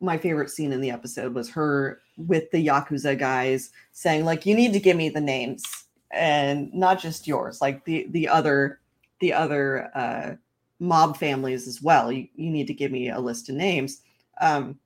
[0.00, 4.54] my favorite scene in the episode was her with the yakuza guys saying like, "You
[4.54, 5.64] need to give me the names,
[6.10, 8.80] and not just yours, like the the other
[9.20, 10.34] the other uh,
[10.78, 12.12] mob families as well.
[12.12, 14.02] You you need to give me a list of names."
[14.40, 14.78] Um,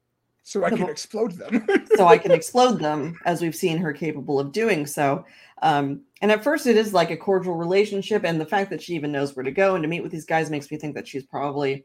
[0.44, 1.66] so I can explode them.
[1.94, 5.24] so I can explode them, as we've seen her capable of doing so.
[5.62, 8.94] Um, and at first, it is like a cordial relationship, and the fact that she
[8.94, 11.06] even knows where to go and to meet with these guys makes me think that
[11.06, 11.84] she's probably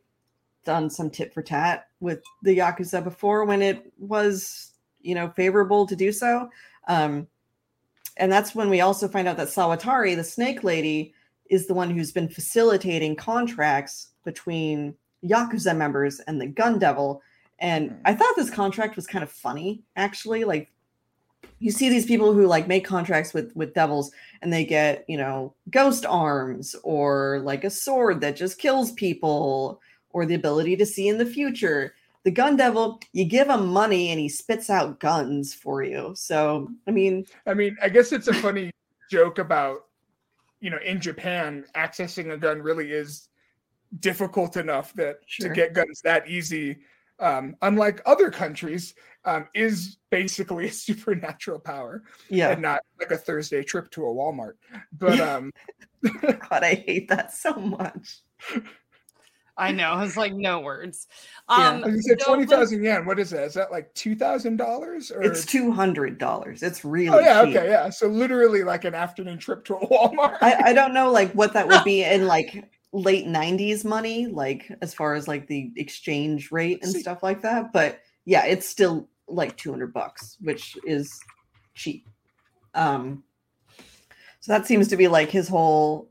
[0.67, 5.87] done some tit for tat with the yakuza before when it was, you know, favorable
[5.87, 6.49] to do so.
[6.87, 7.27] Um,
[8.17, 11.13] and that's when we also find out that Sawatari, the snake lady,
[11.49, 14.93] is the one who's been facilitating contracts between
[15.23, 17.21] yakuza members and the gun devil
[17.59, 17.95] and Hmm.
[18.05, 20.43] I thought this contract was kind of funny, actually.
[20.43, 20.71] Like
[21.59, 24.11] you see these people who like make contracts with with devils
[24.41, 29.81] and they get, you know, ghost arms or like a sword that just kills people
[30.17, 31.93] or the ability to see in the future.
[32.23, 36.13] The gun devil, you give him money and he spits out guns for you.
[36.15, 38.71] So, I mean, I mean, I guess it's a funny
[39.11, 39.85] joke about,
[40.59, 43.29] you know, in Japan, accessing a gun really is
[43.99, 45.49] difficult enough that Sure.
[45.49, 46.79] to get guns that easy,
[47.19, 48.95] um, unlike other countries,
[49.25, 52.49] um, is basically a supernatural power yeah.
[52.49, 54.53] and not like a Thursday trip to a Walmart.
[54.93, 55.51] But um,
[56.01, 58.21] God, I hate that so much.
[59.57, 59.89] I know.
[59.91, 61.07] I was like, no words.
[61.49, 63.05] Um, as you said, no, twenty but- yen.
[63.05, 63.43] What is that?
[63.45, 65.11] Is that like two thousand dollars?
[65.11, 66.61] Or It's two hundred dollars.
[66.61, 67.55] It's really oh yeah, cheap.
[67.55, 67.89] okay, yeah.
[67.89, 70.37] So literally like an afternoon trip to a Walmart.
[70.41, 74.71] I, I don't know like what that would be in like late 90s money like
[74.81, 78.67] as far as like the exchange rate and See- stuff like that but yeah it's
[78.67, 81.19] still like 200 bucks which is
[81.75, 82.07] cheap
[82.75, 83.21] um
[84.39, 86.09] so that seems to be like his whole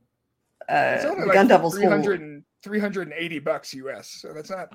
[0.69, 4.09] uh It's only the like gun devil's whole 300 and 380 bucks US.
[4.09, 4.73] So that's not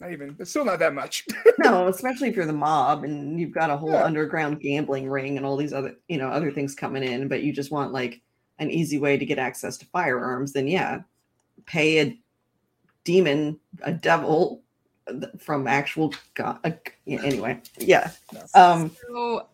[0.00, 1.24] not even it's still not that much.
[1.58, 4.04] no especially if you're the mob and you've got a whole Yeah.
[4.04, 7.52] underground gambling ring and all these other you know other things coming in but you
[7.52, 8.20] just want like
[8.58, 11.00] an easy way to get access to firearms then yeah
[11.66, 12.18] pay a
[13.04, 14.62] demon a devil
[15.08, 16.70] uh, from actual god uh,
[17.06, 18.10] anyway yeah
[18.54, 19.46] um So m-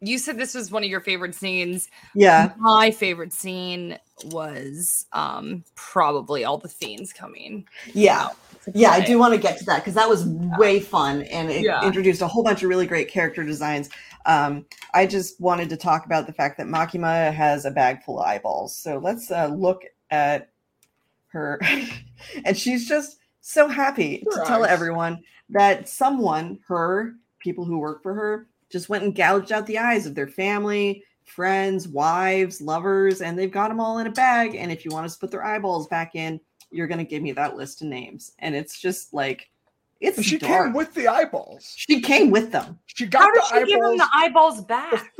[0.00, 1.88] you said this was one of your favorite scenes.
[2.14, 2.52] yeah.
[2.58, 7.66] My favorite scene was um probably all the fiends coming.
[7.94, 8.28] yeah.
[8.74, 10.26] Yeah i do want to get to that because that was
[10.58, 11.82] way fun and it Yeah.
[11.82, 13.88] introduced a whole bunch of really great character designs.
[14.26, 18.20] Um i just wanted to talk about the fact that makima has a bag full
[18.20, 18.76] of eyeballs.
[18.76, 20.50] So let's uh, look at
[21.28, 21.60] her.
[22.44, 28.02] And she's just so happy Her to tell everyone that someone her people who work
[28.02, 33.20] for her just went and gouged out the eyes of their family, friends, wives, lovers,
[33.20, 34.54] and they've got them all in a bag.
[34.54, 36.40] And if you want us to put their eyeballs back in,
[36.70, 38.32] you're going to give me that list of names.
[38.38, 39.50] And it's just like,
[40.00, 40.66] it's And she dark.
[40.66, 41.72] came with the eyeballs.
[41.76, 42.78] she came with them.
[42.86, 43.98] She got How did the she give him eyeballs.
[43.98, 45.12] the eyeballs back?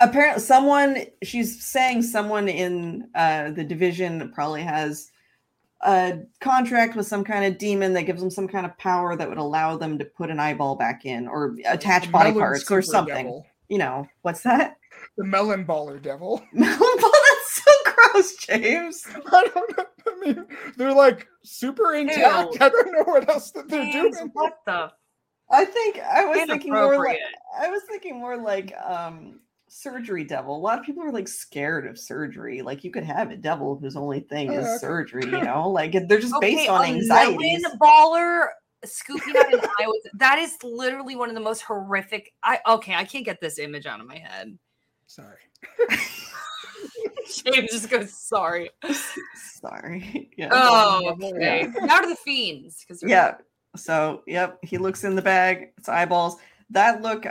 [0.00, 5.10] apparently someone she's saying someone in uh the division probably has
[5.82, 9.28] a contract with some kind of demon that gives them some kind of power that
[9.28, 12.80] would allow them to put an eyeball back in or attach The body parts or
[12.82, 13.46] something devil.
[13.68, 14.76] you know what's that
[15.18, 16.42] The melon baller devil.
[16.52, 17.72] melon ball that's so
[18.12, 19.84] gross james I don't know.
[20.08, 20.46] I mean,
[20.76, 22.54] they're like super intact.
[22.54, 22.58] Ew.
[22.60, 24.30] I don't know what else that they're James, doing.
[24.32, 24.90] what the
[25.50, 27.18] i think i was thinking more like
[27.60, 29.38] i was thinking more like um
[29.68, 33.30] surgery devil a lot of people are like scared of surgery like you could have
[33.30, 34.78] a devil whose only thing is okay.
[34.78, 38.46] surgery you know like they're just based on a anxieties melon baller
[38.84, 42.32] scooping out an eye with that is literally one of the most horrific.
[42.42, 44.58] I okay, I can't get this image out of my head.
[45.06, 45.38] Sorry.
[47.44, 48.70] James just goes, sorry.
[49.60, 50.30] Sorry.
[50.38, 50.50] Yeah.
[50.52, 51.66] Oh, okay.
[51.80, 52.84] Now to the fiends.
[52.86, 53.36] Because yeah.
[53.74, 55.72] So, yep, he looks in the bag.
[55.78, 56.36] It's eyeballs.
[56.70, 57.26] That look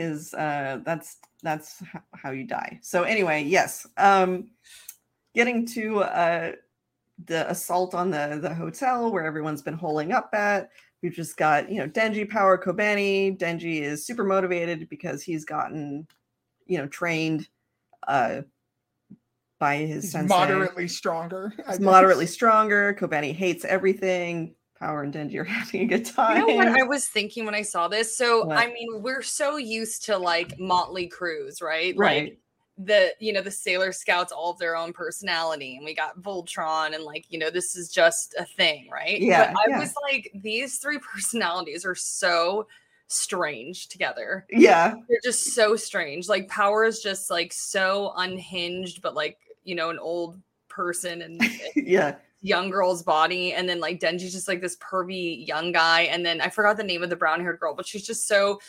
[0.00, 1.82] is uh that's that's
[2.14, 2.78] how you die.
[2.82, 3.86] So anyway, yes.
[3.96, 4.50] Um
[5.34, 6.52] getting to uh
[7.26, 10.70] the assault on the the hotel where everyone's been holding up at.
[11.02, 13.38] We've just got, you know, Denji Power Kobeni.
[13.38, 16.06] Denji is super motivated because he's gotten,
[16.66, 17.48] you know, trained
[18.08, 18.42] uh
[19.58, 20.28] by his He's sensei.
[20.28, 21.52] moderately stronger.
[21.68, 22.96] He's moderately stronger.
[22.98, 24.54] Kobeni hates everything.
[24.80, 26.40] Power and Denji are having a good time.
[26.40, 28.16] You know what I was thinking when I saw this?
[28.16, 28.56] So What?
[28.58, 31.94] I mean, we're so used to like Motley Crews, right?
[31.96, 32.24] Right.
[32.24, 32.38] Like
[32.82, 36.94] the you know the Sailor Scouts all of their own personality, and we got Voltron,
[36.94, 39.20] and like you know this is just a thing, right?
[39.20, 39.78] Yeah, But I yeah.
[39.80, 42.66] was like, these three personalities are so
[43.08, 44.46] strange together.
[44.50, 46.26] yeah, They're just so strange.
[46.28, 51.42] Like Power is just like so unhinged, but like you know an old person and
[51.76, 52.14] yeah.
[52.42, 56.40] Young girl's body and then like Denji's just like this pervy young guy and then
[56.40, 58.60] I forgot the name of the brown haired girl but she's just so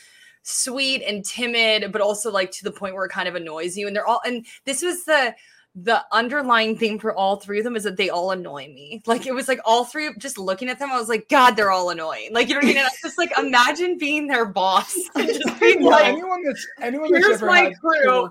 [0.43, 3.88] sweet and timid but also like to the point where it kind of annoys you
[3.88, 5.34] and they're all and this was the
[5.74, 9.26] the underlying theme for all three of them is that they all annoy me like
[9.26, 11.91] it was like all three just looking at them I was like god they're all
[11.91, 14.45] annoying like you know what I mean and I was just like imagine being their
[14.45, 18.30] boss and just being Well, like anyone that's anyone that's here's ever my crew.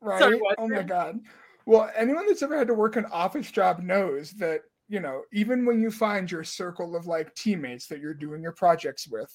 [0.00, 0.18] right?
[0.18, 1.20] Sorry, oh my god.
[1.68, 5.66] Well, anyone that's ever had to work an office job knows that you know even
[5.66, 9.30] when you find your circle of like teammates that you're doing your projects with,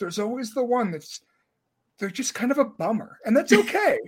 [0.00, 1.20] there's always the one that's
[1.98, 3.98] they're just kind of a bummer, and that's okay.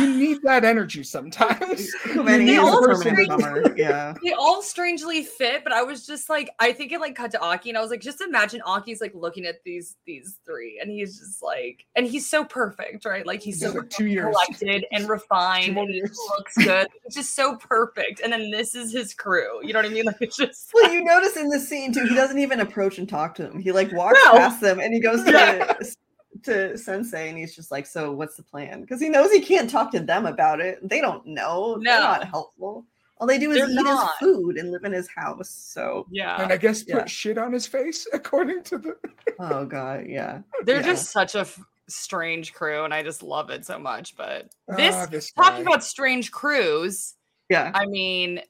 [0.00, 1.94] You need that energy sometimes.
[2.04, 3.76] Kobeni They all a permanent straight- bummer.
[3.76, 4.14] Yeah.
[4.24, 7.40] they all strangely fit, but I was just like, I think it like cut to
[7.40, 10.90] Aki, and I was like, just imagine Aki's like looking at these these three, and
[10.90, 13.26] he's just like, and he's so perfect, right?
[13.26, 14.24] Like he's He so like, two years.
[14.34, 16.18] collected and refined, more and he years.
[16.30, 16.88] looks good.
[17.04, 18.20] It's just so perfect.
[18.20, 19.60] And then this is his crew.
[19.62, 20.04] You know what I mean?
[20.06, 23.08] Like it's just Well, you notice in the scene too, he doesn't even approach and
[23.08, 23.58] talk to them.
[23.60, 24.32] He like walks No.
[24.32, 25.32] past them and he goes to
[26.44, 29.68] to Sensei and he's just like, "So what's the plan?" Because he knows he can't
[29.70, 30.86] talk to them about it.
[30.88, 31.78] They don't know.
[31.82, 32.84] They're not helpful.
[33.18, 34.10] All they do is They're eat not.
[34.18, 35.48] his food and live in his house.
[35.48, 36.42] So, yeah.
[36.42, 37.04] and I guess put Yeah.
[37.06, 38.96] shit on his face according to the.
[39.38, 40.40] oh god, yeah.
[40.64, 40.82] They're yeah.
[40.82, 44.16] just such a f- strange crew, and I just love it so much.
[44.16, 47.14] But this Ah, this talking about strange crews.
[47.48, 47.70] Yeah.
[47.74, 48.40] I mean,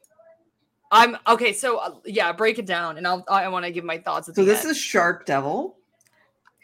[0.91, 1.53] I'm okay.
[1.53, 4.29] So uh, yeah, break it down, and I'll I want to give my thoughts.
[4.29, 4.71] At So the this end.
[4.71, 5.77] is Shark Devil.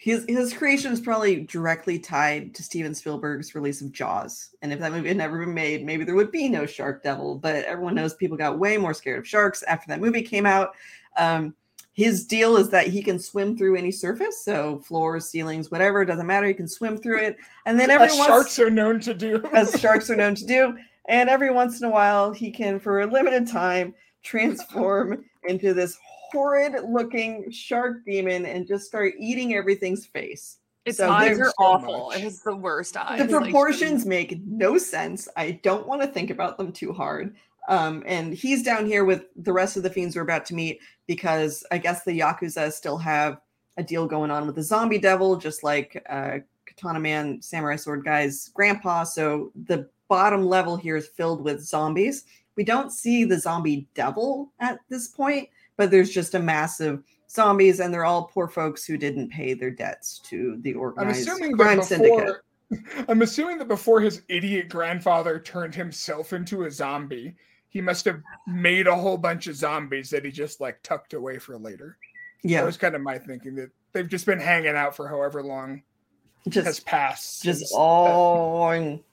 [0.01, 4.49] His his creation is probably directly tied to Steven Spielberg's release of Jaws.
[4.63, 7.35] And if that movie had never been made, maybe there would be no Shark Devil.
[7.35, 10.75] But everyone knows people got way more scared of sharks after that movie came out.
[11.19, 11.55] Um,
[11.93, 16.07] his deal is that he can swim through any surface, so floors, ceilings, whatever, it
[16.07, 16.47] doesn't matter.
[16.47, 17.37] He can swim through it,
[17.67, 19.45] and then every sharks are known to do.
[19.53, 20.79] as sharks are known to do.
[21.09, 25.99] And every once in a while, he can, for a limited time, transform into this
[26.33, 30.59] horrid looking shark demon and just start eating everything's face.
[30.85, 32.09] its so eyes are so awful.
[32.09, 32.19] much.
[32.19, 33.19] It has the worst eyes.
[33.19, 35.29] The like, proportions make no sense.
[35.37, 37.35] I don't want to think about them too hard.
[37.69, 40.81] Um, and he's down here with the rest of the fiends we're about to meet
[41.07, 43.41] because I guess the Yakuza still have
[43.77, 48.05] a deal going on with the zombie devil, just like uh, Katana Man, Samurai Sword
[48.05, 49.05] Guy's grandpa.
[49.05, 52.25] So the bottom level here is filled with zombies.
[52.57, 55.49] We don't see the zombie devil at this point,
[55.81, 59.71] but there's just a massive zombies, and they're all poor folks who didn't pay their
[59.71, 62.37] debts to the I'm organized assuming crime that syndicate.
[63.09, 67.35] I'm assuming that before his idiot grandfather turned himself into a zombie,
[67.71, 71.39] he must have made a whole bunch of zombies that he just like tucked away
[71.39, 71.97] for later.
[72.45, 75.43] Yeah, that was kind of my thinking that they've just been hanging out for however
[75.43, 75.83] long
[76.45, 77.43] has just passed.
[77.43, 78.71] just all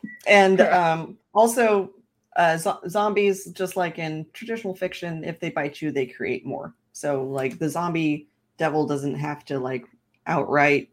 [0.27, 0.91] and Yeah.
[0.93, 1.91] um also
[2.37, 6.73] uh zo- zombies just like in traditional fiction if they bite you they create more
[6.93, 8.27] so like the zombie
[8.57, 9.85] devil doesn't have to like
[10.27, 10.89] outright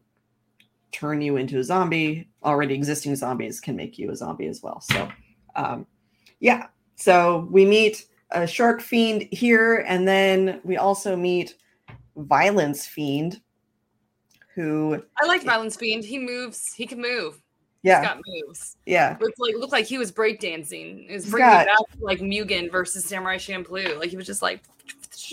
[0.91, 4.81] turn you into a zombie already existing zombies can make you a zombie as well
[4.81, 5.09] so
[5.55, 5.85] um
[6.39, 11.55] yeah so we meet a shark fiend here and then we also meet
[12.15, 13.39] violence fiend
[14.55, 16.05] who I like Violence Fiend.
[16.05, 16.73] He moves.
[16.73, 17.41] He can move.
[17.85, 18.77] Yeah He's got moves.
[18.85, 21.09] yeah Looked like looked like he was breakdancing.
[21.09, 23.97] It was bringing me got- back like Mugen versus Samurai Champloo.
[23.99, 24.61] Like he was just like,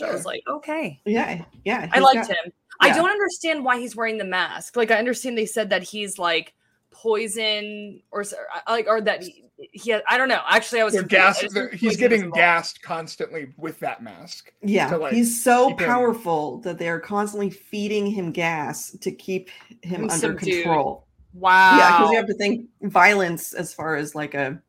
[0.04, 1.00] I was like, okay.
[1.04, 1.88] Yeah, yeah.
[1.92, 2.52] I liked got- him.
[2.80, 4.76] I don't understand why he's wearing the mask.
[4.76, 6.52] Like I understand they said that he's like
[6.90, 10.40] poison or uh, like or that he, he had, I don't know.
[10.48, 11.02] Actually, I was They're.
[11.02, 12.36] I gas- just they're- think he's poison getting involved.
[12.36, 14.52] gassed constantly with that mask.
[14.62, 19.50] Yeah, like, he's so keep him- powerful that they're constantly feeding him gas to keep
[19.82, 20.64] him Him under subdued.
[20.64, 21.06] control.
[21.34, 21.76] Wow.
[21.76, 24.60] Yeah, because you have to think violence as far as like a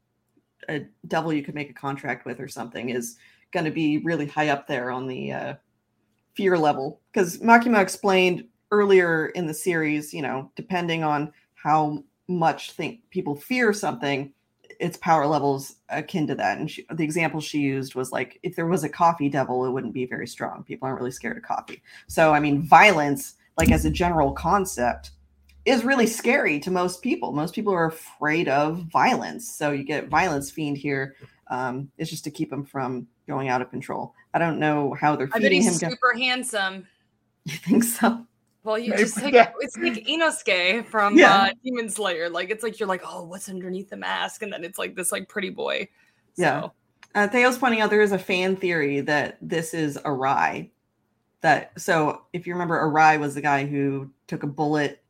[0.69, 3.17] a devil you could make a contract with or something is
[3.51, 5.53] going to be really high up there on the uh,
[6.35, 7.01] fear level.
[7.11, 13.35] Because Makima explained earlier in the series, you know, depending on how much think people
[13.35, 14.33] fear something,
[14.79, 16.57] its power levels akin to that.
[16.57, 19.71] And she, the example she used was like if there was a coffee devil, it
[19.71, 20.63] wouldn't be very strong.
[20.63, 21.81] People aren't really scared of coffee.
[22.07, 25.11] So I mean, violence, like as a general concept,
[25.65, 27.31] is really scary to most people.
[27.31, 29.49] Most people are afraid of violence.
[29.55, 31.15] So you get violence fiend here.
[31.49, 34.13] Um, it's just to keep him from going out of control.
[34.33, 35.71] I don't know how they're I bet feeding him.
[35.71, 36.87] he's ga- super handsome.
[37.45, 38.25] You think so?
[38.63, 41.35] Well, you Maybe just like that- it's like Inosuke from Yeah.
[41.35, 42.29] uh, Demon Slayer.
[42.29, 44.41] Like it's like you're like, oh, what's underneath the mask?
[44.43, 45.89] And then it's like this like pretty boy.
[46.37, 46.61] Yeah.
[46.61, 46.71] So,
[47.15, 50.69] Uh, Theo's pointing out there is a fan theory that this is Arai.
[51.41, 55.02] That so if you remember, Arai was the guy who took a bullet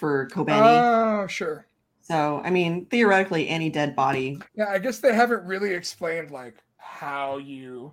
[0.00, 1.22] for Kobeni.
[1.22, 1.66] Oh, sure.
[2.00, 4.40] so I mean, theoretically, any dead body.
[4.56, 7.92] Yeah, I guess they haven't really explained like how you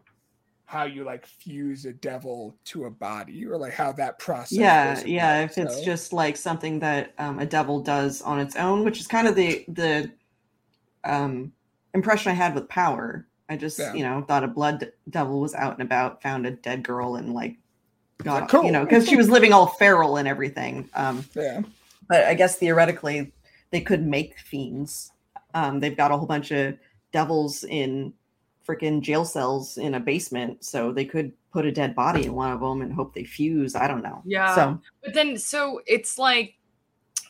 [0.65, 4.57] how you like fuse a devil to a body or like how that process.
[4.57, 5.41] Yeah, yeah.
[5.43, 8.99] If it's so- just like something that um, a devil does on its own, which
[8.99, 10.11] is kind of the the
[11.03, 11.51] um,
[11.93, 13.27] impression I had with Power.
[13.49, 13.93] I just Yeah.
[13.93, 17.33] you know thought a blood devil was out and about, found a dead girl, and
[17.33, 17.55] like
[18.23, 18.63] got like, cool.
[18.65, 20.89] you know because she was living all feral and everything.
[20.95, 21.61] Um, yeah,
[22.07, 23.31] but I guess theoretically
[23.71, 25.11] they could make fiends.
[25.53, 26.77] Um, they've got a whole bunch of
[27.11, 28.13] devils in
[28.67, 32.51] freaking jail cells in a basement, so they could put a dead body in one
[32.51, 33.75] of them and hope they fuse.
[33.75, 34.21] I don't know.
[34.25, 34.55] Yeah.
[34.55, 36.55] So but then so it's like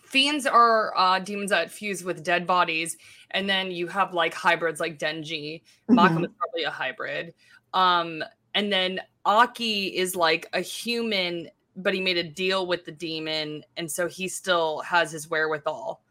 [0.04, 2.98] fiends are uh demons that fuse with dead bodies,
[3.32, 5.62] and then you have like hybrids like Denji.
[5.90, 6.26] Makima mhm.
[6.26, 7.34] is probably a hybrid.
[7.74, 8.24] Um,
[8.54, 13.64] and then Aki is like a human, but he made a deal with the demon,
[13.78, 16.02] and so he still has his wherewithal.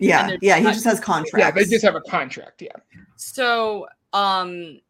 [0.00, 1.38] yeah, yeah, he just has contracts.
[1.38, 2.62] yeah, they just have a contract.
[2.62, 2.72] Yeah,
[3.16, 4.80] So, um,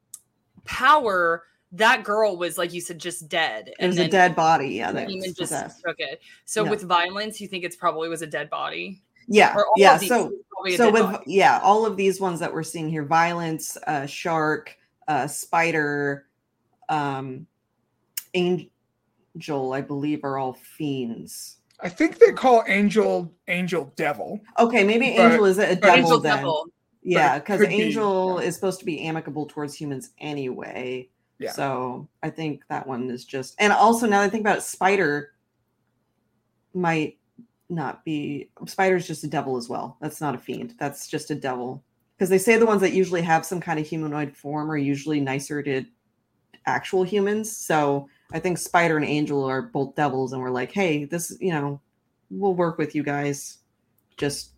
[0.64, 1.44] power.
[1.74, 4.68] That girl was like you said, just dead, it and was a dead body.
[4.74, 5.80] Yeah, the demon just possessed.
[5.82, 6.20] took it.
[6.44, 9.02] So with violence, you think it's probably was a dead body.
[9.26, 9.96] Yeah, Or all yeah.
[9.96, 11.24] So it's probably a so with body.
[11.26, 14.76] yeah, all of these ones that we're seeing here: violence, uh, shark,
[15.08, 16.26] uh, spider,
[16.90, 17.46] um,
[18.34, 18.68] angel.
[19.72, 21.58] I believe are all fiends.
[21.80, 24.40] I think they call Angel Angel Devil.
[24.58, 26.36] Okay, maybe But- angel is a but- devil Angel then.
[26.36, 26.66] devil.
[27.04, 31.08] Yeah, because could be, Angel is supposed to be amicable towards humans anyway.
[31.40, 31.50] Yeah.
[31.50, 34.62] So I think that one is just, and also now that I think about it,
[34.62, 35.32] Spider
[36.74, 37.18] might
[37.68, 38.50] not be.
[38.66, 39.96] Spider's just a devil as well.
[40.00, 40.74] That's not a fiend.
[40.78, 41.82] That's just a devil.
[42.16, 45.18] Because they say the ones that usually have some kind of humanoid form are usually
[45.20, 45.84] nicer to
[46.66, 47.50] actual humans.
[47.54, 51.50] So I think Spider and Angel are both devils, and we're like, hey, this, you
[51.52, 51.80] know,
[52.30, 53.58] we'll work with you guys.
[54.16, 54.50] Just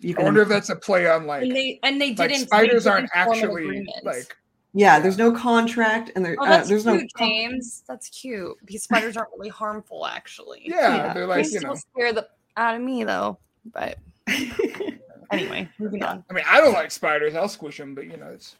[0.00, 2.40] you I wonder if that's a play on like and they and they like didn't.
[2.40, 4.36] they spiders aren't didn't form an actually like
[4.72, 5.00] Yeah, Yeah.
[5.00, 7.84] there's no contract, and there Oh, uh, that's there's no cute, James.
[7.86, 8.56] That's cute.
[8.64, 10.62] Because spiders aren't really harmful, actually.
[10.64, 11.12] yeah, Yeah.
[11.14, 11.74] they're They like you still know.
[11.76, 13.38] scare the out of me though.
[13.72, 13.98] But
[15.30, 16.24] anyway, moving on.
[16.30, 17.34] I mean, I don't like spiders.
[17.34, 18.56] I'll squish them, but you know, it's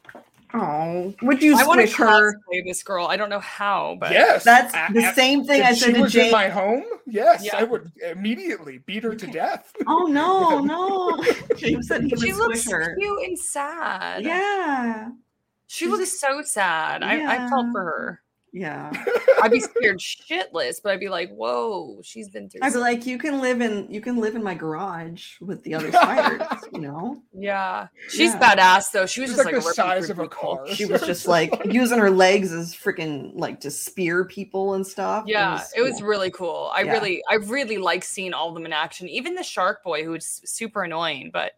[0.54, 2.34] oh, would you I want to squish her?
[2.34, 3.06] cosplay this girl.
[3.06, 4.44] I don't know how, but yes.
[4.44, 7.44] That's I- the I- same thing if I said to was in my home, yes,
[7.44, 7.56] Yeah.
[7.58, 9.72] I would immediately beat her to death.
[9.86, 11.22] Oh no, no!
[11.56, 12.96] James said he she looks squish her.
[12.96, 14.22] cute and sad.
[14.24, 15.10] Yeah,
[15.66, 17.02] she looks so sad.
[17.02, 18.20] I, I felt for her.
[18.56, 18.92] Yeah.
[19.42, 23.04] I'd be scared shitless, but I'd be like, "Whoa, she's been through." I'd be like,
[23.04, 26.80] you can live in you can live in my garage with the other spiders, you
[26.80, 27.20] know?
[27.36, 28.54] yeah, she's Yeah.
[28.54, 29.06] badass though.
[29.06, 30.68] She was She's just like like, the ripping size of a car.
[30.68, 35.24] She was just like using her legs as freaking like to spear people and stuff.
[35.26, 36.08] Yeah, it was cool.
[36.08, 36.70] really cool.
[36.72, 36.92] I Yeah.
[36.92, 39.08] really, I really like seeing all of them in action.
[39.08, 41.52] Even the Shark Boy, who was super annoying, but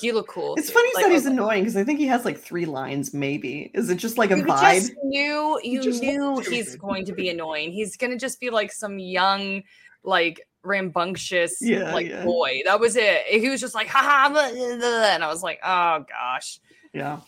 [0.00, 0.54] he looked cool.
[0.56, 3.14] It's funny Like, I he's like, annoying because I think he has like three lines,
[3.14, 3.70] maybe.
[3.74, 4.74] Is it just like a You vibe?
[4.80, 7.72] just knew, you knew he's going to be annoying.
[7.72, 9.62] He's gonna just be like some young,
[10.02, 12.24] like rambunctious, Yeah, like yeah.
[12.24, 12.62] boy.
[12.64, 13.24] That was it.
[13.26, 16.60] He was just like, ha ha, blah, blah, blah," and I was like, oh gosh.
[16.92, 17.20] Yeah.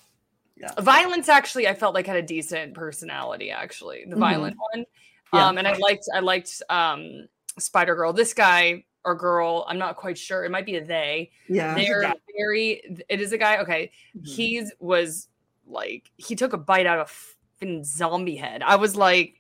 [0.57, 0.73] Yeah.
[0.81, 3.51] Violence actually, I felt like had a decent personality.
[3.51, 4.21] Actually, the Mhm.
[4.21, 4.85] violent one.
[5.33, 5.47] Yeah.
[5.47, 8.13] Um, and I liked, I liked um Spider Girl.
[8.13, 10.45] This guy or girl, I'm not quite sure.
[10.45, 11.31] It might be a they.
[11.49, 11.75] Yeah.
[11.75, 12.15] They're guy.
[12.39, 12.83] very.
[13.09, 13.59] It is a guy.
[13.59, 14.27] Okay, Mhm.
[14.27, 15.29] he's was
[15.67, 18.63] like he took a bite out of fucking zombie head.
[18.63, 19.35] I was like,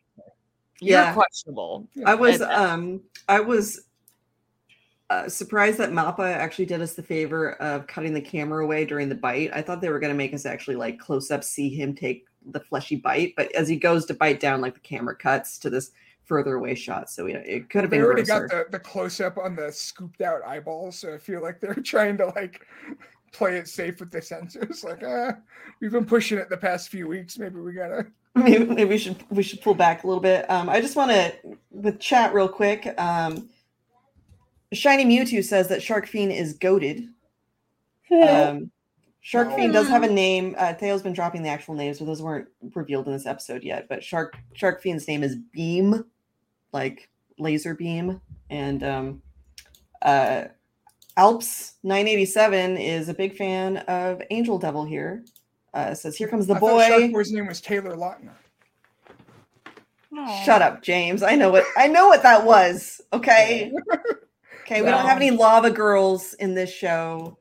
[0.80, 1.12] you're Yeah.
[1.14, 1.86] questionable.
[2.06, 3.84] I was And- um I was
[5.10, 9.08] uh, surprised that Mappa actually did us the favor of cutting the camera away during
[9.08, 9.50] the bite.
[9.54, 12.26] I thought they were going to make us actually like close up see him take
[12.50, 15.70] the fleshy bite, but as he goes to bite down, like the camera cuts to
[15.70, 15.92] this
[16.28, 17.10] further away shot.
[17.10, 18.00] So yeah, it could have been.
[18.00, 18.46] They been already grosser.
[18.46, 21.74] got the, the close up on the scooped out eyeballs, so I feel like they're
[21.84, 22.64] trying to like
[23.32, 24.84] play it safe with the censors.
[24.84, 25.32] Like, uh,
[25.80, 27.38] we've been pushing it the past few weeks.
[27.38, 28.06] Maybe we gotta.
[28.34, 30.48] maybe, maybe we should we should pull back a little bit.
[30.50, 31.32] Um, I just want to
[31.70, 32.94] with chat real quick.
[33.00, 33.48] Um,
[34.72, 37.08] Shiny Mewtwo says that Shark Fiend is goaded.
[38.12, 38.70] Um,
[39.20, 40.54] Shark Fiend does have a name.
[40.56, 43.88] Uh, Theo's been dropping the actual names, so those weren't revealed in this episode yet.
[43.88, 46.04] But Shark Shark Fiend's name is Beam,
[46.72, 47.08] like
[47.38, 49.22] laser beam, and um,
[50.02, 50.44] uh,
[51.16, 55.24] Alps nine eighty seven is a big fan of Angel Devil here.
[55.74, 58.34] Uh, says, "Here comes the I boy." Boy's name was Taylor Lautner.
[60.16, 60.42] Aw.
[60.44, 61.22] Shut up, James.
[61.22, 63.00] I know what I know what that was.
[63.12, 63.72] Okay.
[64.68, 67.38] Okay, we don't have any lava girls in this show.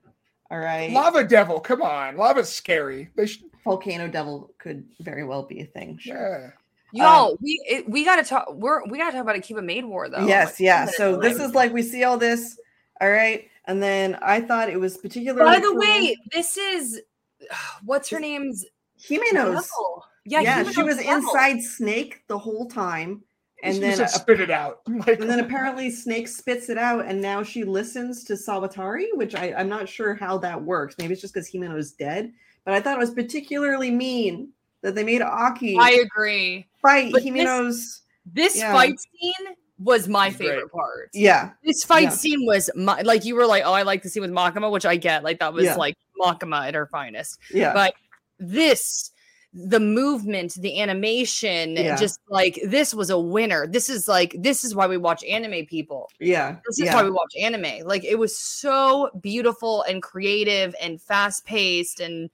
[0.49, 0.89] All right.
[0.93, 3.09] Lava Devil, come on, Lava's scary.
[3.17, 5.97] They should, Volcano Devil could very well be a thing.
[5.99, 6.55] Sure.
[6.93, 7.03] Yeah.
[7.03, 8.53] Y'all, we it, we gotta talk.
[8.53, 10.25] We're we gotta talk about Akiba Maid War though.
[10.25, 10.85] yes, Like, yeah.
[10.85, 12.59] So this is like we see all this.
[13.01, 13.47] All right.
[13.65, 17.01] And then I thought it was particularly By the cool- way, this is
[17.83, 18.65] what's her name's
[19.01, 19.33] Himenos.
[19.33, 20.05] Devil.
[20.25, 21.13] Yeah, Yeah, Himeno's she was Devil.
[21.13, 23.23] inside Snake the whole time.
[23.63, 24.81] And She then just spit it out.
[24.87, 29.33] Like, and then apparently Snake spits it out, and now she listens to Sawatari, which
[29.33, 30.95] I, I'm not sure how that works.
[30.99, 32.31] Maybe it's just because Himeno's dead.
[32.65, 34.49] But I thought it was particularly mean
[34.83, 36.67] that they made Aki I agree.
[36.87, 38.01] Fight but this- Himeno's.
[38.25, 38.73] This Yeah.
[38.73, 40.49] fight scene was my It's great.
[40.49, 41.09] favorite part.
[41.13, 42.09] Yeah, This fight Yeah.
[42.09, 44.85] scene was my, like you were like, oh, I like the scene with Makima, which
[44.85, 45.23] I get.
[45.23, 45.75] Like that was Yeah.
[45.75, 47.37] like Makima at her finest.
[47.53, 47.93] yeah, But
[48.39, 49.11] this,
[49.53, 51.95] the movement, the animation, Yeah.
[51.95, 53.65] just like this was a winner.
[53.65, 56.09] This is like this is why we watch anime, people.
[56.19, 56.95] yeah, This is yeah.
[56.95, 57.85] why we watch anime.
[57.87, 62.29] Like it was so beautiful and creative and fast paced and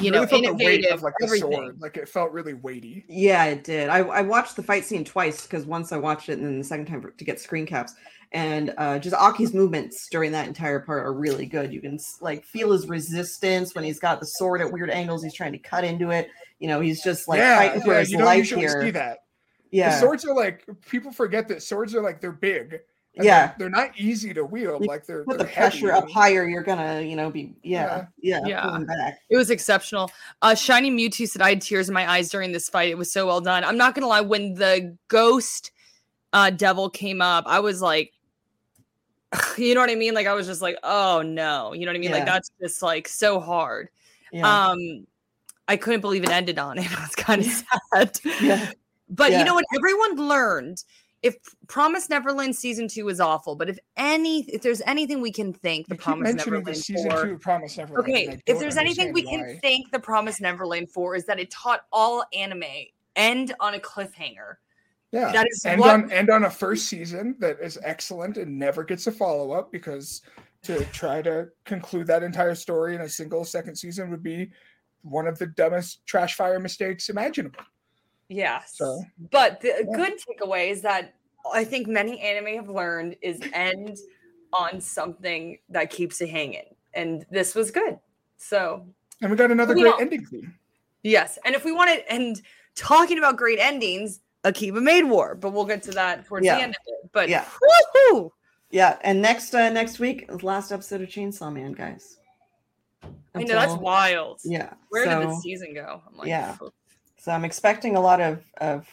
[0.00, 0.92] you know really felt the weight innovative.
[0.98, 1.52] of like the everything.
[1.52, 1.80] sword.
[1.80, 3.04] Like it felt really weighty.
[3.08, 3.88] Yeah, it did.
[3.88, 6.64] I, I watched the fight scene twice because once I watched it and then the
[6.64, 7.94] second time to get screen caps.
[8.32, 11.72] And uh, just Aki's movements during that entire part are really good.
[11.72, 15.22] You can like feel his resistance when he's got the sword at weird angles.
[15.22, 16.28] He's trying to cut into it.
[16.58, 18.82] You know, he's just like yeah, fighting for yeah, his you don't life usually here.
[18.82, 19.20] see that.
[19.70, 22.80] Yeah, The swords are like people forget that swords are like they're big.
[23.18, 23.48] And Yeah.
[23.48, 24.82] they're, they're not easy to wield.
[24.82, 26.48] You Like they're put the they're heavy pressure up higher.
[26.48, 28.62] You're gonna, you know, be yeah, yeah, Yeah.
[28.62, 29.18] pulling back.
[29.28, 30.10] It was exceptional.
[30.40, 32.88] Uh Shiny Mewtwo said I had tears in my eyes during this fight.
[32.88, 33.64] It was so well done.
[33.64, 35.72] I'm not gonna lie, when the ghost
[36.32, 38.12] uh devil came up, I was like
[39.58, 40.14] you know what I mean?
[40.14, 42.12] Like I was just like, oh no, you know what I mean?
[42.12, 43.88] Like that's just like so hard.
[44.32, 45.06] Yeah, Um
[45.66, 46.90] I couldn't believe it ended on it.
[46.98, 47.46] I was kind of
[47.92, 48.20] sad.
[48.40, 48.70] yeah,
[49.10, 49.40] But Yeah.
[49.40, 49.64] you know what?
[49.76, 50.82] Everyone learned
[51.22, 55.52] if Promise Neverland season two is awful, but if any, if there's anything we can
[55.52, 58.08] thank the Promise Neverland season for, two Promise Neverland.
[58.08, 59.60] okay, if there's anything we understand can why.
[59.62, 62.62] thank the Promise Neverland for is that it taught all anime
[63.16, 64.56] end on a cliffhanger.
[65.10, 68.56] yeah, That is and what on and on a first season that is excellent and
[68.58, 70.22] never gets a follow up because
[70.62, 74.50] to try to conclude that entire story in a single second season would be
[75.02, 77.60] one of the dumbest trash fire mistakes imaginable.
[78.28, 78.74] Yes.
[78.76, 79.96] So- But the Yeah.
[79.96, 81.14] good takeaway is that
[81.52, 83.96] I think many anime have learned is end
[84.52, 86.74] on something that keeps it hanging.
[86.94, 87.98] And this was good.
[88.36, 88.86] So
[89.22, 90.58] And we got another great ending theme.
[91.02, 91.38] yes.
[91.44, 92.40] And if we want to and
[92.74, 96.56] talking about great endings, Akiba Maid War, but we'll get to that towards Yeah.
[96.56, 97.10] the end of it.
[97.12, 97.44] But Yeah.
[97.44, 98.30] woohoo!
[98.70, 98.98] yeah.
[99.02, 102.18] And next, uh, next week, is last episode of Chainsaw Man, guys.
[103.34, 104.40] I know that's wild.
[104.44, 104.74] Yeah.
[104.90, 106.02] Where did the season go?
[106.06, 106.56] I'm like, yeah.
[106.56, 106.72] "Phew."
[107.28, 108.86] So I'm expecting a lot of of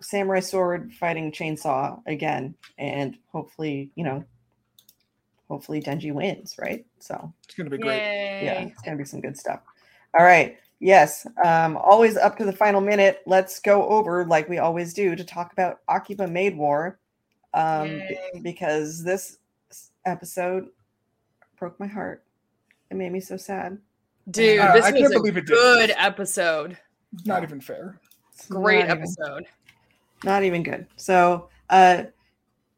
[0.00, 4.24] samurai sword fighting chainsaw again, and hopefully, you know,
[5.48, 6.84] hopefully Denji wins, right?
[6.98, 7.98] So It's gonna be great.
[8.42, 9.60] yeah, it's gonna be some good stuff.
[10.18, 10.58] All right.
[10.80, 11.28] Yes.
[11.44, 13.22] Um, always up to the final minute.
[13.24, 16.98] Let's go over, like we always do, to talk about Akiba Maid War.
[17.54, 19.38] Um, b- because this
[20.06, 20.70] episode
[21.56, 22.24] broke my heart.
[22.90, 23.78] It made me so sad.
[24.28, 25.96] Dude, Uh, this I was can't a believe it did good this.
[26.00, 26.78] episode.
[27.14, 27.98] It's not even fair.
[28.32, 29.46] It's Great not even- episode.
[30.24, 30.86] not even good.
[30.96, 32.04] So, uh,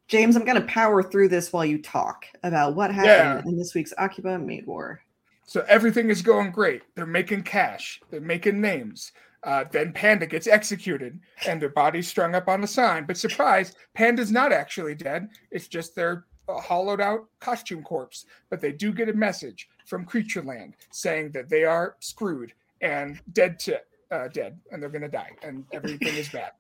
[0.09, 3.51] James, I'm going to power through this while you talk about what happened Yeah.
[3.51, 5.01] in this week's Akiba Maid War.
[5.45, 6.83] So everything is going great.
[6.95, 8.01] They're making cash.
[8.11, 9.13] They're making names.
[9.45, 13.05] Uh, then Panda gets executed and their body's strung up on a sign.
[13.05, 15.29] But surprise, Panda's not actually dead.
[15.53, 18.27] It's just their uh, hollowed out costume corpse.
[18.51, 23.59] But they do get a message from Creatureland saying that they are screwed and dead
[23.61, 23.81] to
[24.11, 26.53] uh, dead, and they're gonna die, and everything is bad.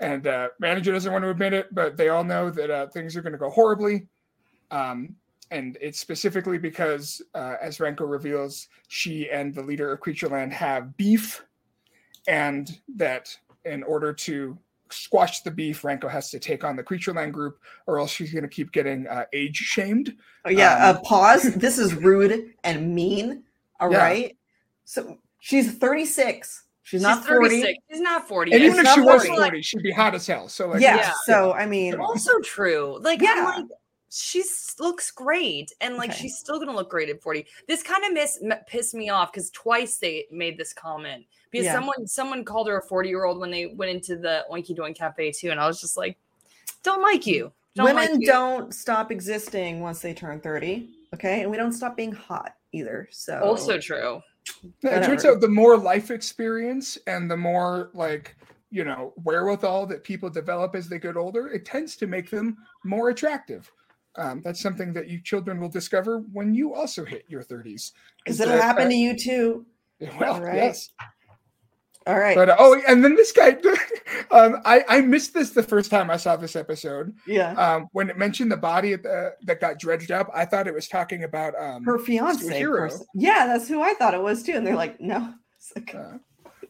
[0.00, 3.16] And uh, manager doesn't want to admit it, but they all know that uh, things
[3.16, 4.06] are going to go horribly.
[4.70, 5.16] Um,
[5.50, 10.96] and it's specifically because, uh, as Ranko reveals, she and the leader of Creatureland have
[10.96, 11.44] beef,
[12.28, 14.58] and that in order to
[14.90, 18.42] squash the beef, Ranko has to take on the Creatureland group, or else she's going
[18.42, 20.14] to keep getting uh, age shamed.
[20.44, 20.74] Oh, yeah.
[20.74, 21.54] Um, uh, pause.
[21.54, 23.42] this is rude and mean.
[23.80, 24.26] All right.
[24.26, 24.32] Yeah.
[24.84, 26.64] So she's 36.
[26.82, 27.48] She's, She's not 40.
[27.60, 27.78] 36.
[27.90, 28.52] She's not 40.
[28.52, 28.66] And yet.
[28.66, 29.40] even if not she was 40.
[29.42, 30.48] 40, she'd be hot as hell.
[30.48, 31.12] So, like, yeah, Yeah.
[31.26, 32.98] So, I mean, also true.
[33.02, 33.34] Like, Yeah.
[33.36, 33.64] I'm like,
[34.10, 34.42] she
[34.80, 36.20] looks great, and like, Okay.
[36.20, 37.44] she's still gonna look great at 40.
[37.66, 41.66] This kind of miss m- pissed me off because twice they made this comment because
[41.66, 41.74] Yeah.
[41.74, 44.96] someone someone called her a 40 year old when they went into the Oinky Doink
[44.96, 46.16] Cafe too, and I was just like,
[46.82, 47.52] don't like you.
[47.76, 48.26] Don't women like you.
[48.26, 50.88] don't stop existing once they turn 30.
[51.14, 51.42] Okay.
[51.42, 53.08] And we don't stop being hot either.
[53.12, 54.22] So, Also true.
[54.82, 58.36] It turns out the more life experience and the more like
[58.70, 62.56] you know wherewithal that people develop as they get older, it tends to make them
[62.84, 63.70] more attractive.
[64.16, 67.92] Um, that's something that you children will discover when you also hit your 30s.
[68.24, 69.66] because it'll that, happen uh, to you too.
[70.18, 70.56] Well, Right.
[70.56, 70.90] yes.
[72.08, 72.34] All right.
[72.34, 73.50] But uh, oh, and then this guy,
[74.30, 77.14] um, I I missed this the first time I saw this episode.
[77.26, 77.52] yeah.
[77.52, 80.88] Um, when it mentioned the body the, that got dredged up, I thought it was
[80.88, 82.48] talking about um, Her fiance.
[83.14, 84.52] Yeah, that's who I thought it was too.
[84.54, 85.34] And they're like, no.
[85.58, 86.16] It's like, uh,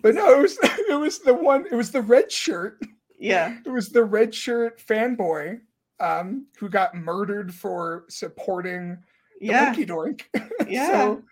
[0.03, 1.66] but no, it was it was the one.
[1.70, 2.82] It was the red shirt.
[3.18, 3.59] yeah.
[3.64, 5.61] It was the red shirt fanboy
[6.01, 8.99] um, who got murdered for supporting
[9.41, 9.72] the Yeah.
[9.72, 10.22] Oinky Doink.
[10.68, 10.89] Yeah.
[10.89, 11.22] so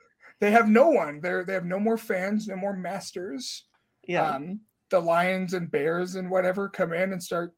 [0.41, 1.21] they have no one.
[1.21, 3.65] They're they have no more fans, no more masters.
[4.07, 4.31] Yeah.
[4.31, 7.55] Um, the lions and bears and whatever come in and start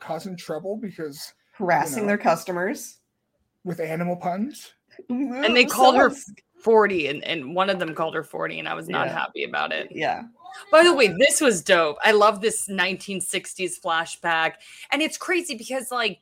[0.00, 2.08] causing trouble because Harassing know.
[2.08, 2.98] their customers.
[3.64, 4.72] with animal puns.
[5.10, 6.10] And they So called her
[6.62, 9.12] 40, and, and one of them called her 40, and I was not Yeah.
[9.18, 9.88] happy about it.
[9.90, 10.22] Yeah.
[10.72, 11.98] By the way, this was dope.
[12.02, 14.54] I love this 1960s flashback.
[14.90, 16.20] And it's crazy because, like,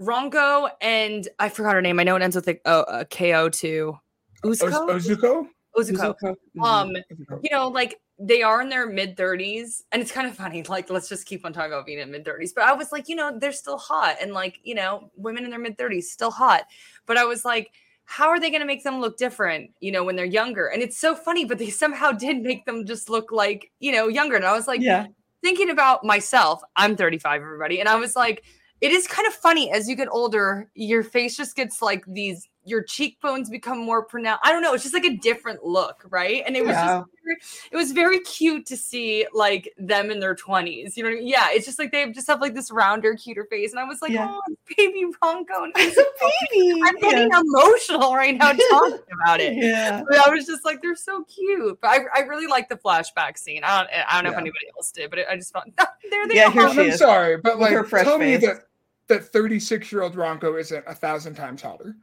[0.00, 1.98] Rongo and I forgot her name.
[1.98, 3.98] I know it ends with a, oh, a KO too.
[4.44, 4.88] Oz- Uzuko?
[4.90, 5.48] Ozuko?
[5.78, 6.34] Uzuko.
[6.56, 6.62] Mhm.
[6.64, 7.40] Um, Ozuko.
[7.42, 10.62] you know, like they are in their mid 30s, and it's kind of funny.
[10.68, 12.50] Like, let's just keep on talking about being in mid 30s.
[12.54, 15.50] But I was like, you know, they're still hot, and like, you know, women in
[15.50, 16.64] their mid 30s still hot.
[17.06, 17.70] But I was like,
[18.06, 20.68] how are they going to make them look different, you know, when they're younger?
[20.68, 24.08] And it's so funny, but they somehow did make them just look like, you know,
[24.08, 24.36] younger.
[24.36, 25.06] And I was like, yeah.
[25.42, 28.44] thinking about myself, I'm 35, everybody, and I was like,
[28.80, 32.48] it is kind of funny as you get older, your face just gets like these,
[32.66, 34.40] your cheekbones become more pronounced.
[34.44, 36.42] I don't know, it's just like a different look, right?
[36.46, 36.98] And it was Yeah.
[36.98, 37.36] just, very-
[37.72, 40.96] it was very cute to see like them in their 20s.
[40.96, 41.28] You know what I mean?
[41.28, 44.02] Yeah, it's just like they just have like this rounder, cuter face, and I was
[44.02, 44.26] like, Yeah.
[44.28, 45.70] oh, baby Ranko.
[45.76, 46.04] It's a
[46.52, 46.80] baby.
[46.84, 49.54] I'm getting emotional right now talking about it.
[49.54, 50.02] Yeah.
[50.08, 51.78] But I was just like, they're so cute.
[51.80, 53.62] But I, I really like the flashback scene.
[53.64, 55.68] I don't, I don't know if anybody else did, but I just thought,
[56.10, 56.50] there they Yeah, are.
[56.50, 58.64] here I'm is, sorry, but like fresh tell me that
[59.08, 61.94] that 36 year old Ranko isn't a thousand times hotter.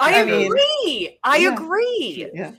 [0.00, 1.18] I, I mean, agree.
[1.24, 1.52] I yeah.
[1.54, 2.30] agree.
[2.34, 2.52] Yeah.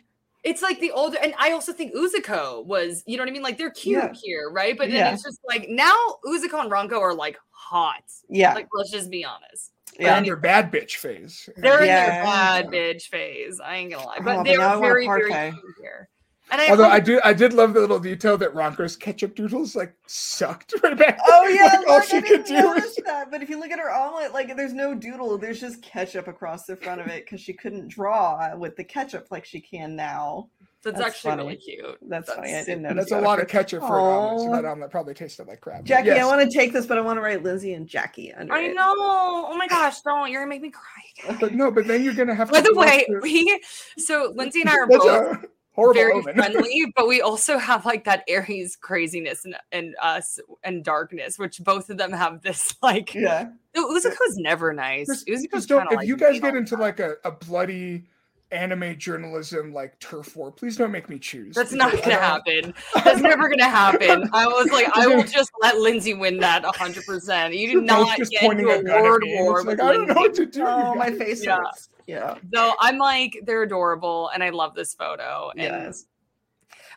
[0.44, 3.44] It's like the older, and I also think Uzuko was, you know what I mean?
[3.44, 4.14] Like they're cute Yeah.
[4.14, 4.76] here, right?
[4.78, 8.04] But then it's just like now Uzuko and Ranko are like hot.
[8.30, 8.54] Yeah.
[8.54, 9.72] Like let's just be honest.
[9.98, 10.18] They're Yeah.
[10.18, 11.48] in their bad bitch phase.
[11.58, 12.10] They're in Yeah.
[12.10, 13.60] their bad bitch phase.
[13.60, 15.76] I ain't gonna lie, Oh, but but they're now I want a very, very cute
[15.82, 16.10] here.
[16.52, 19.36] And I Although hope- I do, I did love the little detail that Ronker's ketchup
[19.36, 21.18] doodles like sucked right back.
[21.28, 23.32] Oh yeah, Like, all she I could didn't do was that.
[23.32, 25.38] But if you look at her omelet, like there's no doodle.
[25.38, 29.28] There's just ketchup across the front of it because she couldn't draw with the ketchup
[29.32, 30.50] like she can now.
[30.84, 31.44] that's, that's actually funny.
[31.44, 31.98] really cute.
[32.10, 32.54] That's, funny.
[32.54, 33.10] I didn't And notice.
[33.12, 33.52] that's a lot of first.
[33.54, 34.42] ketchup for an omelet.
[34.42, 35.86] So that omelet probably tasted like crap.
[35.86, 36.22] Jackie, yes.
[36.22, 38.64] I want to take this, but I want to write Lynzee and Jackie under I
[38.64, 38.76] it.
[38.76, 38.94] know.
[38.94, 41.30] Oh my gosh, don't you're gonna make me cry.
[41.30, 41.38] again.
[41.40, 42.54] But no, but then you're gonna have to.
[42.54, 43.62] By the way, through- we
[43.98, 46.36] so Lynzee and I are both a- Horrible very omen.
[46.36, 51.60] friendly, but we also have like that Aries craziness and, and us and darkness, which
[51.64, 53.14] both of them have this like.
[53.14, 53.50] Yeah.
[53.76, 55.08] Uzuko's never nice.
[55.08, 58.04] Just- Uzuko's Just don't, if like you guys get into the like a, a bloody
[58.52, 61.56] anime journalism like turf war, please don't make me choose.
[61.56, 62.74] That's not gonna happen.
[63.04, 64.30] That's never gonna happen.
[64.34, 67.56] I was like, I will just let Lynzee win that hundred percent.
[67.56, 69.94] You do not just get into a a gun at word war with like, I
[69.94, 70.64] don't know what to do.
[70.66, 71.58] Oh, my face Yeah.
[71.58, 71.90] hurts.
[72.08, 72.36] Yeah.
[72.54, 75.52] So I'm like, they're adorable, and I love this photo.
[75.52, 76.06] And Yes.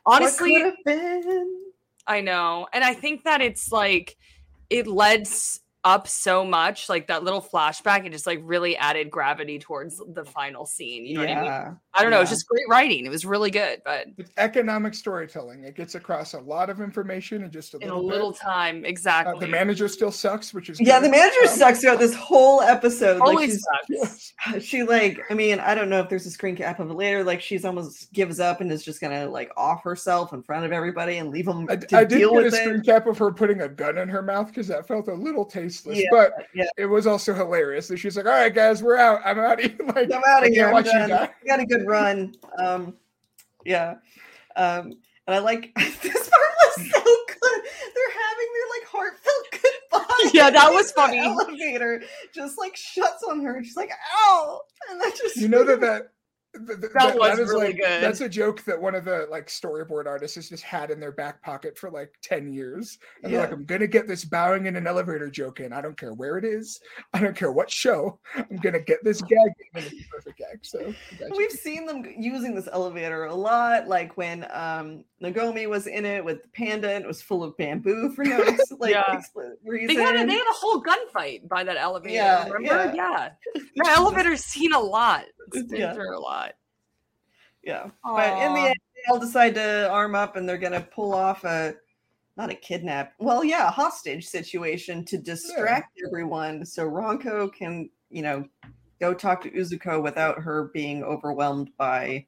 [0.07, 1.61] honestly, What could have been?
[2.07, 2.67] I know.
[2.73, 4.17] And I think that it's like
[4.71, 9.11] it led s- up so much, like that little flashback, it just like really added
[9.11, 11.05] gravity towards the final scene.
[11.05, 11.59] You know what I mean?
[11.95, 12.01] Yeah.
[12.01, 12.21] I don't know.
[12.21, 12.35] It's yeah.
[12.35, 13.07] just great writing.
[13.07, 15.65] It was really good, but It's economic storytelling.
[15.65, 18.41] It gets across a lot of information in just a in a little, little bit.
[18.41, 18.85] time.
[18.85, 19.39] Uh, Exactly.
[19.41, 21.07] the manager still sucks, which is Yeah, good.
[21.07, 23.21] the manager Um, sucks throughout this whole episode.
[23.21, 24.65] Always she's, sucks.
[24.65, 27.23] she like, I mean, I don't know if there's a screen cap of it later.
[27.25, 30.73] Like she's almost gives up and is just gonna like off herself in front of
[30.73, 32.85] everybody and leave them I, to I did deal get a with screen it.
[32.87, 35.99] cap of her putting a gun in her mouth because that felt a little tasteless.
[35.99, 36.65] Yeah, but yeah.
[36.77, 39.21] it was also hilarious And she's like, "All right, guys, we're out.
[39.25, 39.77] I'm out of here.
[39.95, 40.65] Like, I'm out of here.
[40.65, 41.09] can't I'm watch you done.
[41.09, 42.35] die." We got a good run.
[42.59, 42.95] Um,
[43.65, 43.95] yeah.
[44.57, 44.93] Um,
[45.27, 47.63] and I like this part was so good.
[47.95, 50.31] They're having their like heartfelt goodbye.
[50.33, 51.19] Yeah, that was The funny.
[51.19, 52.03] Elevator
[52.35, 53.57] just like shuts on her.
[53.57, 53.91] and She's like,
[54.27, 54.61] "Ow!"
[54.91, 56.09] And that just You know that that.
[56.55, 58.03] Th- th- That was is really like, good.
[58.03, 61.13] That's a joke that one of the like storyboard artists has just had in their
[61.13, 64.77] back pocket for like ten years, and they're like, "I'm gonna get this bowing in
[64.77, 65.73] an elevator joke in.
[65.73, 66.81] I don't care where it is.
[67.13, 68.19] I don't care what show.
[68.35, 69.39] I'm gonna get this gag
[69.75, 69.83] in.
[69.83, 71.35] And it's perfect gag." So gotcha.
[71.37, 76.25] We've seen them using this elevator a lot, like when um Nagomi was in it
[76.25, 78.39] with the panda and it was full of bamboo for no
[78.79, 79.21] like Yeah.
[79.65, 79.97] reason.
[79.97, 82.15] They had, a, they had a whole gunfight by that elevator.
[82.15, 82.93] Yeah, remember?
[82.95, 83.31] Yeah.
[83.77, 85.25] That elevator's seen a lot.
[85.53, 85.95] It's been Yeah.
[85.95, 86.53] through a lot.
[87.63, 87.89] yeah.
[88.05, 91.45] But in the end, they all decide to arm up and they're gonna pull off
[91.45, 91.75] a
[92.37, 98.23] not a kidnap, well, yeah, a hostage situation to distract everyone so Ranko can, you
[98.23, 98.45] know,
[99.01, 102.27] go talk to Uzuko without her being overwhelmed by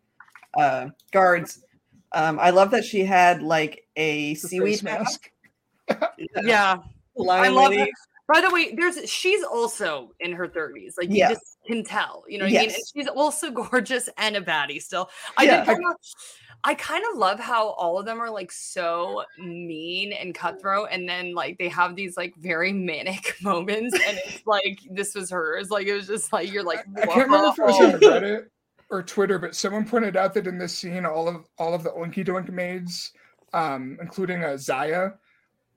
[0.58, 1.64] uh guards.
[2.12, 5.30] Um, I love that she had like a The seaweed face mask.
[6.44, 6.78] Yeah.
[7.16, 7.82] Lion I love lady.
[7.82, 7.86] her.
[8.32, 10.94] By the way, there's she's also in her 30s.
[10.98, 11.28] Like you Yeah.
[11.30, 12.24] just can tell.
[12.28, 12.70] You know what I mean?
[12.70, 15.08] And she's also gorgeous and a baddie still.
[15.36, 15.58] I Yeah.
[15.58, 15.82] did kinda,
[16.64, 21.08] I kind of love how all of them are like so mean and cutthroat, and
[21.08, 25.70] then like they have these like very manic moments, and it's like this was hers.
[25.70, 28.20] Like it was just like you're like I can't remember if it was on "Whoa."
[28.20, 28.46] Reddit
[28.90, 31.90] or Twitter, but someone pointed out that in this scene, all of all of the
[31.90, 33.12] Oinky Doink maids,
[33.52, 35.10] um, including uh, Zaya,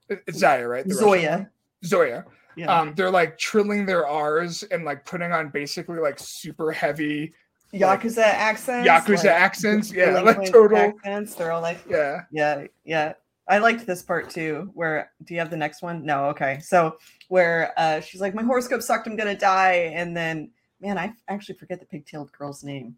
[0.09, 0.87] it's Zaya, right?
[0.87, 1.49] The Zoya.
[1.85, 2.25] Zoya.
[2.55, 2.79] Yeah.
[2.79, 7.33] Um, they're like trilling their R's and like putting on basically like super heavy
[7.73, 8.87] Yakuza accents.
[8.87, 9.91] Yakuza like, accents.
[9.93, 10.77] Yeah, like total.
[10.77, 11.35] accents.
[11.35, 12.21] They're all like, Yeah.
[12.31, 13.13] yeah, yeah.
[13.47, 14.69] I liked this part too.
[14.73, 16.05] Where do you have the next one?
[16.05, 16.59] No, okay.
[16.61, 16.97] So
[17.29, 19.07] where uh she's like, my horoscope sucked.
[19.07, 20.51] I'm gonna die, and then
[20.81, 22.95] man, I actually forget the pig-tailed girl's name.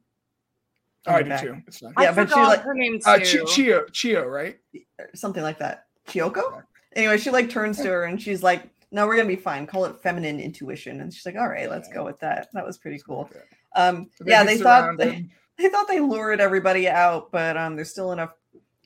[1.07, 1.41] Oh, I do back.
[1.41, 1.57] too.
[1.67, 1.93] It's fine.
[1.97, 3.09] I Yeah, but she, like- her name too.
[3.09, 4.59] Uh, Chio, Chio, right?
[4.99, 5.85] or something like that.
[6.07, 6.63] Chiyoko.
[6.95, 9.65] Anyway, she like turns to her and she's like, "No, we're gonna be fine.
[9.65, 12.77] Call it feminine intuition." And she's like, "All right, let's go with that." That was
[12.77, 13.29] pretty cool.
[13.75, 15.27] Um, So yeah, they thought they,
[15.57, 18.33] they thought they lured everybody out, but um, there's still enough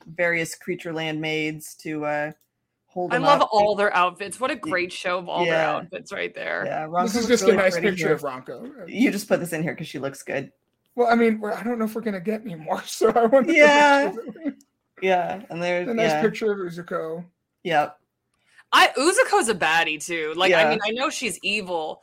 [0.06, 2.32] various creature land maids to uh
[2.96, 3.12] hold.
[3.14, 3.50] I love up.
[3.52, 4.40] all their outfits.
[4.40, 6.64] What a great show of all their outfits right there.
[6.66, 8.14] Yeah, Ranko This is just really a nice picture here.
[8.14, 8.88] of Ranko.
[8.88, 10.50] You just put this in here because she looks good.
[10.96, 13.26] Well, I mean, we're, I don't know if we're gonna get any more, so I
[13.26, 13.48] want.
[13.48, 14.10] Yeah.
[14.10, 14.54] to make sure that
[15.02, 17.24] Yeah, and there's a nice yeah, picture of Uzuko.
[17.64, 17.98] Yep.
[18.72, 20.32] I Uzuko's a baddie too.
[20.36, 22.02] Like I mean, I know she's evil.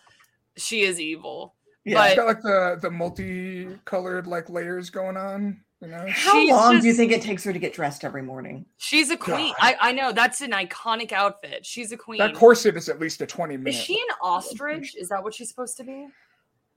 [0.57, 1.55] She is evil.
[1.85, 2.05] yeah.
[2.05, 5.59] It's got like the the multicolored like layers going on.
[5.83, 8.21] You know, How she's long do you think it takes her to get dressed every
[8.21, 8.65] morning?
[8.77, 9.53] She's a queen.
[9.59, 11.65] I, I know that's an iconic outfit.
[11.65, 12.19] She's a queen.
[12.19, 13.75] that corset is at least a twenty minute.
[13.75, 14.95] is she an ostrich?
[14.95, 16.07] Is that what she's supposed to be?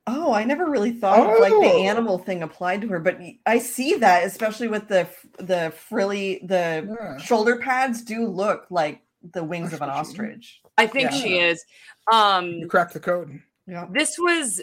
[0.09, 1.83] Oh, I never really thought of like the Oh.
[1.85, 5.07] animal thing applied to her, but I see that, especially with the
[5.39, 7.17] the frilly the Yeah.
[7.19, 9.03] shoulder pads do look like
[9.33, 10.31] the wings of an Ostrich.
[10.31, 10.61] ostrich.
[10.79, 11.65] I think she is.
[12.13, 13.41] Um You cracked the code.
[13.69, 13.87] Yeah.
[13.91, 14.61] this was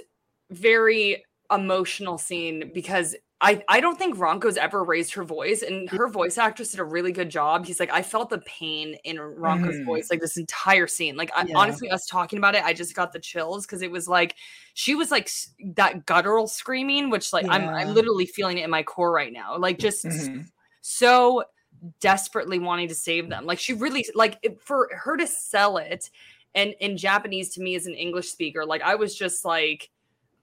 [0.52, 6.08] very emotional scene because I, I don't think Ranko's ever raised her voice, and her
[6.08, 7.66] voice actress did a really good job.
[7.66, 9.86] He's like, I felt the pain in Ranko's Mhm.
[9.86, 11.18] voice, like this entire scene.
[11.18, 11.58] Like, I, Yeah.
[11.58, 14.36] honestly, us talking about it, I just got the chills because it was like
[14.76, 15.30] she was like
[15.76, 19.58] that guttural screaming, which like I'm I'm literally feeling it in my core right now.
[19.58, 20.48] Like just Mhm.
[20.82, 21.44] so
[22.00, 23.46] desperately wanting to save them.
[23.46, 26.10] Like she really like it, for her to sell it
[26.56, 29.89] and in Japanese to me as an English speaker, like I was just like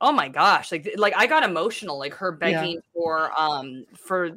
[0.00, 4.30] oh my gosh like like i got emotional like her begging for um for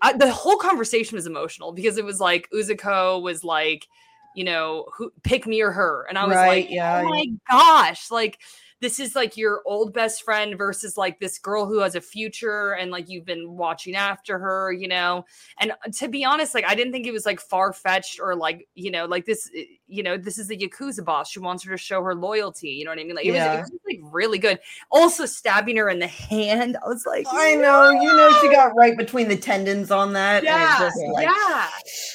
[0.00, 3.88] I, the whole conversation was emotional because it was like uzuko was like
[4.34, 7.26] you know who pick me or her and i was Right, like yeah, oh my
[7.50, 8.38] gosh like
[8.80, 12.72] this is like your old best friend versus like this girl who has a future
[12.72, 15.24] and like you've been watching after her you know?
[15.60, 18.68] And uh, to be honest like i didn't think it was like far-fetched or like
[18.74, 19.50] you know like this
[19.92, 22.84] you know this is the yakuza boss she wants her to show her loyalty you
[22.84, 23.60] know what i mean like it, Yeah.
[23.60, 24.58] was, it was like really good
[24.90, 28.72] also stabbing her in the hand i was like I know, you know, she got
[28.76, 30.38] right between the tendons on that.
[30.38, 31.68] and yeah just, like, yeah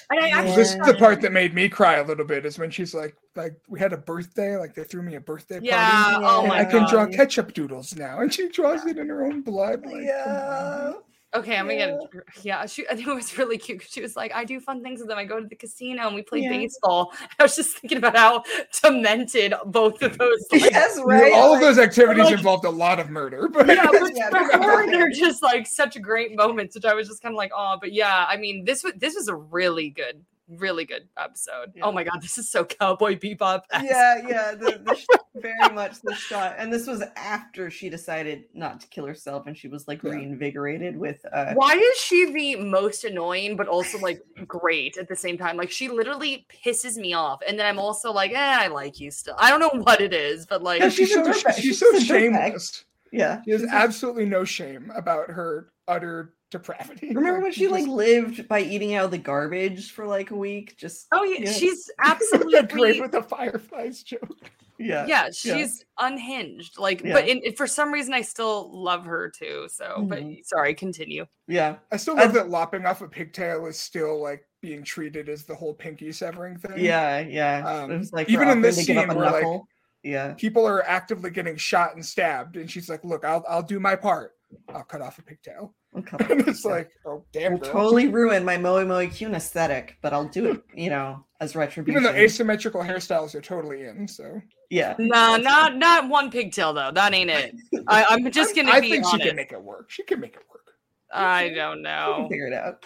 [0.10, 2.58] and i actually This is the part that made me cry a little bit is
[2.58, 6.14] when she's like, like we had a birthday, like they threw me a birthday yeah
[6.14, 6.26] party.
[6.26, 9.24] oh and my I can draw ketchup doodles now, and she draws it in her
[9.26, 9.86] own blood.
[9.86, 10.94] Like, Yeah.
[11.34, 11.40] On.
[11.42, 12.66] Okay, I'm gonna get yeah.
[12.66, 13.80] She I think it was really cute.
[13.82, 15.18] 'cause She was like, I do fun things with them.
[15.18, 16.50] I go to the casino and we play Yeah.
[16.50, 17.14] baseball.
[17.40, 18.44] I was just thinking about how
[18.82, 20.46] demented both of those.
[20.52, 21.34] Like, Yes, right.
[21.34, 24.88] all of those activities like- involved a lot of murder, but yeah, but Yeah, they're
[24.88, 27.78] they're just like such a great moments, which I was just kind of like, oh,
[27.80, 28.26] but yeah.
[28.28, 31.74] I mean, this was this was a really good, really good episode.
[31.76, 31.84] Yeah.
[31.86, 33.62] Oh my god, this is so cowboy bebop.
[33.74, 36.56] yeah, yeah, the, the sh- very much the shot.
[36.58, 40.12] And this was after she decided not to kill herself, and she was like Yeah.
[40.12, 41.20] reinvigorated with.
[41.32, 45.58] uh Why is she the most annoying, but also like great at the same time?
[45.58, 49.12] Like she literally pisses me off, and then I'm also like, eh, I like you
[49.12, 49.36] still.
[49.38, 51.56] I don't know what it is, but like, Yeah, she's, she's a so, dirtbag.
[51.56, 52.86] she's She's so shameless.
[53.12, 53.42] Yeah.
[53.46, 57.14] She has absolutely no shame about her utter depravity.
[57.14, 60.36] Remember when she like just- lived by eating out of the garbage for like a
[60.36, 60.76] week?
[60.78, 61.52] Just oh yeah, Yeah.
[61.52, 63.02] she's that great absolutely.
[63.02, 64.50] with the fireflies joke.
[64.80, 66.78] yeah, Yeah, she's unhinged.
[66.78, 67.14] Like, Yeah.
[67.14, 69.68] but in, for some reason, I still love her too.
[69.70, 70.46] So, but Mhm.
[70.46, 71.26] sorry, continue.
[71.48, 75.30] yeah, I still I- love that lopping off a pigtail is still like being treated
[75.30, 76.84] as the whole pinky severing thing.
[76.84, 77.68] yeah, yeah.
[77.84, 79.62] Um, it was like even in offering this to give up scene a where, like,
[80.04, 83.80] yeah, People are actively getting shot and stabbed, and she's like, "Look, I'll I'll do
[83.80, 84.34] my part.
[84.70, 88.08] I'll cut off a pigtail." A couple- And it's like, "Oh damn, will girl." totally
[88.08, 92.04] ruin my Moe Moe Kyun aesthetic, but I'll do it, you know, as Even retribution.
[92.04, 96.92] though asymmetrical hairstyles are totally in, so yeah, No, not not one pigtail though.
[96.94, 97.56] That ain't it.
[97.88, 99.22] I, I'm just gonna I be think honest.
[99.24, 99.90] she can make it work.
[99.90, 100.74] She can make it work.
[101.14, 102.28] I don't we can know.
[102.30, 102.86] figure it out.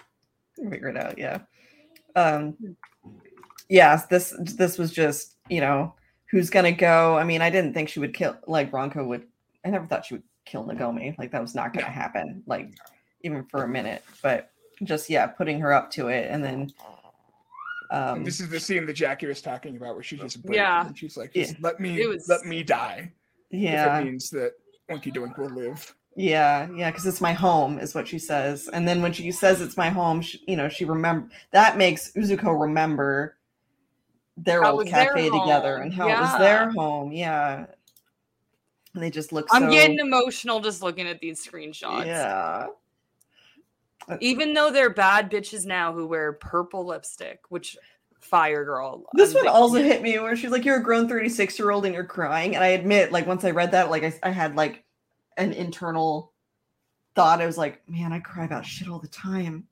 [0.55, 1.17] Can figure it out.
[1.17, 1.39] Yeah.
[2.15, 2.55] Um.
[3.69, 4.01] Yeah.
[4.09, 5.95] This this was just you know
[6.29, 7.17] who's gonna go.
[7.17, 9.25] I mean, I didn't think she would kill like Bronco would.
[9.65, 11.15] I never thought she would kill Nagomi.
[11.17, 12.43] Like that was not gonna happen.
[12.47, 12.73] Like
[13.21, 14.03] even for a minute.
[14.21, 14.51] But
[14.83, 16.71] just yeah, putting her up to it, and then.
[17.91, 20.55] Um, And this is the scene that Jackie was talking about, where she just breaks
[20.55, 20.87] Yeah.
[20.87, 21.47] and she's like, Yeah.
[21.59, 23.11] Let me was- let me die."
[23.49, 24.53] yeah, if it means that
[24.89, 25.93] Oinky Doink will live.
[26.15, 28.69] Yeah, yeah, because it's my home, is what she says.
[28.71, 32.11] And then when she says it's my home, she, you know, she remember that makes
[32.13, 33.37] Uzuko remember
[34.37, 37.11] their How old it was their cafe together home, and how it was their home.
[37.11, 37.65] Yeah,
[38.93, 39.47] and they just look.
[39.51, 42.05] I'm so, getting emotional just looking at these screenshots.
[42.05, 42.67] Yeah,
[44.07, 47.77] uh, Even though they're bad bitches now who wear purple lipstick, which
[48.19, 49.03] fire girl.
[49.13, 51.93] this one also hit me where she's like, "You're a grown 36 year old and
[51.93, 54.83] you're crying." And I admit, like once I read that, like I, I had like
[55.37, 56.31] an internal
[57.15, 57.41] thought.
[57.41, 59.67] I was like, "Man, I cry about shit all the time."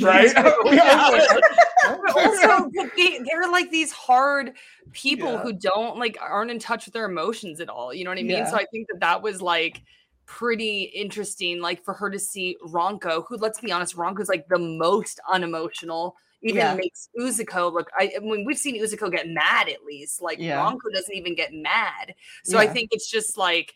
[0.00, 0.32] Right?
[0.34, 0.54] Yeah.
[0.64, 1.38] Oh, yeah.
[1.84, 4.52] But also they, they're like these hard
[4.92, 5.38] people Yeah.
[5.42, 8.22] who don't like aren't in touch with their emotions at all you know what i
[8.22, 8.50] mean Yeah.
[8.50, 9.82] so i think that that was like
[10.26, 14.58] pretty interesting like for her to see ranko who let's be honest ranko's like the
[14.58, 16.74] most unemotional even Yeah.
[16.74, 20.58] makes uzuko look i I mean we've seen uzuko get mad at least like Yeah.
[20.62, 22.14] ranko doesn't even get mad
[22.44, 23.74] so i think it's just like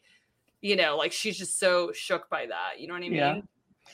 [0.62, 3.40] you know like she's just so shook by that you know what i mean Yeah.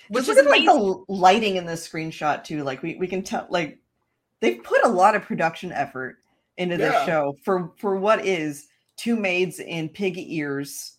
[0.08, 2.62] Which Just is look at like the lighting in this screenshot too.
[2.62, 3.78] Like we, we can tell like
[4.40, 6.16] they've put a lot of production effort
[6.58, 7.06] into this Yeah.
[7.06, 10.98] show for for what is two maids in pig ears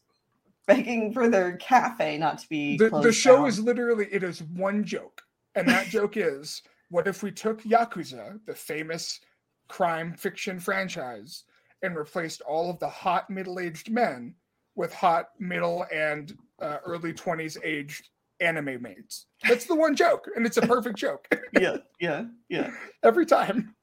[0.66, 3.47] begging for their cafe not to be the, the show down.
[3.47, 5.21] is literally it is one joke
[5.55, 9.20] and that joke is what if we took yakuza the famous
[9.67, 11.43] crime fiction franchise
[11.82, 14.34] and replaced all of the hot middle-aged men
[14.75, 18.09] with hot middle and uh, early 20s aged
[18.39, 21.28] anime mates that's the one joke and it's a perfect joke
[21.60, 22.70] yeah yeah yeah.
[23.04, 23.74] every time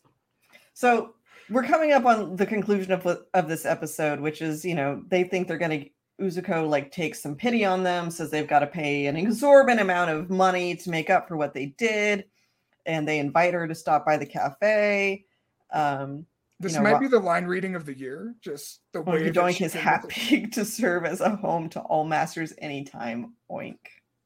[0.81, 1.15] So
[1.51, 5.25] we're coming up on the conclusion of of this episode, which is you know they
[5.25, 5.85] think they're gonna
[6.19, 10.11] Uzuko like takes some pity on them, says they've got to pay an exorbitant amount
[10.11, 12.25] of money to make up for what they did,
[12.87, 15.27] and they invite her to stop by the cafe.
[15.71, 16.25] Um,
[16.61, 19.25] this know, might Ro- be the line reading of the year just the way Oinky
[19.25, 23.35] that Doink she is came happy to serve as a home to all masters anytime.
[23.51, 23.79] Oink.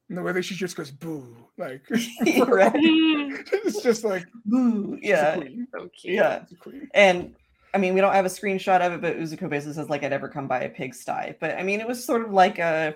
[0.08, 1.82] And the way that she just goes boo like
[2.48, 2.72] Right.
[2.74, 4.98] It's just like Boo.
[5.00, 5.40] Yeah.
[5.72, 6.44] so Yeah.
[6.94, 7.34] And
[7.72, 10.12] I mean, we don't have a screenshot of it, but Uzuko basically says like I'd
[10.12, 11.34] ever come by a pigsty.
[11.40, 12.94] But I mean, it was sort of like a,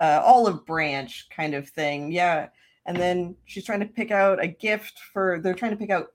[0.00, 2.48] a olive branch kind of thing, yeah.
[2.84, 5.38] And then she's trying to pick out a gift for.
[5.40, 6.08] They're trying to pick out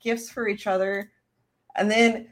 [0.00, 1.10] gifts for each other,
[1.76, 2.28] and then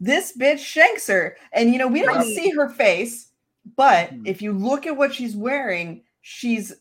[0.00, 1.36] this bitch shanks her.
[1.52, 3.28] And you know, we don't see her face,
[3.76, 4.26] but Mhm.
[4.26, 6.72] if you look at what she's wearing, she's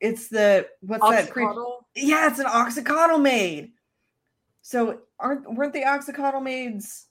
[0.00, 1.52] it's the what's that creature?
[1.94, 3.72] Yeah, it's an oxycodal maid.
[4.62, 7.06] So aren't weren't the oxycodal maids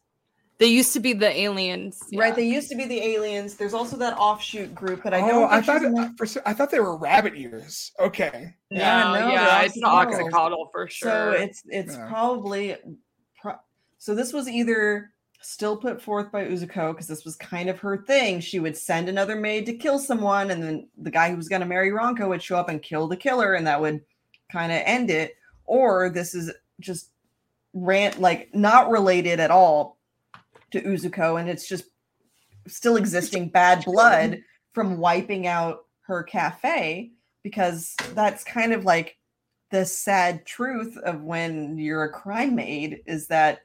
[0.58, 2.02] They used to be the aliens.
[2.16, 2.36] right?
[2.36, 3.56] They used to be the aliens.
[3.56, 5.52] There's also that offshoot group, but I oh, don't.
[5.52, 7.92] I thought in it, for, I thought they were rabbit ears.
[8.00, 8.56] Okay.
[8.72, 10.72] Yeah, No, no, yeah, it's an oxycodone.
[10.72, 11.12] for sure.
[11.12, 12.10] So it's it's Yeah.
[12.10, 12.78] probably
[13.40, 13.60] pro-
[14.00, 15.12] so this was either
[15.46, 18.40] still put forth by Uzuko because this was kind of her thing.
[18.40, 21.62] She would send another maid to kill someone, and then the guy who was going
[21.62, 24.02] to marry Ranko would show up and kill the killer, and that would
[24.52, 25.36] kind of end it.
[25.66, 27.12] Or this is just
[27.74, 29.98] rant like not related at all
[30.72, 31.86] to Uzuko, and it's just
[32.68, 34.42] still existing bad blood
[34.74, 37.12] from wiping out her cafe
[37.44, 39.18] because that's kind of like
[39.72, 43.60] the sad truth of when you're a crime maid is that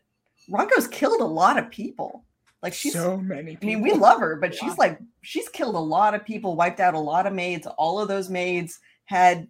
[0.51, 2.24] Ranko's killed a lot of people.
[2.62, 4.60] Like she's so many I mean, we love her, but Yeah.
[4.60, 7.66] she's like she's killed a lot of people, wiped out a lot of maids.
[7.66, 9.48] All of those maids had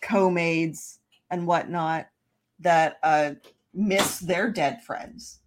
[0.00, 1.00] co-maids
[1.30, 2.06] and whatnot
[2.60, 3.32] that uh
[3.74, 5.40] miss their dead friends.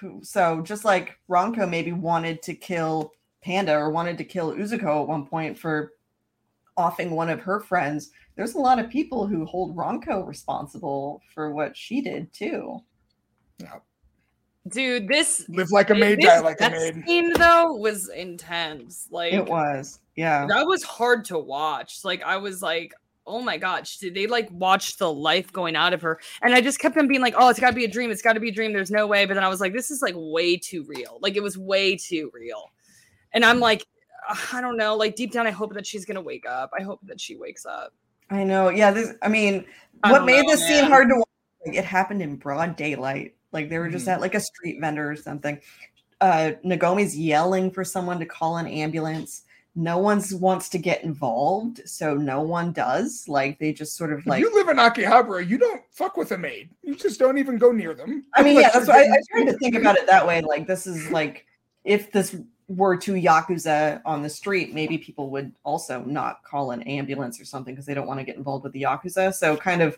[0.00, 3.12] Who so just like Ranko maybe wanted to kill
[3.42, 5.92] Panda or wanted to kill Uzuko at one point for
[6.76, 8.10] offing one of her friends.
[8.36, 12.80] There's a lot of people who hold Ranko responsible for what she did too.
[13.58, 13.78] Yeah.
[14.68, 17.04] Dude, this Live like a maid, this die like a maid.
[17.06, 19.08] scene though was intense.
[19.10, 20.46] Like It was, yeah.
[20.46, 22.04] that was hard to watch.
[22.04, 22.92] Like I was like,
[23.26, 26.18] oh my gosh, did they like watch the life going out of her?
[26.42, 28.10] And I just kept on being like, oh, it's got to be a dream.
[28.10, 28.72] It's got to be a dream.
[28.72, 29.26] There's no way.
[29.26, 31.18] But then I was like, this is like way too real.
[31.20, 32.70] Like it was way too real.
[33.32, 33.84] And I'm like,
[34.52, 34.96] I don't know.
[34.96, 36.70] Like deep down, I hope that she's gonna wake up.
[36.78, 37.92] I hope that she wakes up.
[38.30, 38.68] I know.
[38.70, 39.64] Yeah, this I mean,
[40.02, 41.24] I what made know, this scene hard to watch?
[41.66, 43.34] Like, it happened in broad daylight.
[43.52, 44.12] Like they were just Mhm.
[44.12, 45.60] at like a street vendor or something.
[46.20, 49.42] Uh Nagomi's yelling for someone to call an ambulance.
[49.74, 53.26] No one's wants to get involved, so no one does.
[53.28, 56.32] Like they just sort of If like you live in Akihabara, you don't fuck with
[56.32, 56.70] a maid.
[56.82, 58.24] You just don't even go near them.
[58.34, 60.40] I mean, yeah, that's why I, I tried to think about it that way.
[60.40, 61.46] Like this is like
[61.84, 62.34] if this
[62.66, 67.44] were two yakuza on the street, maybe people would also not call an ambulance or
[67.44, 69.32] something because they don't want to get involved with the yakuza.
[69.32, 69.96] So kind of.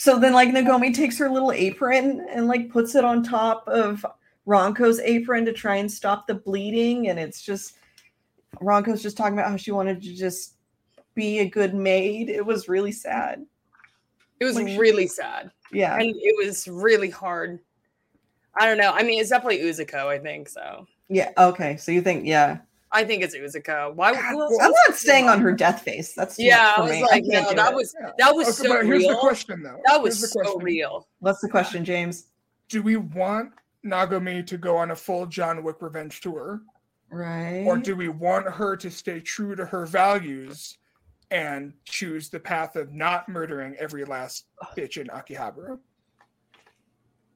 [0.00, 4.04] So then, like Nagomi takes her little apron and like puts it on top of
[4.46, 7.74] Ranko's apron to try and stop the bleeding, and it's just
[8.62, 10.54] Ranko's just talking about how she wanted to just
[11.14, 12.30] be a good maid.
[12.30, 13.44] It was really sad.
[14.40, 15.50] It was Like, she- really sad.
[15.70, 15.94] Yeah.
[15.96, 17.60] and it was really hard.
[18.54, 18.92] I don't know.
[18.92, 20.06] I mean, it's definitely Uzuko.
[20.06, 20.86] I think so.
[21.10, 21.30] Yeah.
[21.36, 21.76] Okay.
[21.76, 22.60] So you think, yeah.
[22.92, 23.94] I think it's Uzuko.
[23.94, 24.12] Why?
[24.12, 26.12] God, who else well, I'm not staying on her death face.
[26.14, 27.02] That's too Yeah, much I was me.
[27.02, 27.76] like, can't no, that it.
[27.76, 28.10] was Yeah.
[28.18, 29.10] that was Okay, so but here's real.
[29.10, 29.80] the question, though.
[29.86, 31.06] That was so real.
[31.20, 32.26] What's the question, James?
[32.68, 33.52] Do we want
[33.84, 36.62] Nagomi to go on a full John Wick revenge tour,
[37.10, 37.64] Right.
[37.66, 40.76] or do we want her to stay true to her values
[41.30, 44.46] and choose the path of not murdering every last
[44.76, 45.78] bitch in Akihabara?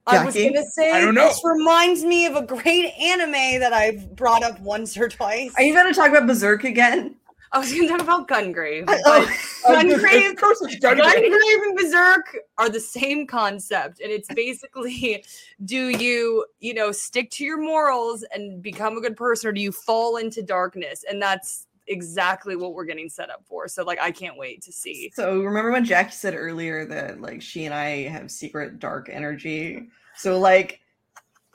[0.06, 1.28] I was gonna say I don't know.
[1.28, 5.52] this reminds me of a great anime that I've brought up once or twice.
[5.56, 7.16] Are you going to talk about Berserk again?
[7.52, 8.84] I was gonna talk about Gungrave.
[8.88, 9.28] Oh, but
[9.66, 11.04] oh, Gungrave, Of course, it's Gungrave.
[11.04, 15.24] Gungrave and Berserk are the same concept, and it's basically,
[15.64, 19.60] do you, you know, stick to your morals and become a good person, or do
[19.60, 21.04] you fall into darkness?
[21.08, 23.68] And that's exactly what we're getting set up for.
[23.68, 25.12] So, like, I can't wait to see.
[25.14, 29.88] so remember when Jackie said earlier that like she and I have secret dark energy?
[30.16, 30.80] So like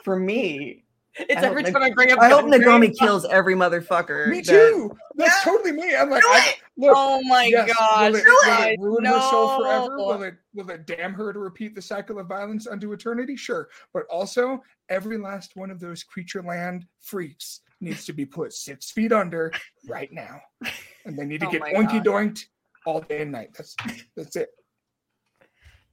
[0.03, 0.84] for me,
[1.15, 2.19] It's I hope every Nag- time I bring up.
[2.19, 4.27] I hope Nagomi kills every motherfucker.
[4.27, 4.95] Me that- too.
[5.15, 5.51] That's Yeah.
[5.51, 5.95] totally me.
[5.95, 6.93] I'm like, I, look.
[6.95, 8.11] Oh my yes, god!
[8.14, 9.97] will it, will it ruin her soul forever?
[9.97, 13.35] Will it will it damn her to repeat the cycle of violence unto eternity?
[13.35, 18.53] Sure, but also every last one of those creature land freaks needs to be put
[18.53, 19.51] six feet under
[19.88, 20.41] right now,
[21.06, 22.45] and they need to Oh get my oinky doinked
[22.85, 23.49] all day and night.
[23.57, 23.76] That's
[24.15, 24.49] that's it.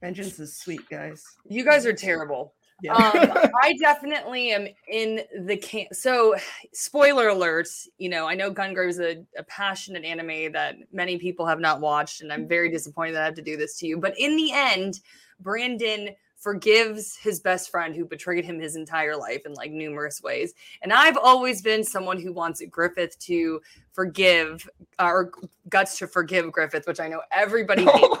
[0.01, 1.23] Vengeance is sweet, guys.
[1.47, 2.53] You guys are terrible.
[2.83, 2.93] Yeah.
[2.93, 5.93] um, I definitely am in the camp.
[5.93, 6.35] So,
[6.73, 7.87] spoiler alerts.
[7.97, 11.81] You know, I know Gungrave is a, a passionate anime that many people have not
[11.81, 13.97] watched, and I'm very disappointed that I have to do this to you.
[13.97, 14.99] But in the end,
[15.39, 20.53] Brandon forgives his best friend who betrayed him his entire life in like numerous ways.
[20.81, 23.61] And I've always been someone who wants Griffith to
[23.91, 24.69] forgive
[24.99, 25.31] uh, or
[25.69, 28.17] guts to forgive Griffith, which I know everybody hates.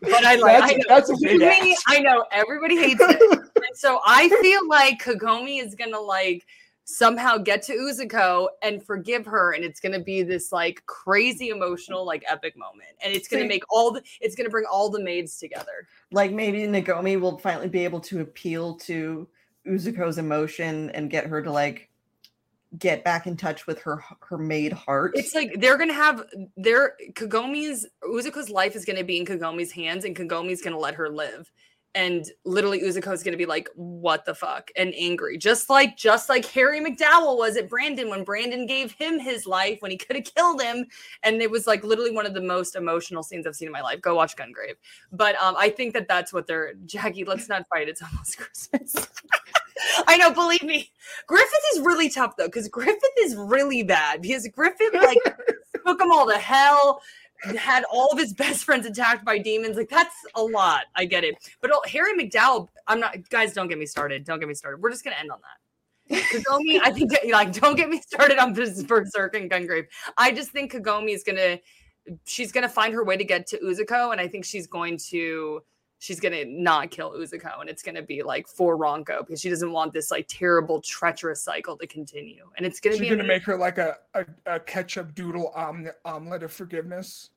[0.00, 0.60] But I like.
[0.60, 1.76] that's, I know, that's a big me.
[1.88, 3.42] I know everybody hates it.
[3.56, 6.46] And so I feel like Kagome is gonna like
[6.86, 12.06] somehow get to Uzuko and forgive her, and it's gonna be this like crazy emotional,
[12.06, 12.90] like epic moment.
[13.04, 15.86] And it's gonna make all the it's gonna bring all the maids together.
[16.12, 19.28] like maybe Nagomi will finally be able to appeal to
[19.66, 21.90] Uzuko's emotion and get her to like
[22.78, 25.12] get back in touch with her her maid heart.
[25.14, 26.24] It's like they're gonna have
[26.56, 31.10] their Kagomi's Uzuko's life is gonna be in Kagomi's hands, and Kagomi's gonna let her
[31.10, 31.50] live.
[31.96, 36.44] And literally, Uzuko's gonna be like, "What the fuck?" and angry, just like just like
[36.44, 40.26] Harry MacDowell was at Brandon when Brandon gave him his life when he could have
[40.34, 40.86] killed him,
[41.22, 43.80] and it was like literally one of the most emotional scenes I've seen in my
[43.80, 44.00] life.
[44.02, 44.76] Go watch Gungrave.
[45.10, 46.74] But um, I think that that's what they're.
[46.84, 47.88] Jackie, let's not fight.
[47.88, 48.94] It's almost Christmas.
[50.06, 50.90] I know, believe me.
[51.26, 55.18] Griffith is really tough though, because Griffith is really bad because Griffith like
[55.86, 57.02] took them all to hell,
[57.42, 59.76] had all of his best friends attacked by demons.
[59.76, 60.84] Like that's a lot.
[60.94, 61.36] I get it.
[61.60, 64.24] But Harry MacDowell, I'm not guys, don't get me started.
[64.24, 64.82] Don't get me started.
[64.82, 65.58] We're just gonna end on that.
[66.08, 69.86] Kagome, I think like don't get me started on this Berserk and Gungrave.
[70.16, 71.58] I just think Kagome is gonna
[72.24, 75.62] she's gonna find her way to get to Uzuko, and I think she's going to
[75.98, 79.72] she's gonna not kill Uzuko, and it's gonna be like for Ranko because she doesn't
[79.72, 82.48] want this like terrible treacherous cycle to continue.
[82.56, 85.96] And it's gonna She's be gonna make her like a, a, a ketchup doodle omelet,
[86.04, 87.30] omelet of forgiveness.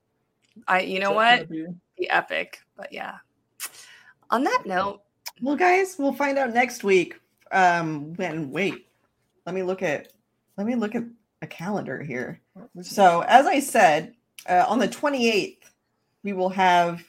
[0.67, 1.49] I you know what?
[1.49, 1.67] gonna be-
[1.97, 2.59] Be epic.
[2.75, 3.17] But yeah.
[4.31, 5.01] On that note,
[5.41, 7.19] well, guys, we'll find out next week.
[7.51, 8.87] Um, when wait,
[9.45, 10.13] let me look at
[10.57, 11.03] let me look at
[11.41, 12.41] a calendar here.
[12.81, 14.13] So, as I said,
[14.47, 15.57] uh, on the 28th,
[16.23, 17.01] we will have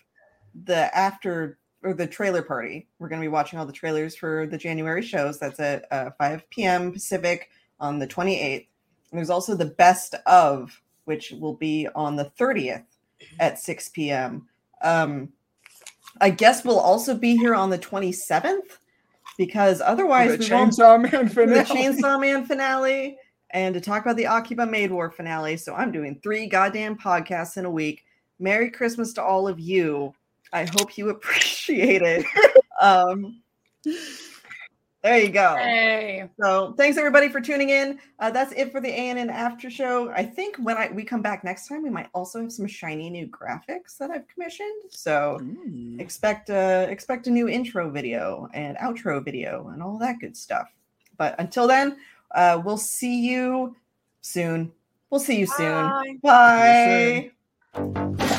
[0.65, 2.89] the after or the trailer party.
[2.99, 5.39] We're going to be watching all the trailers for the January shows.
[5.39, 6.93] That's at uh, 5 p.m.
[6.93, 8.67] Pacific on the 28th.
[9.11, 12.85] And there's also the best of, which will be on the 30th
[13.39, 14.47] at 6 p.m.
[14.83, 15.31] Um,
[16.21, 18.79] I guess we'll also be here on the 27th
[19.39, 21.83] because otherwise the we won't Chainsaw Man for the finale.
[21.83, 23.17] Chainsaw Man finale
[23.53, 25.57] and to talk about the Akiba Maid War finale.
[25.57, 28.05] So I'm doing three goddamn podcasts in a week.
[28.39, 30.15] Merry Christmas to all of you.
[30.53, 32.27] I hope you appreciate it.
[32.81, 33.41] um,
[35.03, 35.57] there you go.
[35.57, 36.29] hey.
[36.43, 37.99] So thanks everybody for tuning in.
[38.19, 40.11] Uh, that's it for the ANN after show.
[40.11, 43.09] I think when I we come back next time, we might also have some shiny
[43.11, 44.83] new graphics that I've commissioned.
[44.91, 45.97] So Ooh.
[45.99, 50.73] expect uh expect a new intro video and outro video and all that good stuff
[51.21, 51.99] but until then
[52.35, 53.77] uh we'll see you
[54.23, 54.73] soon
[55.11, 55.87] we'll see you soon
[56.23, 57.31] Bye.
[57.75, 58.37] bye